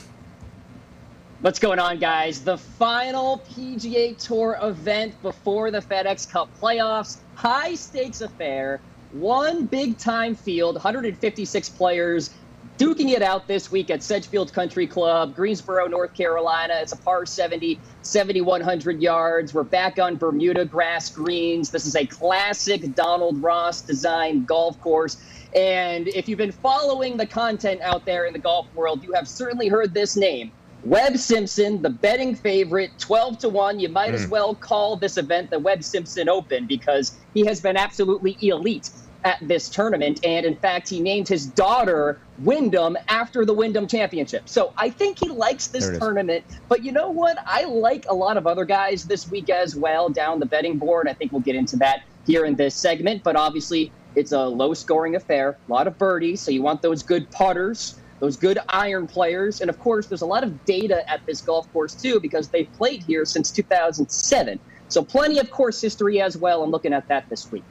What's 1.40 1.58
going 1.58 1.78
on, 1.78 1.98
guys? 1.98 2.44
The 2.44 2.58
final 2.58 3.38
PGA 3.50 4.18
Tour 4.18 4.58
event 4.60 5.14
before 5.22 5.70
the 5.70 5.80
FedEx 5.80 6.30
Cup 6.30 6.50
playoffs. 6.60 7.16
High 7.36 7.74
stakes 7.74 8.20
affair 8.20 8.82
one 9.12 9.66
big 9.66 9.98
time 9.98 10.34
field, 10.34 10.74
156 10.76 11.68
players, 11.70 12.30
duking 12.78 13.10
it 13.10 13.22
out 13.22 13.48
this 13.48 13.70
week 13.70 13.90
at 13.90 14.02
Sedgefield 14.02 14.52
Country 14.52 14.86
Club, 14.86 15.34
Greensboro, 15.34 15.86
North 15.86 16.14
Carolina. 16.14 16.74
It's 16.80 16.92
a 16.92 16.96
par 16.96 17.26
70, 17.26 17.78
7,100 18.02 19.02
yards. 19.02 19.52
We're 19.52 19.64
back 19.64 19.98
on 19.98 20.16
Bermuda 20.16 20.64
grass 20.64 21.10
greens. 21.10 21.70
This 21.70 21.86
is 21.86 21.96
a 21.96 22.06
classic 22.06 22.94
Donald 22.94 23.42
Ross 23.42 23.80
designed 23.80 24.46
golf 24.46 24.80
course. 24.80 25.16
And 25.54 26.08
if 26.08 26.28
you've 26.28 26.38
been 26.38 26.52
following 26.52 27.16
the 27.16 27.26
content 27.26 27.80
out 27.80 28.04
there 28.04 28.26
in 28.26 28.32
the 28.32 28.38
golf 28.38 28.72
world, 28.74 29.02
you 29.02 29.12
have 29.14 29.26
certainly 29.26 29.68
heard 29.68 29.94
this 29.94 30.16
name. 30.16 30.52
Webb 30.88 31.18
Simpson, 31.18 31.82
the 31.82 31.90
betting 31.90 32.34
favorite, 32.34 32.90
12 32.98 33.38
to 33.40 33.48
1. 33.50 33.78
You 33.78 33.90
might 33.90 34.12
mm. 34.12 34.14
as 34.14 34.24
hmm. 34.24 34.30
well 34.30 34.54
call 34.54 34.96
this 34.96 35.18
event 35.18 35.50
the 35.50 35.58
Webb 35.58 35.84
Simpson 35.84 36.30
Open 36.30 36.66
because 36.66 37.16
he 37.34 37.44
has 37.44 37.60
been 37.60 37.76
absolutely 37.76 38.38
elite 38.40 38.88
at 39.24 39.36
this 39.42 39.68
tournament. 39.68 40.24
And 40.24 40.46
in 40.46 40.56
fact, 40.56 40.88
he 40.88 41.00
named 41.00 41.28
his 41.28 41.44
daughter 41.44 42.18
Wyndham 42.38 42.96
after 43.08 43.44
the 43.44 43.52
Wyndham 43.52 43.86
Championship. 43.86 44.48
So 44.48 44.72
I 44.78 44.88
think 44.88 45.18
he 45.18 45.28
likes 45.28 45.66
this 45.66 45.98
tournament. 45.98 46.44
But 46.68 46.82
you 46.82 46.92
know 46.92 47.10
what? 47.10 47.36
I 47.44 47.64
like 47.64 48.06
a 48.08 48.14
lot 48.14 48.38
of 48.38 48.46
other 48.46 48.64
guys 48.64 49.04
this 49.04 49.30
week 49.30 49.50
as 49.50 49.76
well 49.76 50.08
down 50.08 50.40
the 50.40 50.46
betting 50.46 50.78
board. 50.78 51.06
I 51.06 51.12
think 51.12 51.32
we'll 51.32 51.42
get 51.42 51.56
into 51.56 51.76
that 51.78 52.04
here 52.26 52.46
in 52.46 52.54
this 52.54 52.74
segment. 52.74 53.22
But 53.24 53.36
obviously, 53.36 53.92
it's 54.14 54.32
a 54.32 54.46
low 54.46 54.72
scoring 54.72 55.16
affair, 55.16 55.58
a 55.68 55.70
lot 55.70 55.86
of 55.86 55.98
birdies. 55.98 56.40
So 56.40 56.50
you 56.50 56.62
want 56.62 56.80
those 56.80 57.02
good 57.02 57.30
putters 57.30 57.97
those 58.20 58.36
good 58.36 58.58
iron 58.68 59.06
players. 59.06 59.60
And 59.60 59.70
of 59.70 59.78
course, 59.78 60.06
there's 60.06 60.22
a 60.22 60.26
lot 60.26 60.44
of 60.44 60.64
data 60.64 61.08
at 61.10 61.24
this 61.26 61.40
golf 61.40 61.72
course 61.72 61.94
too 61.94 62.20
because 62.20 62.48
they've 62.48 62.72
played 62.74 63.02
here 63.02 63.24
since 63.24 63.50
2007. 63.50 64.58
So 64.88 65.02
plenty 65.02 65.38
of 65.38 65.50
course 65.50 65.80
history 65.80 66.20
as 66.20 66.36
well. 66.36 66.62
I'm 66.62 66.70
looking 66.70 66.92
at 66.92 67.06
that 67.08 67.28
this 67.28 67.50
week. 67.52 67.64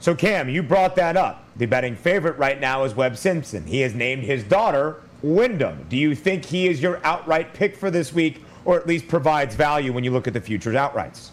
So 0.00 0.14
Cam, 0.14 0.48
you 0.48 0.62
brought 0.62 0.96
that 0.96 1.16
up. 1.16 1.44
The 1.56 1.66
betting 1.66 1.96
favorite 1.96 2.36
right 2.38 2.60
now 2.60 2.84
is 2.84 2.94
Webb 2.94 3.16
Simpson. 3.16 3.64
He 3.66 3.80
has 3.80 3.94
named 3.94 4.24
his 4.24 4.42
daughter 4.42 5.02
Wyndham. 5.22 5.86
Do 5.88 5.96
you 5.96 6.14
think 6.14 6.44
he 6.44 6.66
is 6.66 6.82
your 6.82 7.00
outright 7.04 7.54
pick 7.54 7.76
for 7.76 7.90
this 7.90 8.12
week, 8.12 8.42
or 8.64 8.76
at 8.76 8.86
least 8.86 9.06
provides 9.06 9.54
value 9.54 9.92
when 9.92 10.02
you 10.02 10.10
look 10.10 10.26
at 10.26 10.32
the 10.32 10.40
futures 10.40 10.74
outrights? 10.74 11.31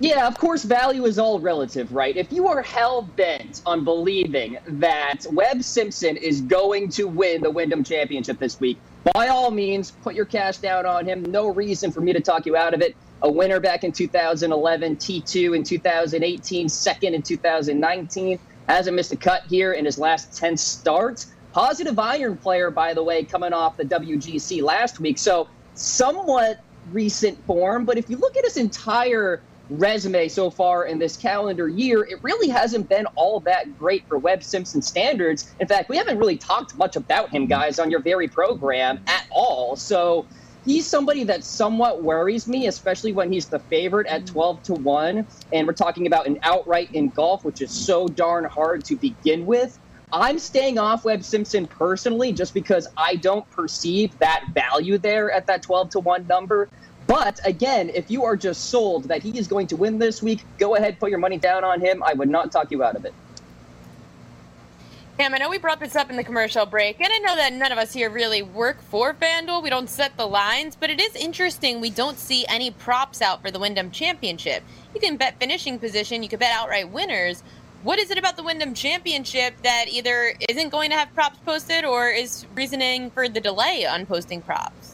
Yeah, 0.00 0.26
of 0.26 0.36
course, 0.38 0.64
value 0.64 1.04
is 1.04 1.20
all 1.20 1.38
relative, 1.38 1.92
right? 1.92 2.16
If 2.16 2.32
you 2.32 2.48
are 2.48 2.62
hell 2.62 3.02
bent 3.02 3.62
on 3.64 3.84
believing 3.84 4.58
that 4.66 5.24
Webb 5.30 5.62
Simpson 5.62 6.16
is 6.16 6.40
going 6.40 6.88
to 6.90 7.04
win 7.04 7.42
the 7.42 7.50
Wyndham 7.50 7.84
Championship 7.84 8.40
this 8.40 8.58
week, 8.58 8.78
by 9.12 9.28
all 9.28 9.52
means, 9.52 9.92
put 9.92 10.16
your 10.16 10.24
cash 10.24 10.58
down 10.58 10.84
on 10.84 11.06
him. 11.06 11.22
No 11.22 11.48
reason 11.48 11.92
for 11.92 12.00
me 12.00 12.12
to 12.12 12.20
talk 12.20 12.44
you 12.44 12.56
out 12.56 12.74
of 12.74 12.80
it. 12.80 12.96
A 13.22 13.30
winner 13.30 13.60
back 13.60 13.84
in 13.84 13.92
2011, 13.92 14.96
T2 14.96 15.56
in 15.56 15.62
2018, 15.62 16.68
second 16.68 17.14
in 17.14 17.22
2019. 17.22 18.38
Hasn't 18.68 18.96
missed 18.96 19.12
a 19.12 19.16
cut 19.16 19.44
here 19.44 19.74
in 19.74 19.84
his 19.84 19.98
last 19.98 20.36
10 20.36 20.56
starts. 20.56 21.32
Positive 21.52 21.96
iron 21.98 22.36
player, 22.36 22.70
by 22.70 22.94
the 22.94 23.02
way, 23.02 23.22
coming 23.22 23.52
off 23.52 23.76
the 23.76 23.84
WGC 23.84 24.60
last 24.60 24.98
week. 24.98 25.18
So, 25.18 25.48
somewhat 25.74 26.60
recent 26.90 27.42
form. 27.46 27.84
But 27.84 27.96
if 27.96 28.10
you 28.10 28.16
look 28.16 28.36
at 28.36 28.44
his 28.44 28.56
entire 28.56 29.40
resume 29.70 30.28
so 30.28 30.50
far 30.50 30.84
in 30.84 30.98
this 30.98 31.16
calendar 31.16 31.68
year, 31.68 32.04
it 32.04 32.22
really 32.22 32.48
hasn't 32.48 32.88
been 32.88 33.06
all 33.14 33.40
that 33.40 33.78
great 33.78 34.06
for 34.08 34.18
Webb 34.18 34.42
Simpson 34.42 34.82
standards. 34.82 35.52
In 35.60 35.66
fact, 35.66 35.88
we 35.88 35.96
haven't 35.96 36.18
really 36.18 36.36
talked 36.36 36.76
much 36.76 36.96
about 36.96 37.30
him, 37.30 37.46
guys, 37.46 37.78
on 37.78 37.90
your 37.90 38.00
very 38.00 38.28
program 38.28 39.00
at 39.06 39.26
all. 39.30 39.76
So 39.76 40.26
he's 40.64 40.86
somebody 40.86 41.24
that 41.24 41.44
somewhat 41.44 42.02
worries 42.02 42.46
me, 42.46 42.66
especially 42.66 43.12
when 43.12 43.32
he's 43.32 43.46
the 43.46 43.58
favorite 43.58 44.06
at 44.06 44.26
12 44.26 44.62
to 44.64 44.74
1. 44.74 45.26
And 45.52 45.66
we're 45.66 45.72
talking 45.72 46.06
about 46.06 46.26
an 46.26 46.38
outright 46.42 46.90
in 46.92 47.08
golf, 47.08 47.44
which 47.44 47.62
is 47.62 47.70
so 47.70 48.06
darn 48.08 48.44
hard 48.44 48.84
to 48.86 48.96
begin 48.96 49.46
with. 49.46 49.78
I'm 50.12 50.38
staying 50.38 50.78
off 50.78 51.04
Webb 51.04 51.24
Simpson 51.24 51.66
personally 51.66 52.32
just 52.32 52.54
because 52.54 52.86
I 52.96 53.16
don't 53.16 53.50
perceive 53.50 54.16
that 54.20 54.44
value 54.54 54.96
there 54.96 55.32
at 55.32 55.48
that 55.48 55.62
12 55.62 55.90
to 55.90 56.00
1 56.00 56.28
number. 56.28 56.68
But 57.06 57.38
again, 57.44 57.90
if 57.90 58.10
you 58.10 58.24
are 58.24 58.36
just 58.36 58.70
sold 58.70 59.04
that 59.04 59.22
he 59.22 59.38
is 59.38 59.46
going 59.46 59.66
to 59.68 59.76
win 59.76 59.98
this 59.98 60.22
week, 60.22 60.44
go 60.58 60.74
ahead, 60.74 60.98
put 60.98 61.10
your 61.10 61.18
money 61.18 61.36
down 61.36 61.64
on 61.64 61.80
him. 61.80 62.02
I 62.02 62.14
would 62.14 62.30
not 62.30 62.50
talk 62.50 62.70
you 62.70 62.82
out 62.82 62.96
of 62.96 63.04
it. 63.04 63.12
Cam, 65.18 65.32
I 65.32 65.38
know 65.38 65.48
we 65.48 65.58
brought 65.58 65.78
this 65.78 65.94
up 65.94 66.10
in 66.10 66.16
the 66.16 66.24
commercial 66.24 66.66
break, 66.66 67.00
and 67.00 67.08
I 67.12 67.18
know 67.18 67.36
that 67.36 67.52
none 67.52 67.70
of 67.70 67.78
us 67.78 67.92
here 67.92 68.10
really 68.10 68.42
work 68.42 68.82
for 68.82 69.14
FanDuel. 69.14 69.62
We 69.62 69.70
don't 69.70 69.88
set 69.88 70.16
the 70.16 70.26
lines, 70.26 70.74
but 70.74 70.90
it 70.90 71.00
is 71.00 71.14
interesting 71.14 71.80
we 71.80 71.90
don't 71.90 72.18
see 72.18 72.44
any 72.48 72.72
props 72.72 73.22
out 73.22 73.40
for 73.40 73.52
the 73.52 73.60
Wyndham 73.60 73.92
Championship. 73.92 74.64
You 74.92 75.00
can 75.00 75.16
bet 75.16 75.38
finishing 75.38 75.78
position, 75.78 76.24
you 76.24 76.28
can 76.28 76.40
bet 76.40 76.52
outright 76.52 76.90
winners. 76.90 77.44
What 77.84 78.00
is 78.00 78.10
it 78.10 78.18
about 78.18 78.36
the 78.36 78.42
Wyndham 78.42 78.74
Championship 78.74 79.54
that 79.62 79.84
either 79.88 80.34
isn't 80.48 80.70
going 80.70 80.90
to 80.90 80.96
have 80.96 81.14
props 81.14 81.38
posted 81.44 81.84
or 81.84 82.08
is 82.08 82.44
reasoning 82.56 83.10
for 83.10 83.28
the 83.28 83.40
delay 83.40 83.86
on 83.86 84.06
posting 84.06 84.42
props? 84.42 84.93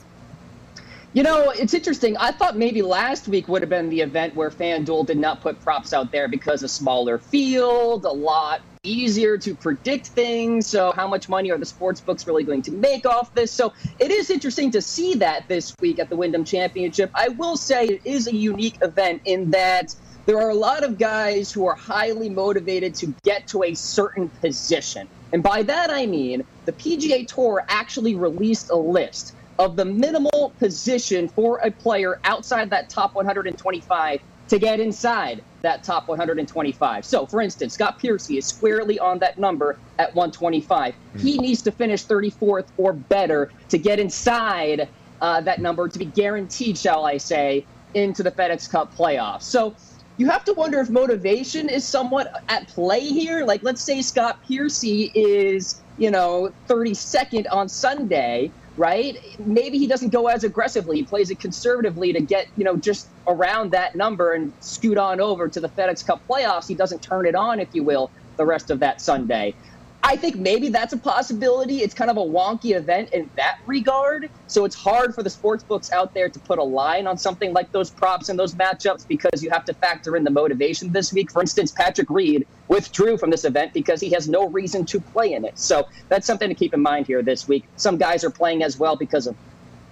You 1.13 1.25
know, 1.25 1.51
it's 1.51 1.75
interesting. 1.75 2.17
I 2.19 2.31
thought 2.31 2.57
maybe 2.57 2.83
last 2.83 3.27
week 3.27 3.49
would 3.49 3.63
have 3.63 3.69
been 3.69 3.91
the 3.91 4.01
event 4.01 4.37
where 4.37 4.49
FanDuel 4.49 5.07
did 5.07 5.19
not 5.19 5.41
put 5.41 5.61
props 5.61 5.93
out 5.93 6.13
there 6.13 6.29
because 6.29 6.63
a 6.63 6.69
smaller 6.69 7.19
field, 7.19 8.05
a 8.05 8.13
lot 8.13 8.61
easier 8.85 9.37
to 9.39 9.57
predict 9.57 10.07
things. 10.07 10.69
So, 10.69 10.93
how 10.93 11.09
much 11.09 11.29
money 11.29 11.51
are 11.51 11.59
the 11.59 11.67
sports 11.67 12.01
books 12.01 12.29
really 12.29 12.45
going 12.45 12.63
to 12.63 12.71
make 12.71 13.07
off 13.07 13.35
this? 13.35 13.51
So, 13.51 13.73
it 13.99 14.13
is 14.13 14.31
interesting 14.31 14.71
to 14.71 14.81
see 14.81 15.15
that 15.15 15.49
this 15.49 15.75
week 15.81 15.99
at 15.99 16.11
the 16.11 16.17
Wyndham 16.17 16.45
Championship. 16.45 17.11
I 17.13 17.31
will 17.31 17.57
say 17.57 17.87
it 17.87 18.03
is 18.05 18.29
a 18.29 18.35
unique 18.35 18.79
event 18.81 19.23
in 19.25 19.51
that 19.51 19.93
there 20.27 20.39
are 20.39 20.51
a 20.51 20.55
lot 20.55 20.85
of 20.85 20.97
guys 20.97 21.51
who 21.51 21.67
are 21.67 21.75
highly 21.75 22.29
motivated 22.29 22.95
to 22.97 23.13
get 23.25 23.49
to 23.49 23.65
a 23.65 23.75
certain 23.75 24.29
position. 24.29 25.09
And 25.33 25.43
by 25.43 25.65
that, 25.65 25.91
I 25.91 26.07
mean 26.07 26.45
the 26.67 26.73
PGA 26.73 27.27
Tour 27.27 27.65
actually 27.69 28.15
released 28.15 28.71
a 28.71 28.77
list 28.77 29.35
of 29.61 29.77
the 29.77 29.85
minimal 29.85 30.55
position 30.59 31.29
for 31.29 31.59
a 31.59 31.71
player 31.71 32.19
outside 32.25 32.71
that 32.71 32.89
top 32.89 33.15
125 33.15 34.21
to 34.49 34.59
get 34.59 34.81
inside 34.81 35.45
that 35.61 35.85
top 35.85 36.09
125. 36.09 37.05
So, 37.05 37.27
for 37.27 37.43
instance, 37.43 37.75
Scott 37.75 37.99
Piercy 37.99 38.39
is 38.39 38.47
squarely 38.47 38.99
on 38.99 39.19
that 39.19 39.39
number 39.39 39.79
at 39.99 40.15
125. 40.15 40.95
Mm-hmm. 40.95 41.19
He 41.19 41.37
needs 41.37 41.61
to 41.63 41.71
finish 41.71 42.07
34th 42.07 42.69
or 42.79 42.95
better 42.95 43.53
to 43.69 43.77
get 43.77 44.01
inside 44.01 44.89
uh, 45.21 45.43
that 45.43 45.61
number 45.61 45.89
to 45.89 45.99
be 45.99 46.07
guaranteed, 46.07 46.79
shall 46.79 47.05
I 47.05 47.19
say, 47.19 47.67
into 47.93 48.23
the 48.23 48.31
FedEx 48.31 48.69
Cup 48.71 48.97
playoffs. 48.97 49.43
So, 49.43 49.77
you 50.17 50.29
have 50.31 50.45
to 50.47 50.55
wonder 50.55 50.81
if 50.81 50.89
motivation 50.89 51.69
is 51.69 51.85
somewhat 51.85 52.43
at 52.49 52.67
play 52.69 53.01
here. 53.01 53.45
Like, 53.45 53.63
let's 53.63 53.83
say 53.83 54.01
Scott 54.01 54.39
Piercy 54.47 55.13
is, 55.15 55.83
you 55.99 56.11
know, 56.11 56.51
32nd 56.67 57.47
on 57.51 57.69
Sunday 57.69 58.51
right? 58.81 59.15
Maybe 59.39 59.77
he 59.77 59.87
doesn't 59.87 60.11
go 60.11 60.29
as 60.29 60.43
aggressively. 60.43 60.97
He 60.97 61.07
plays 61.07 61.29
it 61.31 61.39
conservatively 61.39 62.15
to 62.15 62.23
get, 62.23 62.47
you 62.57 62.65
know, 62.65 62.79
just 62.79 63.13
around 63.29 63.73
that 63.73 63.91
number 63.95 64.33
and 64.33 64.55
scoot 64.61 64.97
on 64.97 65.21
over 65.21 65.51
to 65.51 65.61
the 65.61 65.69
FedEx 65.79 65.99
Cup 66.07 66.23
playoffs. 66.31 66.65
He 66.67 66.77
doesn't 66.77 67.01
turn 67.01 67.27
it 67.27 67.35
on, 67.35 67.61
if 67.61 67.69
you 67.75 67.85
will, 67.85 68.11
the 68.39 68.47
rest 68.47 68.71
of 68.71 68.81
that 68.81 69.03
Sunday. 69.03 69.55
I 70.03 70.17
think 70.17 70.37
maybe 70.37 70.71
that's 70.71 70.95
a 70.95 70.99
possibility. 70.99 71.83
It's 71.83 71.93
kind 71.93 72.11
of 72.11 72.17
a 72.17 72.23
wonky 72.23 72.75
event 72.75 73.11
in 73.11 73.31
that 73.37 73.59
regard. 73.67 74.31
So 74.47 74.65
it's 74.65 74.75
hard 74.75 75.15
for 75.15 75.23
the 75.23 75.29
sports 75.29 75.63
books 75.63 75.93
out 75.93 76.15
there 76.15 76.31
to 76.31 76.41
put 76.41 76.59
a 76.59 76.65
line 76.65 77.07
on 77.07 77.19
something 77.19 77.53
like 77.53 77.71
those 77.73 77.91
props 77.91 78.31
and 78.31 78.39
those 78.39 78.55
matchups 78.55 79.07
because 79.07 79.43
you 79.43 79.51
have 79.51 79.65
to 79.67 79.75
factor 79.75 80.17
in 80.17 80.25
the 80.25 80.31
motivation 80.31 80.91
this 80.91 81.13
week. 81.13 81.31
For 81.31 81.43
instance, 81.43 81.71
Patrick 81.71 82.09
Reed 82.09 82.47
withdrew 82.69 83.19
from 83.19 83.31
this 83.31 83.45
event 83.45 83.75
because 83.75 84.01
he 84.01 84.11
has 84.11 84.27
no 84.27 84.49
reason 84.49 84.87
to 84.87 85.01
play 85.01 85.35
in 85.35 85.45
it. 85.45 85.59
So 85.59 85.87
that's 86.09 86.27
something 86.27 86.49
to 86.49 86.55
keep 86.55 86.73
in 86.73 86.81
mind 86.81 87.07
here 87.07 87.23
this 87.23 87.47
week. 87.47 87.65
Some 87.77 87.99
guys 87.99 88.25
are 88.25 88.31
playing 88.31 88.63
as 88.63 88.79
well 88.79 88.97
because 88.97 89.27
of 89.27 89.37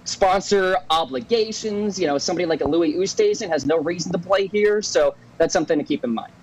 sponsor 0.05 0.77
obligations. 0.89 1.99
You 1.99 2.07
know, 2.07 2.17
somebody 2.17 2.47
like 2.47 2.61
a 2.61 2.67
Louis 2.67 2.95
Oosthuizen 2.95 3.49
has 3.49 3.65
no 3.65 3.77
reason 3.77 4.11
to 4.13 4.17
play 4.17 4.47
here. 4.47 4.81
So 4.81 5.15
that's 5.37 5.53
something 5.53 5.77
to 5.77 5.85
keep 5.85 6.03
in 6.03 6.15
mind. 6.15 6.33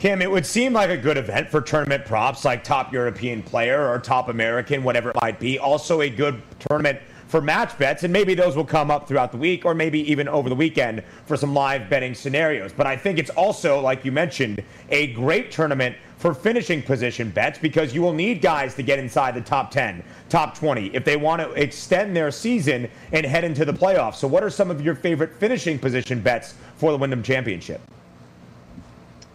Kim, 0.00 0.22
it 0.22 0.30
would 0.30 0.46
seem 0.46 0.72
like 0.72 0.88
a 0.88 0.96
good 0.96 1.18
event 1.18 1.50
for 1.50 1.60
tournament 1.60 2.06
props, 2.06 2.42
like 2.46 2.64
top 2.64 2.90
European 2.90 3.42
player 3.42 3.86
or 3.86 3.98
top 3.98 4.30
American, 4.30 4.82
whatever 4.82 5.10
it 5.10 5.16
might 5.20 5.38
be. 5.38 5.58
Also, 5.58 6.00
a 6.00 6.08
good 6.08 6.40
tournament 6.58 6.98
for 7.28 7.42
match 7.42 7.76
bets, 7.76 8.02
and 8.02 8.10
maybe 8.10 8.32
those 8.32 8.56
will 8.56 8.64
come 8.64 8.90
up 8.90 9.06
throughout 9.06 9.30
the 9.30 9.36
week 9.36 9.66
or 9.66 9.74
maybe 9.74 10.10
even 10.10 10.26
over 10.26 10.48
the 10.48 10.54
weekend 10.54 11.04
for 11.26 11.36
some 11.36 11.52
live 11.52 11.90
betting 11.90 12.14
scenarios. 12.14 12.72
But 12.72 12.86
I 12.86 12.96
think 12.96 13.18
it's 13.18 13.28
also, 13.28 13.78
like 13.78 14.02
you 14.02 14.10
mentioned, 14.10 14.64
a 14.88 15.08
great 15.08 15.50
tournament 15.50 15.94
for 16.16 16.32
finishing 16.32 16.82
position 16.82 17.28
bets 17.28 17.58
because 17.58 17.92
you 17.92 18.00
will 18.00 18.14
need 18.14 18.40
guys 18.40 18.74
to 18.76 18.82
get 18.82 18.98
inside 18.98 19.34
the 19.34 19.42
top 19.42 19.70
10, 19.70 20.02
top 20.30 20.56
20 20.56 20.86
if 20.94 21.04
they 21.04 21.18
want 21.18 21.42
to 21.42 21.50
extend 21.52 22.16
their 22.16 22.30
season 22.30 22.88
and 23.12 23.26
head 23.26 23.44
into 23.44 23.66
the 23.66 23.74
playoffs. 23.74 24.14
So, 24.14 24.26
what 24.26 24.42
are 24.42 24.48
some 24.48 24.70
of 24.70 24.80
your 24.80 24.94
favorite 24.94 25.34
finishing 25.34 25.78
position 25.78 26.22
bets 26.22 26.54
for 26.76 26.90
the 26.90 26.96
Wyndham 26.96 27.22
Championship? 27.22 27.82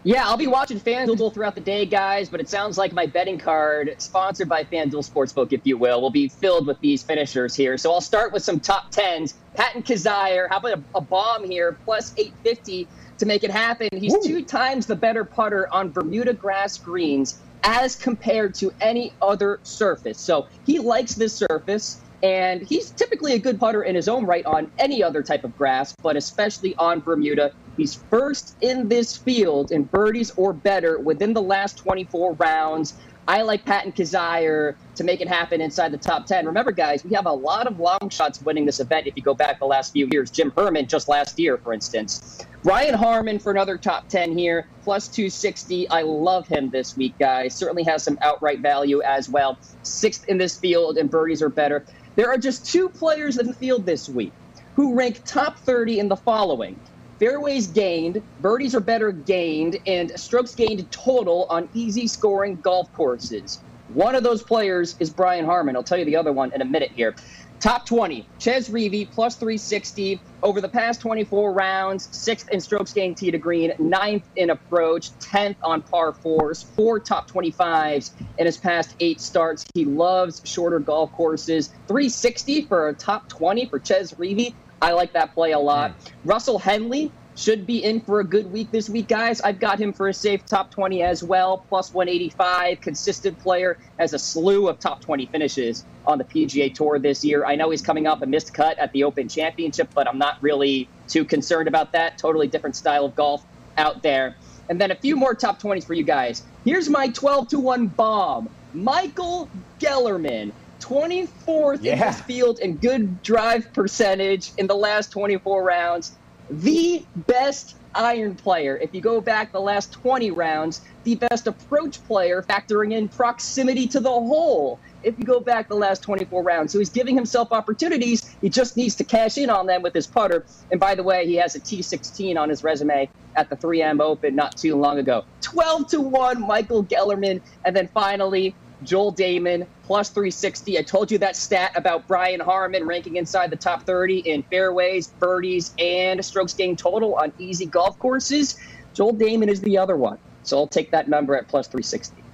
Yeah, 0.05 0.27
I'll 0.27 0.37
be 0.37 0.45
watching 0.45 0.79
FanDuel 0.79 1.33
throughout 1.33 1.55
the 1.55 1.61
day, 1.61 1.87
guys, 1.87 2.29
but 2.29 2.39
it 2.39 2.47
sounds 2.47 2.77
like 2.77 2.93
my 2.93 3.07
betting 3.07 3.39
card, 3.39 3.95
sponsored 3.97 4.47
by 4.47 4.63
FanDuel 4.63 5.03
Sportsbook, 5.03 5.51
if 5.51 5.61
you 5.63 5.79
will, 5.79 5.99
will 5.99 6.11
be 6.11 6.29
filled 6.29 6.67
with 6.67 6.79
these 6.79 7.01
finishers 7.01 7.55
here. 7.55 7.75
So 7.79 7.91
I'll 7.91 8.01
start 8.01 8.31
with 8.31 8.43
some 8.43 8.59
top 8.59 8.91
tens. 8.91 9.33
Patton 9.55 9.81
Kizzire, 9.81 10.47
how 10.47 10.57
about 10.57 10.73
a, 10.73 10.83
a 10.93 11.01
bomb 11.01 11.43
here, 11.43 11.75
plus 11.85 12.13
850 12.15 12.87
to 13.17 13.25
make 13.25 13.43
it 13.43 13.49
happen. 13.49 13.89
He's 13.93 14.13
Ooh. 14.13 14.21
two 14.23 14.43
times 14.43 14.85
the 14.85 14.95
better 14.95 15.25
putter 15.25 15.73
on 15.73 15.89
Bermuda 15.89 16.33
grass 16.33 16.77
greens 16.77 17.39
as 17.63 17.95
compared 17.95 18.53
to 18.55 18.71
any 18.79 19.11
other 19.23 19.59
surface. 19.63 20.19
So 20.19 20.47
he 20.67 20.77
likes 20.77 21.15
this 21.15 21.33
surface. 21.33 21.99
And 22.25 22.63
he's 22.63 22.89
typically 22.89 23.33
a 23.33 23.37
good 23.37 23.59
putter 23.59 23.83
in 23.83 23.93
his 23.93 24.07
own 24.07 24.25
right 24.25 24.43
on 24.47 24.71
any 24.79 25.03
other 25.03 25.21
type 25.21 25.43
of 25.43 25.55
grass, 25.55 25.95
but 26.01 26.17
especially 26.17 26.75
on 26.77 26.99
Bermuda. 26.99 27.53
He's 27.77 27.93
first 27.93 28.55
in 28.61 28.87
this 28.87 29.15
field 29.15 29.71
in 29.71 29.83
birdies 29.83 30.31
or 30.35 30.51
better 30.51 30.97
within 30.97 31.33
the 31.33 31.41
last 31.43 31.77
24 31.77 32.33
rounds. 32.33 32.95
I 33.27 33.43
like 33.43 33.63
Patton 33.63 33.91
Kizzire 33.91 34.75
to 34.95 35.03
make 35.03 35.21
it 35.21 35.27
happen 35.27 35.61
inside 35.61 35.91
the 35.91 35.99
top 35.99 36.25
10. 36.25 36.47
Remember, 36.47 36.71
guys, 36.71 37.03
we 37.03 37.13
have 37.13 37.27
a 37.27 37.31
lot 37.31 37.67
of 37.67 37.79
long 37.79 38.09
shots 38.09 38.41
winning 38.41 38.65
this 38.65 38.79
event 38.79 39.05
if 39.05 39.15
you 39.15 39.21
go 39.21 39.35
back 39.35 39.59
the 39.59 39.65
last 39.65 39.93
few 39.93 40.07
years. 40.11 40.31
Jim 40.31 40.51
Herman 40.57 40.87
just 40.87 41.07
last 41.07 41.37
year, 41.37 41.59
for 41.59 41.73
instance. 41.73 42.43
Brian 42.63 42.95
Harman 42.95 43.37
for 43.37 43.51
another 43.51 43.77
top 43.77 44.09
10 44.09 44.35
here, 44.35 44.67
plus 44.83 45.07
260. 45.07 45.87
I 45.89 46.01
love 46.01 46.47
him 46.47 46.71
this 46.71 46.97
week, 46.97 47.13
guys. 47.19 47.55
Certainly 47.55 47.83
has 47.83 48.01
some 48.01 48.17
outright 48.23 48.61
value 48.61 49.03
as 49.03 49.29
well. 49.29 49.59
Sixth 49.83 50.27
in 50.27 50.39
this 50.39 50.57
field, 50.57 50.97
and 50.97 51.07
birdies 51.07 51.43
are 51.43 51.49
better. 51.49 51.85
There 52.15 52.29
are 52.29 52.37
just 52.37 52.65
two 52.65 52.89
players 52.89 53.37
in 53.37 53.47
the 53.47 53.53
field 53.53 53.85
this 53.85 54.07
week 54.07 54.33
who 54.75 54.95
rank 54.95 55.21
top 55.25 55.59
30 55.59 55.99
in 55.99 56.07
the 56.07 56.15
following 56.15 56.79
fairways 57.19 57.67
gained, 57.67 58.21
birdies 58.41 58.75
are 58.75 58.81
better 58.81 59.11
gained, 59.11 59.79
and 59.87 60.11
strokes 60.19 60.53
gained 60.53 60.89
total 60.91 61.47
on 61.49 61.69
easy 61.73 62.07
scoring 62.07 62.57
golf 62.57 62.91
courses. 62.93 63.59
One 63.93 64.15
of 64.15 64.23
those 64.23 64.43
players 64.43 64.95
is 64.99 65.09
Brian 65.09 65.45
Harman. 65.45 65.75
I'll 65.75 65.83
tell 65.83 65.97
you 65.97 66.05
the 66.05 66.15
other 66.15 66.33
one 66.33 66.51
in 66.53 66.61
a 66.61 66.65
minute 66.65 66.91
here. 66.91 67.15
Top 67.59 67.85
20, 67.85 68.27
Chez 68.37 68.69
Reavie, 68.69 69.09
plus 69.09 69.35
360. 69.35 70.19
Over 70.43 70.61
the 70.61 70.69
past 70.69 71.01
24 71.01 71.53
rounds, 71.53 72.09
sixth 72.11 72.49
in 72.49 72.59
strokes 72.59 72.93
gained 72.93 73.17
tee 73.17 73.31
to 73.31 73.37
green, 73.37 73.73
ninth 73.79 74.25
in 74.35 74.49
approach, 74.51 75.11
10th 75.19 75.55
on 75.63 75.81
par 75.81 76.13
fours, 76.13 76.63
four 76.63 76.99
top 76.99 77.29
25s 77.31 78.11
in 78.37 78.45
his 78.45 78.57
past 78.57 78.95
eight 78.99 79.19
starts. 79.19 79.65
He 79.73 79.85
loves 79.85 80.41
shorter 80.43 80.79
golf 80.79 81.11
courses. 81.13 81.69
360 81.87 82.63
for 82.63 82.89
a 82.89 82.93
top 82.93 83.29
20 83.29 83.67
for 83.67 83.79
Chez 83.79 84.13
Reavie. 84.17 84.53
I 84.81 84.91
like 84.91 85.13
that 85.13 85.33
play 85.33 85.53
a 85.53 85.59
lot. 85.59 85.91
Mm. 85.91 86.11
Russell 86.25 86.59
Henley, 86.59 87.11
should 87.35 87.67
be 87.67 87.83
in 87.83 87.99
for 87.99 88.21
a 88.21 88.23
good 88.23 88.51
week 88.51 88.71
this 88.71 88.89
week, 88.89 89.09
guys. 89.09 89.41
I've 89.41 89.59
got 89.59 89.77
him 89.77 89.91
for 89.91 90.07
a 90.07 90.13
safe 90.13 90.45
top 90.45 90.71
20 90.71 91.03
as 91.03 91.23
well, 91.23 91.57
plus 91.69 91.93
185. 91.93 92.79
Consistent 92.79 93.37
player, 93.39 93.77
has 93.99 94.13
a 94.13 94.19
slew 94.19 94.69
of 94.69 94.79
top 94.79 95.01
20 95.01 95.25
finishes 95.27 95.85
on 96.07 96.17
the 96.17 96.23
PGA 96.23 96.73
Tour 96.73 96.97
this 96.97 97.25
year. 97.25 97.45
I 97.45 97.55
know 97.55 97.69
he's 97.69 97.81
coming 97.81 98.07
off 98.07 98.21
a 98.21 98.25
missed 98.25 98.53
cut 98.53 98.79
at 98.79 98.91
the 98.93 99.03
Open 99.03 99.27
Championship, 99.27 99.89
but 99.93 100.07
I'm 100.07 100.17
not 100.17 100.41
really 100.41 100.87
too 101.07 101.25
concerned 101.25 101.67
about 101.67 101.91
that. 101.91 102.17
Totally 102.17 102.47
different 102.47 102.77
style 102.77 103.05
of 103.05 103.15
golf 103.15 103.45
out 103.77 104.01
there. 104.01 104.35
And 104.69 104.79
then 104.79 104.91
a 104.91 104.95
few 104.95 105.15
more 105.15 105.35
top 105.35 105.61
20s 105.61 105.85
for 105.85 105.93
you 105.93 106.03
guys. 106.03 106.41
Here's 106.63 106.89
my 106.89 107.09
12 107.09 107.49
to 107.49 107.59
1 107.59 107.87
bomb 107.87 108.49
Michael 108.73 109.49
Gellerman. 109.79 110.51
24th 110.81 111.79
yeah. 111.81 111.93
in 111.93 111.97
his 111.99 112.21
field 112.21 112.59
in 112.59 112.75
good 112.75 113.23
drive 113.23 113.73
percentage 113.73 114.51
in 114.57 114.67
the 114.67 114.75
last 114.75 115.11
24 115.11 115.63
rounds 115.63 116.11
the 116.49 117.03
best 117.27 117.75
iron 117.95 118.35
player. 118.35 118.77
If 118.77 118.93
you 118.93 119.01
go 119.01 119.21
back 119.21 119.51
the 119.51 119.59
last 119.59 119.91
20 119.93 120.31
rounds, 120.31 120.81
the 121.03 121.15
best 121.15 121.47
approach 121.47 122.03
player, 122.05 122.41
factoring 122.41 122.93
in 122.93 123.07
proximity 123.07 123.87
to 123.87 123.99
the 123.99 124.09
hole. 124.09 124.79
If 125.03 125.17
you 125.17 125.23
go 125.23 125.39
back 125.39 125.69
the 125.69 125.75
last 125.75 126.01
24 126.01 126.43
rounds, 126.43 126.71
so 126.71 126.79
he's 126.79 126.89
giving 126.89 127.15
himself 127.15 127.51
opportunities. 127.51 128.35
He 128.41 128.49
just 128.49 128.75
needs 128.75 128.95
to 128.95 129.03
cash 129.03 129.37
in 129.37 129.49
on 129.49 129.67
them 129.67 129.81
with 129.81 129.93
his 129.93 130.07
putter. 130.07 130.45
And 130.71 130.79
by 130.79 130.95
the 130.95 131.03
way, 131.03 131.25
he 131.25 131.35
has 131.35 131.55
a 131.55 131.59
T16 131.59 132.37
on 132.37 132.49
his 132.49 132.63
resume 132.63 133.09
at 133.35 133.49
the 133.49 133.55
3M 133.55 134.01
Open 134.01 134.35
not 134.35 134.57
too 134.57 134.75
long 134.75 134.97
ago. 134.97 135.23
12 135.41 135.89
to 135.89 136.01
1, 136.01 136.41
Michael 136.41 136.83
Gellerman. 136.83 137.41
And 137.63 137.75
then 137.75 137.87
finally, 137.93 138.55
Joel 138.83 139.13
Dahmen, 139.13 139.67
plus 139.83 140.09
360. 140.09 140.77
I 140.77 140.81
told 140.81 141.11
you 141.11 141.17
that 141.19 141.35
stat 141.35 141.71
about 141.75 142.07
Brian 142.07 142.39
Harman 142.39 142.85
ranking 142.85 143.15
inside 143.15 143.49
the 143.49 143.55
top 143.55 143.83
30 143.83 144.19
in 144.19 144.43
fairways, 144.43 145.07
birdies, 145.07 145.73
and 145.79 146.23
strokes 146.23 146.53
gained 146.53 146.79
total 146.79 147.15
on 147.15 147.31
easy 147.39 147.65
golf 147.65 147.97
courses. 147.99 148.55
Joel 148.93 149.13
Dahmen 149.13 149.47
is 149.47 149.61
the 149.61 149.77
other 149.77 149.95
one. 149.95 150.17
So 150.43 150.57
I'll 150.57 150.67
take 150.67 150.91
that 150.91 151.07
number 151.07 151.35
at 151.35 151.47
plus 151.47 151.67
360. 151.67 152.24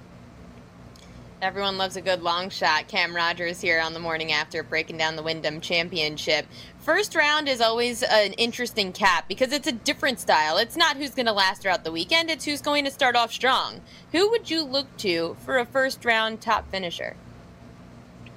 Everyone 1.42 1.76
loves 1.76 1.96
a 1.96 2.00
good 2.00 2.22
long 2.22 2.50
shot. 2.50 2.86
Cam 2.86 3.16
Rogers 3.16 3.60
here 3.60 3.80
on 3.80 3.94
the 3.94 3.98
morning 3.98 4.30
after 4.30 4.62
breaking 4.62 4.96
down 4.96 5.16
the 5.16 5.24
Wyndham 5.24 5.60
Championship. 5.60 6.46
First 6.78 7.16
round 7.16 7.48
is 7.48 7.60
always 7.60 8.04
an 8.04 8.32
interesting 8.34 8.92
cap 8.92 9.26
because 9.26 9.52
it's 9.52 9.66
a 9.66 9.72
different 9.72 10.20
style. 10.20 10.56
It's 10.56 10.76
not 10.76 10.96
who's 10.96 11.16
going 11.16 11.26
to 11.26 11.32
last 11.32 11.60
throughout 11.60 11.82
the 11.82 11.90
weekend, 11.90 12.30
it's 12.30 12.44
who's 12.44 12.62
going 12.62 12.84
to 12.84 12.92
start 12.92 13.16
off 13.16 13.32
strong. 13.32 13.80
Who 14.12 14.30
would 14.30 14.50
you 14.50 14.62
look 14.62 14.96
to 14.98 15.36
for 15.44 15.58
a 15.58 15.66
first 15.66 16.04
round 16.04 16.40
top 16.40 16.70
finisher? 16.70 17.16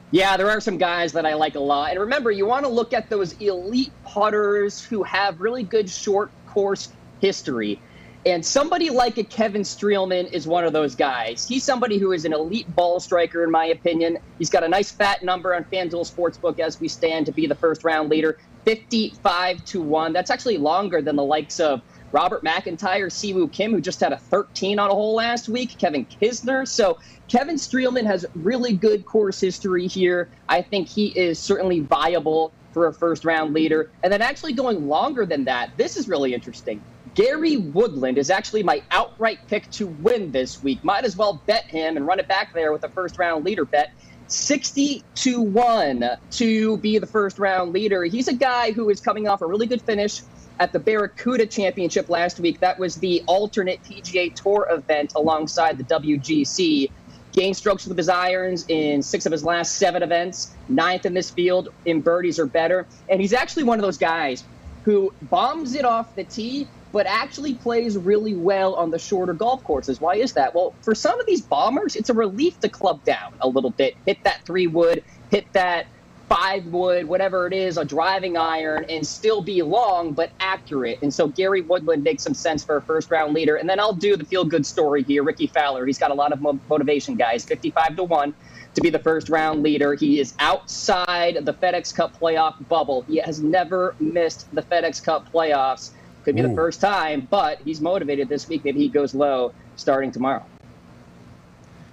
Yeah, 0.09 0.35
there 0.35 0.49
are 0.49 0.59
some 0.59 0.79
guys 0.79 1.13
that 1.13 1.27
I 1.27 1.35
like 1.35 1.53
a 1.53 1.59
lot. 1.59 1.91
And 1.91 1.99
remember, 1.99 2.31
you 2.31 2.47
want 2.47 2.65
to 2.65 2.71
look 2.71 2.91
at 2.91 3.11
those 3.11 3.33
elite 3.39 3.91
putters 4.03 4.83
who 4.83 5.03
have 5.03 5.41
really 5.41 5.61
good 5.61 5.91
short 5.91 6.31
course 6.47 6.89
history. 7.21 7.79
And 8.25 8.43
somebody 8.43 8.89
like 8.89 9.19
a 9.19 9.23
Kevin 9.23 9.61
Streelman 9.61 10.31
is 10.33 10.47
one 10.47 10.63
of 10.63 10.73
those 10.73 10.95
guys. 10.95 11.47
He's 11.47 11.63
somebody 11.63 11.99
who 11.99 12.11
is 12.11 12.25
an 12.25 12.33
elite 12.33 12.73
ball 12.75 12.99
striker, 12.99 13.43
in 13.43 13.51
my 13.51 13.67
opinion. 13.67 14.17
He's 14.39 14.49
got 14.49 14.63
a 14.63 14.67
nice 14.67 14.89
fat 14.89 15.23
number 15.23 15.53
on 15.53 15.63
FanDuel 15.65 16.11
Sportsbook 16.11 16.59
as 16.59 16.79
we 16.79 16.87
stand 16.87 17.27
to 17.27 17.31
be 17.31 17.45
the 17.45 17.53
first 17.53 17.83
round 17.83 18.09
leader, 18.09 18.39
55 18.63 19.63
to 19.65 19.79
1. 19.79 20.11
That's 20.11 20.31
actually 20.31 20.57
longer 20.57 21.03
than 21.03 21.15
the 21.15 21.23
likes 21.23 21.59
of 21.59 21.83
Robert 22.11 22.43
McIntyre, 22.43 23.11
Siwoo 23.11 23.51
Kim, 23.51 23.71
who 23.71 23.79
just 23.79 23.99
had 23.99 24.11
a 24.11 24.17
13 24.17 24.79
on 24.79 24.89
a 24.89 24.93
hole 24.93 25.13
last 25.13 25.47
week, 25.47 25.77
Kevin 25.77 26.07
Kisner. 26.07 26.67
So 26.67 26.97
Kevin 27.27 27.57
Streelman 27.57 28.07
has 28.07 28.25
really 28.33 28.73
good 28.73 29.05
course 29.05 29.39
history 29.39 29.85
here. 29.85 30.29
I 30.49 30.63
think 30.63 30.87
he 30.87 31.07
is 31.07 31.37
certainly 31.37 31.81
viable 31.81 32.51
for 32.71 32.87
a 32.87 32.93
first 32.93 33.23
round 33.23 33.53
leader. 33.53 33.91
And 34.01 34.11
then 34.11 34.23
actually 34.23 34.53
going 34.53 34.87
longer 34.87 35.27
than 35.27 35.45
that, 35.45 35.77
this 35.77 35.95
is 35.95 36.07
really 36.07 36.33
interesting. 36.33 36.81
Gary 37.15 37.55
Woodland 37.55 38.17
is 38.17 38.29
actually 38.29 38.61
my 38.61 38.83
outright 38.91 39.39
pick 39.47 39.71
to 39.71 39.87
win 39.87 40.31
this 40.31 40.61
week. 40.61 40.83
Might 40.83 41.05
as 41.05 41.15
well 41.15 41.41
bet 41.45 41.63
him 41.63 41.95
and 41.95 42.05
run 42.05 42.19
it 42.19 42.27
back 42.27 42.53
there 42.53 42.73
with 42.73 42.83
a 42.83 42.89
first 42.89 43.17
round 43.17 43.45
leader 43.45 43.63
bet. 43.63 43.91
60 44.27 45.01
to 45.15 45.41
1 45.41 46.09
to 46.31 46.77
be 46.77 46.97
the 46.97 47.07
first 47.07 47.39
round 47.39 47.71
leader. 47.71 48.03
He's 48.03 48.27
a 48.27 48.33
guy 48.33 48.73
who 48.73 48.89
is 48.89 48.99
coming 48.99 49.29
off 49.29 49.41
a 49.41 49.45
really 49.45 49.65
good 49.65 49.81
finish 49.81 50.21
at 50.59 50.73
the 50.73 50.79
Barracuda 50.79 51.45
Championship 51.45 52.09
last 52.09 52.39
week. 52.39 52.59
That 52.59 52.77
was 52.77 52.95
the 52.95 53.23
alternate 53.27 53.81
PGA 53.83 54.33
Tour 54.35 54.67
event 54.69 55.13
alongside 55.15 55.77
the 55.77 55.85
WGC. 55.85 56.91
Gained 57.31 57.55
strokes 57.55 57.87
with 57.87 57.97
his 57.97 58.09
irons 58.09 58.65
in 58.67 59.01
six 59.01 59.25
of 59.25 59.31
his 59.31 59.43
last 59.43 59.75
seven 59.75 60.03
events, 60.03 60.53
ninth 60.67 61.05
in 61.05 61.13
this 61.13 61.29
field 61.29 61.69
in 61.85 62.01
birdies 62.01 62.39
or 62.39 62.45
better. 62.45 62.87
And 63.09 63.21
he's 63.21 63.33
actually 63.33 63.63
one 63.63 63.77
of 63.79 63.83
those 63.83 63.97
guys 63.97 64.43
who 64.83 65.13
bombs 65.23 65.75
it 65.75 65.85
off 65.85 66.13
the 66.15 66.23
tee 66.23 66.67
but 66.95 67.05
actually 67.07 67.53
plays 67.55 67.97
really 67.97 68.35
well 68.35 68.73
on 68.75 68.89
the 68.89 68.97
shorter 68.97 69.33
golf 69.33 69.61
courses. 69.65 69.99
Why 69.99 70.15
is 70.15 70.31
that? 70.31 70.55
Well, 70.55 70.73
for 70.81 70.95
some 70.95 71.19
of 71.19 71.25
these 71.25 71.41
bombers, 71.41 71.97
it's 71.97 72.09
a 72.09 72.13
relief 72.13 72.57
to 72.61 72.69
club 72.69 73.03
down 73.03 73.33
a 73.41 73.49
little 73.49 73.71
bit, 73.71 73.97
hit 74.05 74.23
that 74.23 74.45
three 74.45 74.67
wood, 74.67 75.03
hit 75.29 75.45
that 75.51 75.87
five 76.29 76.65
wood, 76.67 77.05
whatever 77.05 77.47
it 77.47 77.51
is, 77.51 77.77
a 77.77 77.83
driving 77.83 78.37
iron, 78.37 78.85
and 78.87 79.05
still 79.05 79.41
be 79.41 79.61
long 79.61 80.13
but 80.13 80.31
accurate. 80.39 80.99
And 81.01 81.13
so 81.13 81.27
Gary 81.27 81.59
Woodland 81.59 82.01
makes 82.01 82.23
some 82.23 82.33
sense 82.33 82.63
for 82.63 82.77
a 82.77 82.81
first 82.81 83.11
round 83.11 83.33
leader. 83.33 83.57
And 83.57 83.67
then 83.67 83.77
I'll 83.77 83.91
do 83.91 84.15
the 84.15 84.23
feel 84.23 84.45
good 84.45 84.65
story 84.65 85.03
here. 85.03 85.21
Rickie 85.21 85.47
Fowler, 85.47 85.85
he's 85.85 85.99
got 85.99 86.11
a 86.11 86.15
lot 86.15 86.31
of 86.31 86.39
motivation, 86.69 87.15
guys. 87.15 87.43
55 87.43 87.97
to 87.97 88.03
1 88.05 88.33
to 88.75 88.81
be 88.81 88.89
the 88.89 88.99
first 88.99 89.27
round 89.27 89.63
leader. 89.63 89.95
He 89.95 90.21
is 90.21 90.33
outside 90.39 91.43
the 91.43 91.53
FedEx 91.53 91.93
Cup 91.93 92.17
playoff 92.17 92.55
bubble. 92.69 93.01
He 93.01 93.17
has 93.17 93.41
never 93.41 93.95
missed 93.99 94.47
the 94.55 94.61
FedEx 94.61 95.03
Cup 95.03 95.29
playoffs. 95.33 95.91
Could 96.25 96.35
be 96.35 96.41
Ooh. 96.41 96.47
the 96.49 96.55
first 96.55 96.81
time, 96.81 97.27
but 97.29 97.59
he's 97.63 97.79
motivated 97.79 98.27
this 98.27 98.49
week. 98.49 98.65
Maybe 98.65 98.79
he 98.79 98.89
goes 98.89 99.13
low 99.13 99.53
starting 99.75 100.11
tomorrow. 100.11 100.43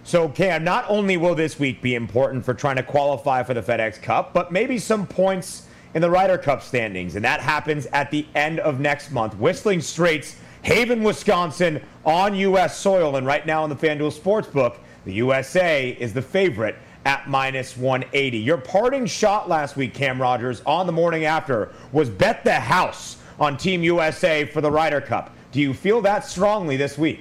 So, 0.05 0.29
Cam, 0.31 0.65
not 0.65 0.87
only 0.89 1.19
will 1.19 1.35
this 1.35 1.59
week 1.59 1.83
be 1.83 1.95
important 1.95 2.45
for 2.45 2.55
trying 2.55 2.77
to 2.77 2.83
qualify 2.83 3.43
for 3.43 3.55
the 3.55 3.61
FedEx 3.61 4.01
Cup, 4.01 4.33
but 4.33 4.51
maybe 4.51 4.79
some 4.79 5.07
points 5.07 5.67
in 5.95 6.01
the 6.01 6.11
Ryder 6.11 6.39
Cup 6.39 6.63
standings. 6.63 7.15
And 7.15 7.25
that 7.25 7.41
happens 7.41 7.87
at 7.93 8.11
the 8.11 8.27
end 8.35 8.59
of 8.61 8.81
next 8.81 9.13
month. 9.13 9.37
Whistling 9.37 9.83
Straits, 9.83 10.37
Haven, 10.63 11.03
Wisconsin, 11.03 11.83
on 12.05 12.35
U.S. 12.35 12.79
soil. 12.79 13.17
And 13.17 13.27
right 13.27 13.47
now 13.47 13.65
in 13.65 13.71
the 13.71 13.77
FanDuel 13.77 14.19
Sportsbook, 14.19 14.79
the 15.05 15.13
USA 15.13 15.91
is 15.91 16.15
the 16.15 16.23
favorite 16.23 16.77
at 17.05 17.29
minus 17.29 17.77
180. 17.77 18.39
Your 18.39 18.57
parting 18.57 19.07
shot 19.07 19.49
last 19.49 19.77
week, 19.77 19.93
Cam 19.93 20.21
Rogers, 20.21 20.63
on 20.65 20.87
the 20.87 20.93
morning 20.93 21.27
after 21.27 21.73
was 21.93 22.09
bet 22.09 22.45
the 22.45 22.55
house 22.55 23.19
on 23.39 23.57
Team 23.57 23.83
USA 23.83 24.45
for 24.45 24.61
the 24.61 24.71
Ryder 24.71 25.01
Cup. 25.01 25.35
Do 25.53 25.61
you 25.61 25.75
feel 25.75 26.01
that 26.03 26.25
strongly 26.27 26.77
this 26.77 26.97
week? 26.97 27.21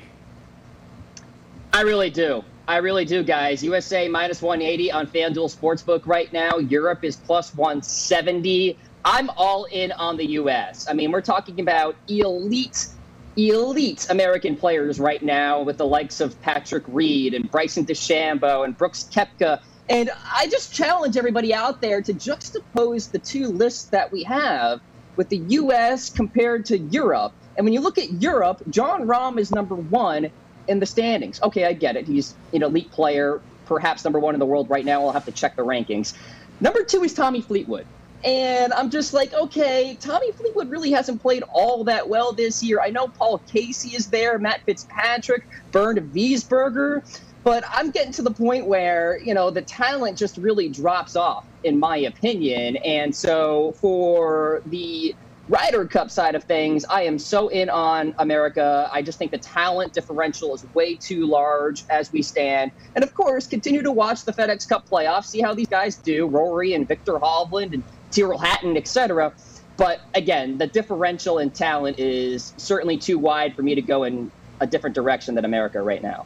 I 1.74 1.82
really 1.82 2.10
do. 2.10 2.44
I 2.68 2.78
really 2.78 3.06
do, 3.06 3.24
guys. 3.24 3.64
USA 3.64 4.08
minus 4.08 4.42
180 4.42 4.92
on 4.92 5.08
FanDuel 5.08 5.54
Sportsbook 5.54 6.06
right 6.06 6.32
now. 6.32 6.58
Europe 6.58 7.04
is 7.04 7.16
plus 7.16 7.54
170. 7.56 8.78
I'm 9.04 9.30
all 9.32 9.66
in 9.66 9.92
on 9.94 10.18
the 10.18 10.26
US. 10.32 10.88
I 10.90 10.94
mean, 10.94 11.12
we're 11.12 11.22
talking 11.22 11.60
about 11.60 11.96
elite, 12.08 12.88
elite 13.36 14.08
American 14.10 14.56
players 14.56 15.00
right 15.00 15.22
now 15.22 15.62
with 15.62 15.78
the 15.78 15.86
likes 15.86 16.22
of 16.22 16.40
Patrick 16.42 16.84
Reed 16.88 17.34
and 17.34 17.50
Bryson 17.50 17.86
DeChambeau 17.86 18.64
and 18.64 18.78
Brooks 18.78 19.10
Koepka. 19.12 19.62
And 19.90 20.10
I 20.34 20.48
just 20.48 20.74
challenge 20.74 21.18
everybody 21.18 21.54
out 21.54 21.82
there 21.82 22.02
to 22.02 22.14
juxtapose 22.14 23.12
the 23.12 23.20
two 23.20 23.48
lists 23.48 23.86
that 23.86 24.12
we 24.12 24.24
have 24.24 24.82
with 25.16 25.30
the 25.30 25.38
US 25.38 26.10
compared 26.10 26.66
to 26.66 26.78
Europe. 26.78 27.34
And 27.58 27.66
when 27.66 27.74
you 27.74 27.82
look 27.82 27.98
at 27.98 28.12
Europe, 28.22 28.62
Jon 28.70 29.08
Rahm 29.08 29.38
is 29.38 29.52
number 29.52 29.76
one 29.76 30.30
in 30.68 30.80
the 30.80 30.86
standings. 30.86 31.42
Okay, 31.42 31.66
I 31.66 31.74
get 31.74 31.96
it. 31.96 32.08
He's 32.08 32.34
an 32.54 32.64
elite 32.64 32.92
player, 32.92 33.42
perhaps 33.66 34.04
number 34.04 34.20
one 34.20 34.36
in 34.36 34.40
the 34.40 34.46
world 34.46 34.70
right 34.70 34.86
now. 34.86 35.06
I'll 35.06 35.12
have 35.12 35.26
to 35.26 35.32
check 35.32 35.56
the 35.56 35.66
rankings. 35.66 36.14
Number 36.60 36.84
two 36.84 37.04
is 37.04 37.14
Tommy 37.14 37.42
Fleetwood. 37.42 37.86
And 38.24 38.72
I'm 38.74 38.92
just 38.92 39.14
like, 39.14 39.34
okay, 39.34 39.98
Tommy 40.00 40.32
Fleetwood 40.32 40.70
really 40.70 40.92
hasn't 40.92 41.24
played 41.24 41.44
all 41.52 41.84
that 41.86 42.08
well 42.08 42.34
this 42.34 42.62
year. 42.62 42.80
I 42.80 42.92
know 42.92 43.08
Paul 43.08 43.40
Casey 43.48 43.96
is 43.96 44.08
there, 44.12 44.38
Matt 44.38 44.62
Fitzpatrick, 44.62 45.48
Bernd 45.72 45.98
Wiesberger, 46.14 47.02
but 47.44 47.64
I'm 47.70 47.92
getting 47.92 48.12
to 48.14 48.22
the 48.22 48.32
point 48.32 48.68
where, 48.68 49.20
you 49.24 49.34
know, 49.34 49.50
the 49.50 49.62
talent 49.62 50.18
just 50.18 50.38
really 50.38 50.70
drops 50.70 51.16
off, 51.16 51.46
in 51.64 51.80
my 51.80 51.98
opinion. 51.98 52.78
And 52.78 53.16
so 53.16 53.74
for 53.74 54.62
the 54.68 55.16
Ryder 55.50 55.86
Cup 55.86 56.12
side 56.12 56.36
of 56.36 56.44
things, 56.44 56.86
I 56.86 57.02
am 57.04 57.18
so 57.18 57.48
in 57.48 57.70
on 57.70 58.14
America. 58.20 58.90
I 58.92 59.02
just 59.02 59.18
think 59.18 59.32
the 59.32 59.40
talent 59.40 59.92
differential 59.94 60.54
is 60.54 60.66
way 60.74 60.96
too 60.96 61.26
large 61.26 61.84
as 61.90 62.12
we 62.12 62.22
stand. 62.22 62.72
And 62.96 63.04
of 63.04 63.14
course, 63.16 63.48
continue 63.48 63.82
to 63.82 63.92
watch 63.92 64.24
the 64.24 64.32
FedEx 64.32 64.70
Cup 64.70 64.88
playoffs, 64.88 65.26
see 65.26 65.42
how 65.42 65.54
these 65.54 65.68
guys 65.68 65.96
do, 65.96 66.28
Rory 66.28 66.74
and 66.74 66.88
Viktor 66.88 67.14
Hovland 67.14 67.74
and 67.74 67.84
Tyrrell 68.12 68.38
Hatton, 68.38 68.78
etc. 68.78 69.34
But 69.78 70.02
again, 70.14 70.60
the 70.60 70.68
differential 70.68 71.40
in 71.40 71.50
talent 71.50 71.98
is 71.98 72.54
certainly 72.58 72.98
too 72.98 73.18
wide 73.18 73.56
for 73.56 73.64
me 73.64 73.74
to 73.74 73.82
go 73.82 74.04
in 74.04 74.32
a 74.60 74.68
different 74.68 74.96
direction 74.96 75.34
than 75.34 75.44
America 75.44 75.82
right 75.82 76.04
now. 76.04 76.26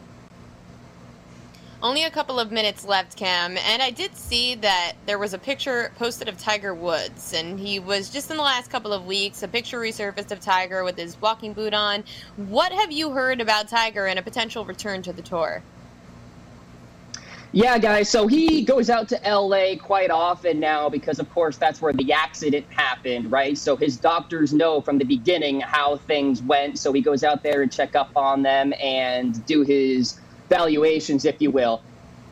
Only 1.85 2.03
a 2.03 2.09
couple 2.09 2.39
of 2.39 2.51
minutes 2.51 2.83
left, 2.83 3.15
Cam, 3.15 3.59
and 3.59 3.79
I 3.79 3.91
did 3.91 4.17
see 4.17 4.55
that 4.55 4.93
there 5.05 5.19
was 5.19 5.35
a 5.35 5.37
picture 5.37 5.91
posted 5.99 6.27
of 6.27 6.35
Tiger 6.35 6.73
Woods, 6.73 7.31
and 7.31 7.59
he 7.59 7.77
was 7.77 8.09
just 8.09 8.31
in 8.31 8.37
the 8.37 8.41
last 8.41 8.71
couple 8.71 8.91
of 8.91 9.05
weeks, 9.05 9.43
a 9.43 9.47
picture 9.47 9.79
resurfaced 9.79 10.31
of 10.31 10.39
Tiger 10.39 10.83
with 10.83 10.97
his 10.97 11.15
walking 11.21 11.53
boot 11.53 11.75
on. 11.75 12.03
What 12.37 12.71
have 12.71 12.91
you 12.91 13.11
heard 13.11 13.39
about 13.39 13.67
Tiger 13.67 14.07
and 14.07 14.17
a 14.17 14.23
potential 14.23 14.65
return 14.65 15.03
to 15.03 15.13
the 15.13 15.21
tour? 15.21 15.61
Yeah, 17.51 17.77
guys. 17.77 18.09
So 18.09 18.25
he 18.25 18.63
goes 18.63 18.89
out 18.89 19.07
to 19.09 19.19
LA 19.23 19.75
quite 19.79 20.09
often 20.09 20.59
now 20.59 20.89
because, 20.89 21.19
of 21.19 21.31
course, 21.31 21.57
that's 21.57 21.83
where 21.83 21.93
the 21.93 22.11
accident 22.11 22.65
happened, 22.71 23.31
right? 23.31 23.55
So 23.55 23.75
his 23.75 23.95
doctors 23.95 24.53
know 24.53 24.81
from 24.81 24.97
the 24.97 25.05
beginning 25.05 25.61
how 25.61 25.97
things 25.97 26.41
went. 26.41 26.79
So 26.79 26.91
he 26.93 27.01
goes 27.01 27.23
out 27.23 27.43
there 27.43 27.61
and 27.61 27.71
check 27.71 27.95
up 27.95 28.09
on 28.15 28.41
them 28.41 28.73
and 28.81 29.45
do 29.45 29.61
his 29.61 30.19
valuations, 30.49 31.25
if 31.25 31.41
you 31.41 31.51
will. 31.51 31.81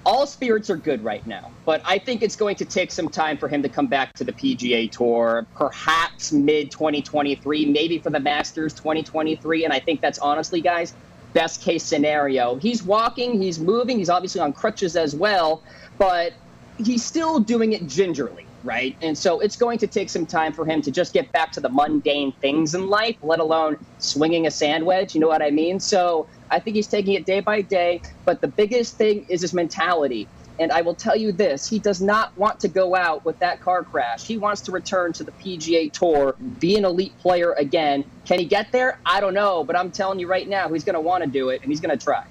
All 0.06 0.28
spirits 0.28 0.70
are 0.70 0.76
good 0.76 1.02
right 1.04 1.26
now, 1.26 1.50
but 1.66 1.82
I 1.86 1.98
think 1.98 2.24
it's 2.24 2.36
going 2.36 2.58
to 2.58 2.66
take 2.66 2.92
some 2.92 3.08
time 3.08 3.38
for 3.38 3.48
him 3.48 3.64
to 3.64 3.70
come 3.70 3.88
back 3.88 4.14
to 4.16 4.26
the 4.26 4.34
PGA 4.34 4.92
Tour, 4.92 5.48
perhaps 5.56 6.34
mid 6.34 6.72
2023, 6.72 7.66
maybe 7.68 8.00
for 8.00 8.10
the 8.10 8.20
Masters 8.20 8.74
2023. 8.74 9.64
And 9.64 9.72
I 9.72 9.80
think 9.80 10.02
that's 10.02 10.20
honestly, 10.20 10.60
guys, 10.60 10.94
best 11.32 11.62
case 11.62 11.84
scenario. 11.84 12.56
He's 12.56 12.84
walking, 12.84 13.42
he's 13.42 13.60
moving, 13.60 13.98
he's 13.98 14.10
obviously 14.10 14.42
on 14.42 14.52
crutches 14.52 14.98
as 14.98 15.16
well, 15.16 15.64
but 15.98 16.34
he's 16.78 17.06
still 17.06 17.40
doing 17.40 17.72
it 17.72 17.88
gingerly 17.88 18.46
right? 18.64 18.96
And 19.02 19.18
so 19.18 19.40
it's 19.40 19.56
going 19.56 19.78
to 19.80 19.88
take 19.88 20.10
some 20.10 20.26
time 20.26 20.54
for 20.54 20.66
him 20.66 20.82
to 20.84 20.92
just 20.92 21.14
get 21.14 21.32
back 21.32 21.52
to 21.54 21.60
the 21.60 21.70
mundane 21.70 22.32
things 22.34 22.74
in 22.74 22.88
life, 22.88 23.18
let 23.22 23.40
alone 23.40 23.78
swinging 24.00 24.48
a 24.48 24.52
sand 24.52 24.86
wedge. 24.86 25.14
You 25.14 25.22
know 25.22 25.28
what 25.28 25.42
I 25.42 25.52
mean? 25.52 25.80
So 25.80 26.28
I 26.54 26.60
think 26.60 26.76
he's 26.76 26.88
taking 26.88 27.16
it 27.16 27.26
day 27.26 27.40
by 27.40 27.62
day. 27.62 28.02
But 28.26 28.42
the 28.42 28.48
biggest 28.48 28.96
thing 28.96 29.26
is 29.28 29.42
his 29.42 29.54
mentality. 29.54 30.28
And 30.60 30.72
I 30.72 30.82
will 30.82 30.94
tell 30.94 31.16
you 31.18 31.32
this 31.32 31.68
he 31.68 31.80
does 31.80 32.00
not 32.00 32.38
want 32.38 32.60
to 32.60 32.68
go 32.68 32.96
out 32.96 33.26
with 33.26 33.40
that 33.40 33.60
car 33.60 33.84
crash. 33.84 34.26
He 34.28 34.38
wants 34.38 34.62
to 34.64 34.72
return 34.72 35.12
to 35.14 35.24
the 35.24 35.32
PGA 35.32 35.92
Tour, 35.92 36.36
be 36.60 36.78
an 36.78 36.86
elite 36.86 37.18
player 37.18 37.54
again. 37.54 38.06
Can 38.26 38.38
he 38.38 38.46
get 38.46 38.72
there? 38.72 39.00
I 39.06 39.20
don't 39.20 39.34
know. 39.34 39.64
But 39.64 39.76
I'm 39.76 39.92
telling 39.92 40.20
you 40.20 40.28
right 40.28 40.48
now, 40.48 40.70
he's 40.70 40.84
going 40.84 40.94
to 40.94 41.02
want 41.02 41.24
to 41.24 41.30
do 41.30 41.50
it 41.50 41.62
and 41.64 41.72
he's 41.72 41.82
going 41.82 41.98
to 41.98 42.04
try. 42.04 42.22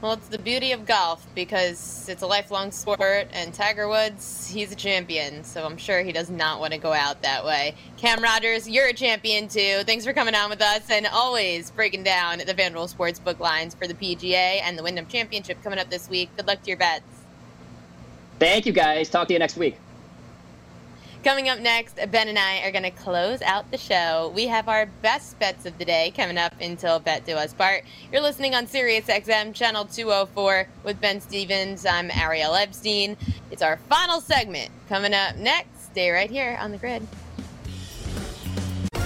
Well, 0.00 0.12
it's 0.12 0.28
the 0.28 0.38
beauty 0.38 0.70
of 0.70 0.86
golf 0.86 1.26
because 1.34 2.08
it's 2.08 2.22
a 2.22 2.26
lifelong 2.26 2.70
sport, 2.70 3.26
and 3.32 3.52
Tiger 3.52 3.88
Woods, 3.88 4.46
he's 4.48 4.70
a 4.70 4.76
champion, 4.76 5.42
so 5.42 5.64
I'm 5.66 5.76
sure 5.76 6.04
he 6.04 6.12
does 6.12 6.30
not 6.30 6.60
want 6.60 6.72
to 6.72 6.78
go 6.78 6.92
out 6.92 7.22
that 7.22 7.44
way. 7.44 7.74
Cam 7.96 8.22
Rogers, 8.22 8.68
you're 8.68 8.86
a 8.86 8.92
champion 8.92 9.48
too. 9.48 9.82
Thanks 9.86 10.04
for 10.04 10.12
coming 10.12 10.36
on 10.36 10.50
with 10.50 10.62
us 10.62 10.88
and 10.88 11.08
always 11.08 11.72
breaking 11.72 12.04
down 12.04 12.38
the 12.38 12.44
FanDuel 12.44 12.94
Sportsbook 12.94 13.40
lines 13.40 13.74
for 13.74 13.88
the 13.88 13.94
PGA 13.94 14.60
and 14.62 14.78
the 14.78 14.84
Wyndham 14.84 15.08
Championship 15.08 15.60
coming 15.64 15.80
up 15.80 15.90
this 15.90 16.08
week. 16.08 16.30
Good 16.36 16.46
luck 16.46 16.62
to 16.62 16.68
your 16.68 16.76
bets. 16.76 17.02
Thank 18.38 18.66
you, 18.66 18.72
guys. 18.72 19.10
Talk 19.10 19.26
to 19.26 19.32
you 19.32 19.40
next 19.40 19.56
week. 19.56 19.78
Coming 21.28 21.50
up 21.50 21.58
next, 21.58 21.96
Ben 22.10 22.28
and 22.28 22.38
I 22.38 22.62
are 22.62 22.70
going 22.70 22.84
to 22.84 22.90
close 22.90 23.42
out 23.42 23.70
the 23.70 23.76
show. 23.76 24.32
We 24.34 24.46
have 24.46 24.66
our 24.66 24.86
best 25.02 25.38
bets 25.38 25.66
of 25.66 25.76
the 25.76 25.84
day 25.84 26.10
coming 26.16 26.38
up 26.38 26.54
until 26.58 26.98
Bet 27.00 27.26
Do 27.26 27.34
Us 27.34 27.52
Part. 27.52 27.84
You're 28.10 28.22
listening 28.22 28.54
on 28.54 28.66
Sirius 28.66 29.08
XM 29.08 29.52
Channel 29.52 29.84
204 29.84 30.66
with 30.84 30.98
Ben 31.02 31.20
Stevens. 31.20 31.84
I'm 31.84 32.10
Ariel 32.12 32.54
Epstein. 32.54 33.14
It's 33.50 33.60
our 33.60 33.76
final 33.90 34.22
segment 34.22 34.70
coming 34.88 35.12
up 35.12 35.36
next. 35.36 35.90
Stay 35.92 36.10
right 36.10 36.30
here 36.30 36.56
on 36.62 36.70
the 36.70 36.78
grid. 36.78 37.06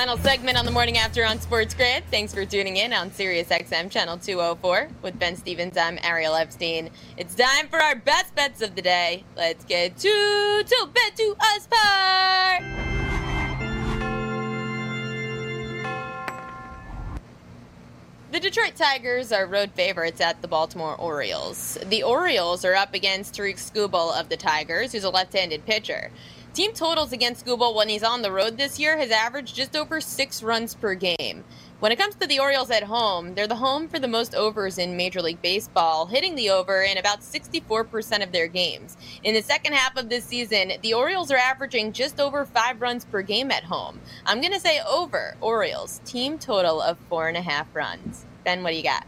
Final 0.00 0.16
segment 0.16 0.56
on 0.56 0.64
the 0.64 0.70
morning 0.70 0.96
after 0.96 1.26
on 1.26 1.38
Sports 1.42 1.74
Grid. 1.74 2.02
Thanks 2.10 2.32
for 2.32 2.46
tuning 2.46 2.78
in 2.78 2.94
on 2.94 3.12
Sirius 3.12 3.48
XM 3.48 3.90
Channel 3.90 4.16
204 4.16 4.88
with 5.02 5.18
Ben 5.18 5.36
Stevens. 5.36 5.76
I'm 5.76 5.98
Ariel 6.02 6.34
Epstein. 6.34 6.88
It's 7.18 7.34
time 7.34 7.68
for 7.68 7.78
our 7.78 7.94
best 7.96 8.34
bets 8.34 8.62
of 8.62 8.74
the 8.74 8.80
day. 8.80 9.24
Let's 9.36 9.62
get 9.66 9.98
to 9.98 10.64
to 10.66 10.88
bet 10.94 11.16
to 11.16 11.36
us 11.38 11.68
part. 11.70 12.62
The 18.32 18.40
Detroit 18.40 18.76
Tigers 18.76 19.32
are 19.32 19.44
road 19.44 19.72
favorites 19.72 20.22
at 20.22 20.40
the 20.40 20.48
Baltimore 20.48 20.96
Orioles. 20.96 21.76
The 21.84 22.04
Orioles 22.04 22.64
are 22.64 22.74
up 22.74 22.94
against 22.94 23.34
Tarik 23.34 23.56
Skubal 23.56 24.18
of 24.18 24.30
the 24.30 24.36
Tigers, 24.38 24.92
who's 24.92 25.04
a 25.04 25.10
left-handed 25.10 25.66
pitcher. 25.66 26.10
Team 26.52 26.72
totals 26.72 27.12
against 27.12 27.46
Skubal 27.46 27.76
when 27.76 27.88
he's 27.88 28.02
on 28.02 28.22
the 28.22 28.32
road 28.32 28.56
this 28.56 28.76
year 28.76 28.98
has 28.98 29.12
averaged 29.12 29.54
just 29.54 29.76
over 29.76 30.00
six 30.00 30.42
runs 30.42 30.74
per 30.74 30.94
game. 30.94 31.44
When 31.78 31.92
it 31.92 31.98
comes 31.98 32.16
to 32.16 32.26
the 32.26 32.40
Orioles 32.40 32.72
at 32.72 32.82
home, 32.82 33.36
they're 33.36 33.46
the 33.46 33.54
home 33.54 33.86
for 33.86 34.00
the 34.00 34.08
most 34.08 34.34
overs 34.34 34.76
in 34.76 34.96
Major 34.96 35.22
League 35.22 35.40
Baseball, 35.40 36.06
hitting 36.06 36.34
the 36.34 36.50
over 36.50 36.82
in 36.82 36.98
about 36.98 37.20
64% 37.20 38.24
of 38.24 38.32
their 38.32 38.48
games. 38.48 38.96
In 39.22 39.34
the 39.34 39.42
second 39.42 39.74
half 39.74 39.96
of 39.96 40.08
this 40.08 40.24
season, 40.24 40.72
the 40.82 40.92
Orioles 40.92 41.30
are 41.30 41.36
averaging 41.36 41.92
just 41.92 42.18
over 42.18 42.44
five 42.44 42.80
runs 42.80 43.04
per 43.04 43.22
game 43.22 43.52
at 43.52 43.62
home. 43.62 44.00
I'm 44.26 44.40
going 44.40 44.52
to 44.52 44.60
say 44.60 44.80
over 44.80 45.36
Orioles, 45.40 46.00
team 46.04 46.36
total 46.36 46.82
of 46.82 46.98
four 47.08 47.28
and 47.28 47.36
a 47.36 47.42
half 47.42 47.68
runs. 47.74 48.26
Ben, 48.44 48.64
what 48.64 48.70
do 48.70 48.76
you 48.76 48.82
got? 48.82 49.06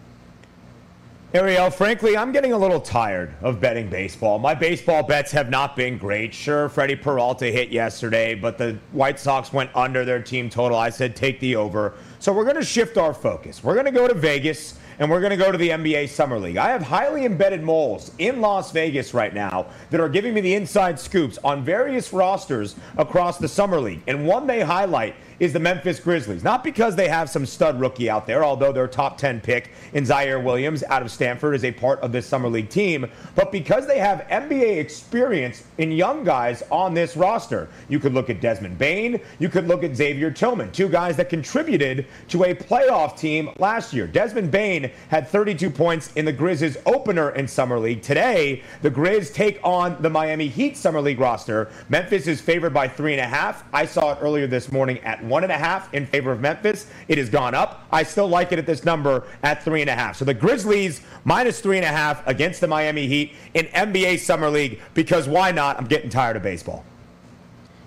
Ariel, 1.34 1.70
frankly, 1.70 2.14
I'm 2.14 2.30
getting 2.30 2.52
a 2.52 2.58
little 2.58 2.78
tired 2.78 3.32
of 3.40 3.58
betting 3.58 3.88
baseball. 3.88 4.38
My 4.38 4.54
baseball 4.54 5.02
bets 5.02 5.32
have 5.32 5.48
not 5.48 5.74
been 5.74 5.96
great. 5.96 6.34
Sure, 6.34 6.68
Freddy 6.68 6.94
Peralta 6.94 7.46
hit 7.46 7.70
yesterday, 7.70 8.34
but 8.34 8.58
the 8.58 8.78
White 8.90 9.18
Sox 9.18 9.50
went 9.50 9.70
under 9.74 10.04
their 10.04 10.20
team 10.20 10.50
total. 10.50 10.76
I 10.76 10.90
said 10.90 11.16
take 11.16 11.40
the 11.40 11.56
over. 11.56 11.94
So 12.18 12.34
we're 12.34 12.44
going 12.44 12.56
to 12.56 12.64
shift 12.64 12.98
our 12.98 13.14
focus. 13.14 13.64
We're 13.64 13.72
going 13.72 13.86
to 13.86 13.92
go 13.92 14.06
to 14.06 14.12
Vegas 14.12 14.78
and 14.98 15.10
we're 15.10 15.20
going 15.20 15.30
to 15.30 15.38
go 15.38 15.50
to 15.50 15.56
the 15.56 15.70
NBA 15.70 16.10
Summer 16.10 16.38
League. 16.38 16.58
I 16.58 16.68
have 16.68 16.82
highly 16.82 17.24
embedded 17.24 17.62
moles 17.62 18.12
in 18.18 18.42
Las 18.42 18.70
Vegas 18.70 19.14
right 19.14 19.32
now 19.32 19.68
that 19.88 20.00
are 20.00 20.10
giving 20.10 20.34
me 20.34 20.42
the 20.42 20.54
inside 20.54 21.00
scoops 21.00 21.38
on 21.42 21.64
various 21.64 22.12
rosters 22.12 22.76
across 22.98 23.38
the 23.38 23.48
Summer 23.48 23.80
League. 23.80 24.02
And 24.06 24.26
one 24.26 24.46
they 24.46 24.60
highlight 24.60 25.16
is 25.42 25.52
the 25.52 25.58
Memphis 25.58 25.98
Grizzlies. 25.98 26.44
Not 26.44 26.62
because 26.62 26.94
they 26.94 27.08
have 27.08 27.28
some 27.28 27.44
stud 27.44 27.80
rookie 27.80 28.08
out 28.08 28.28
there, 28.28 28.44
although 28.44 28.70
their 28.70 28.86
top 28.86 29.18
10 29.18 29.40
pick 29.40 29.72
in 29.92 30.04
Ziaire 30.04 30.40
Williams 30.40 30.84
out 30.84 31.02
of 31.02 31.10
Stanford 31.10 31.56
is 31.56 31.64
a 31.64 31.72
part 31.72 31.98
of 31.98 32.12
this 32.12 32.28
Summer 32.28 32.48
League 32.48 32.68
team, 32.68 33.10
but 33.34 33.50
because 33.50 33.88
they 33.88 33.98
have 33.98 34.20
NBA 34.30 34.76
experience 34.78 35.64
in 35.78 35.90
young 35.90 36.22
guys 36.22 36.62
on 36.70 36.94
this 36.94 37.16
roster. 37.16 37.68
You 37.88 37.98
could 37.98 38.14
look 38.14 38.30
at 38.30 38.40
Desmond 38.40 38.78
Bane, 38.78 39.20
you 39.40 39.48
could 39.48 39.66
look 39.66 39.82
at 39.82 39.96
Xavier 39.96 40.30
Tillman, 40.30 40.70
two 40.70 40.88
guys 40.88 41.16
that 41.16 41.28
contributed 41.28 42.06
to 42.28 42.44
a 42.44 42.54
playoff 42.54 43.18
team 43.18 43.50
last 43.58 43.92
year. 43.92 44.06
Desmond 44.06 44.52
Bane 44.52 44.92
had 45.08 45.26
32 45.26 45.70
points 45.70 46.12
in 46.12 46.24
the 46.24 46.32
Grizzlies 46.32 46.76
opener 46.86 47.30
in 47.30 47.48
Summer 47.48 47.80
League. 47.80 48.02
Today, 48.02 48.62
the 48.82 48.92
Grizz 48.92 49.34
take 49.34 49.58
on 49.64 50.00
the 50.00 50.08
Miami 50.08 50.46
Heat 50.46 50.76
Summer 50.76 51.00
League 51.00 51.18
roster. 51.18 51.68
Memphis 51.88 52.28
is 52.28 52.40
favored 52.40 52.72
by 52.72 52.86
three 52.86 53.12
and 53.12 53.20
a 53.20 53.26
half. 53.26 53.64
I 53.72 53.86
saw 53.86 54.12
it 54.12 54.18
earlier 54.20 54.46
this 54.46 54.70
morning 54.70 55.00
at 55.00 55.31
one 55.32 55.44
and 55.44 55.50
a 55.50 55.56
half 55.56 55.92
in 55.94 56.04
favor 56.04 56.30
of 56.30 56.40
Memphis. 56.40 56.86
It 57.08 57.16
has 57.16 57.30
gone 57.30 57.54
up. 57.54 57.86
I 57.90 58.02
still 58.02 58.28
like 58.28 58.52
it 58.52 58.58
at 58.58 58.66
this 58.66 58.84
number 58.84 59.24
at 59.42 59.62
three 59.62 59.80
and 59.80 59.88
a 59.88 59.94
half. 59.94 60.16
So 60.16 60.26
the 60.26 60.34
Grizzlies 60.34 61.00
minus 61.24 61.60
three 61.60 61.78
and 61.78 61.86
a 61.86 61.88
half 61.88 62.24
against 62.28 62.60
the 62.60 62.68
Miami 62.68 63.06
Heat 63.06 63.32
in 63.54 63.64
NBA 63.66 64.18
Summer 64.18 64.50
League 64.50 64.80
because 64.92 65.26
why 65.26 65.50
not? 65.50 65.78
I'm 65.78 65.86
getting 65.86 66.10
tired 66.10 66.36
of 66.36 66.42
baseball. 66.42 66.84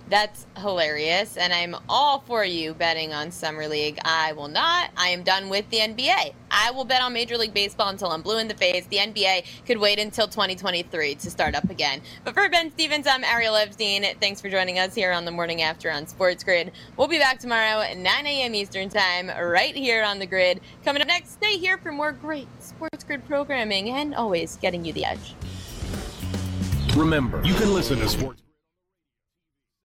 That's 0.08 0.46
hilarious, 0.58 1.36
and 1.36 1.52
I'm 1.52 1.76
all 1.90 2.20
for 2.20 2.46
you 2.46 2.76
betting 2.76 3.12
on 3.12 3.32
Summer 3.32 3.68
League. 3.68 3.98
I 4.06 4.34
will 4.34 4.48
not. 4.48 4.92
I 4.96 5.08
am 5.10 5.24
done 5.24 5.50
with 5.50 5.68
the 5.72 5.80
NBA. 5.80 6.34
I 6.52 6.72
will 6.72 6.86
bet 6.86 7.02
on 7.02 7.12
Major 7.12 7.40
League 7.40 7.56
Baseball 7.56 7.90
until 7.90 8.10
I'm 8.10 8.22
blue 8.22 8.38
in 8.38 8.48
the 8.48 8.54
face. 8.54 8.86
The 8.86 8.98
NBA 8.98 9.66
could 9.66 9.80
wait 9.80 9.98
until 9.98 10.28
2023 10.28 11.16
to 11.16 11.32
start 11.32 11.56
up 11.56 11.72
again. 11.72 12.02
But 12.24 12.36
for 12.36 12.48
Ben 12.50 12.70
Stevens, 12.70 13.08
I'm 13.08 13.24
Ariel 13.24 13.56
Epstein. 13.56 14.06
Thanks 14.22 14.40
for 14.40 14.48
joining 14.48 14.78
us 14.78 14.94
here 14.94 15.12
on 15.12 15.26
the 15.26 15.32
morning 15.32 15.64
after 15.64 15.90
on 15.90 16.06
Sports 16.06 16.44
Grid. 16.44 16.72
We'll 16.98 17.08
be 17.08 17.18
back 17.18 17.40
tomorrow 17.40 17.82
at 17.82 17.98
9 17.98 18.26
a.m. 18.28 18.54
Eastern 18.54 18.90
Time, 18.90 19.30
right 19.30 19.76
here 19.76 20.04
on 20.04 20.20
the 20.20 20.28
grid. 20.28 20.62
Coming 20.84 21.02
up 21.02 21.08
next, 21.08 21.32
stay 21.32 21.58
here 21.58 21.80
for 21.80 21.92
more 21.92 22.12
great 22.12 22.48
Sports 22.62 23.04
Grid 23.04 23.26
programming 23.28 23.90
and 23.90 24.14
always 24.14 24.58
getting 24.58 24.86
you 24.86 24.94
the 24.94 25.06
edge. 25.06 25.34
Remember, 26.96 27.42
you 27.44 27.56
can 27.56 27.74
listen 27.74 27.98
to 27.98 28.08
Sports. 28.08 28.45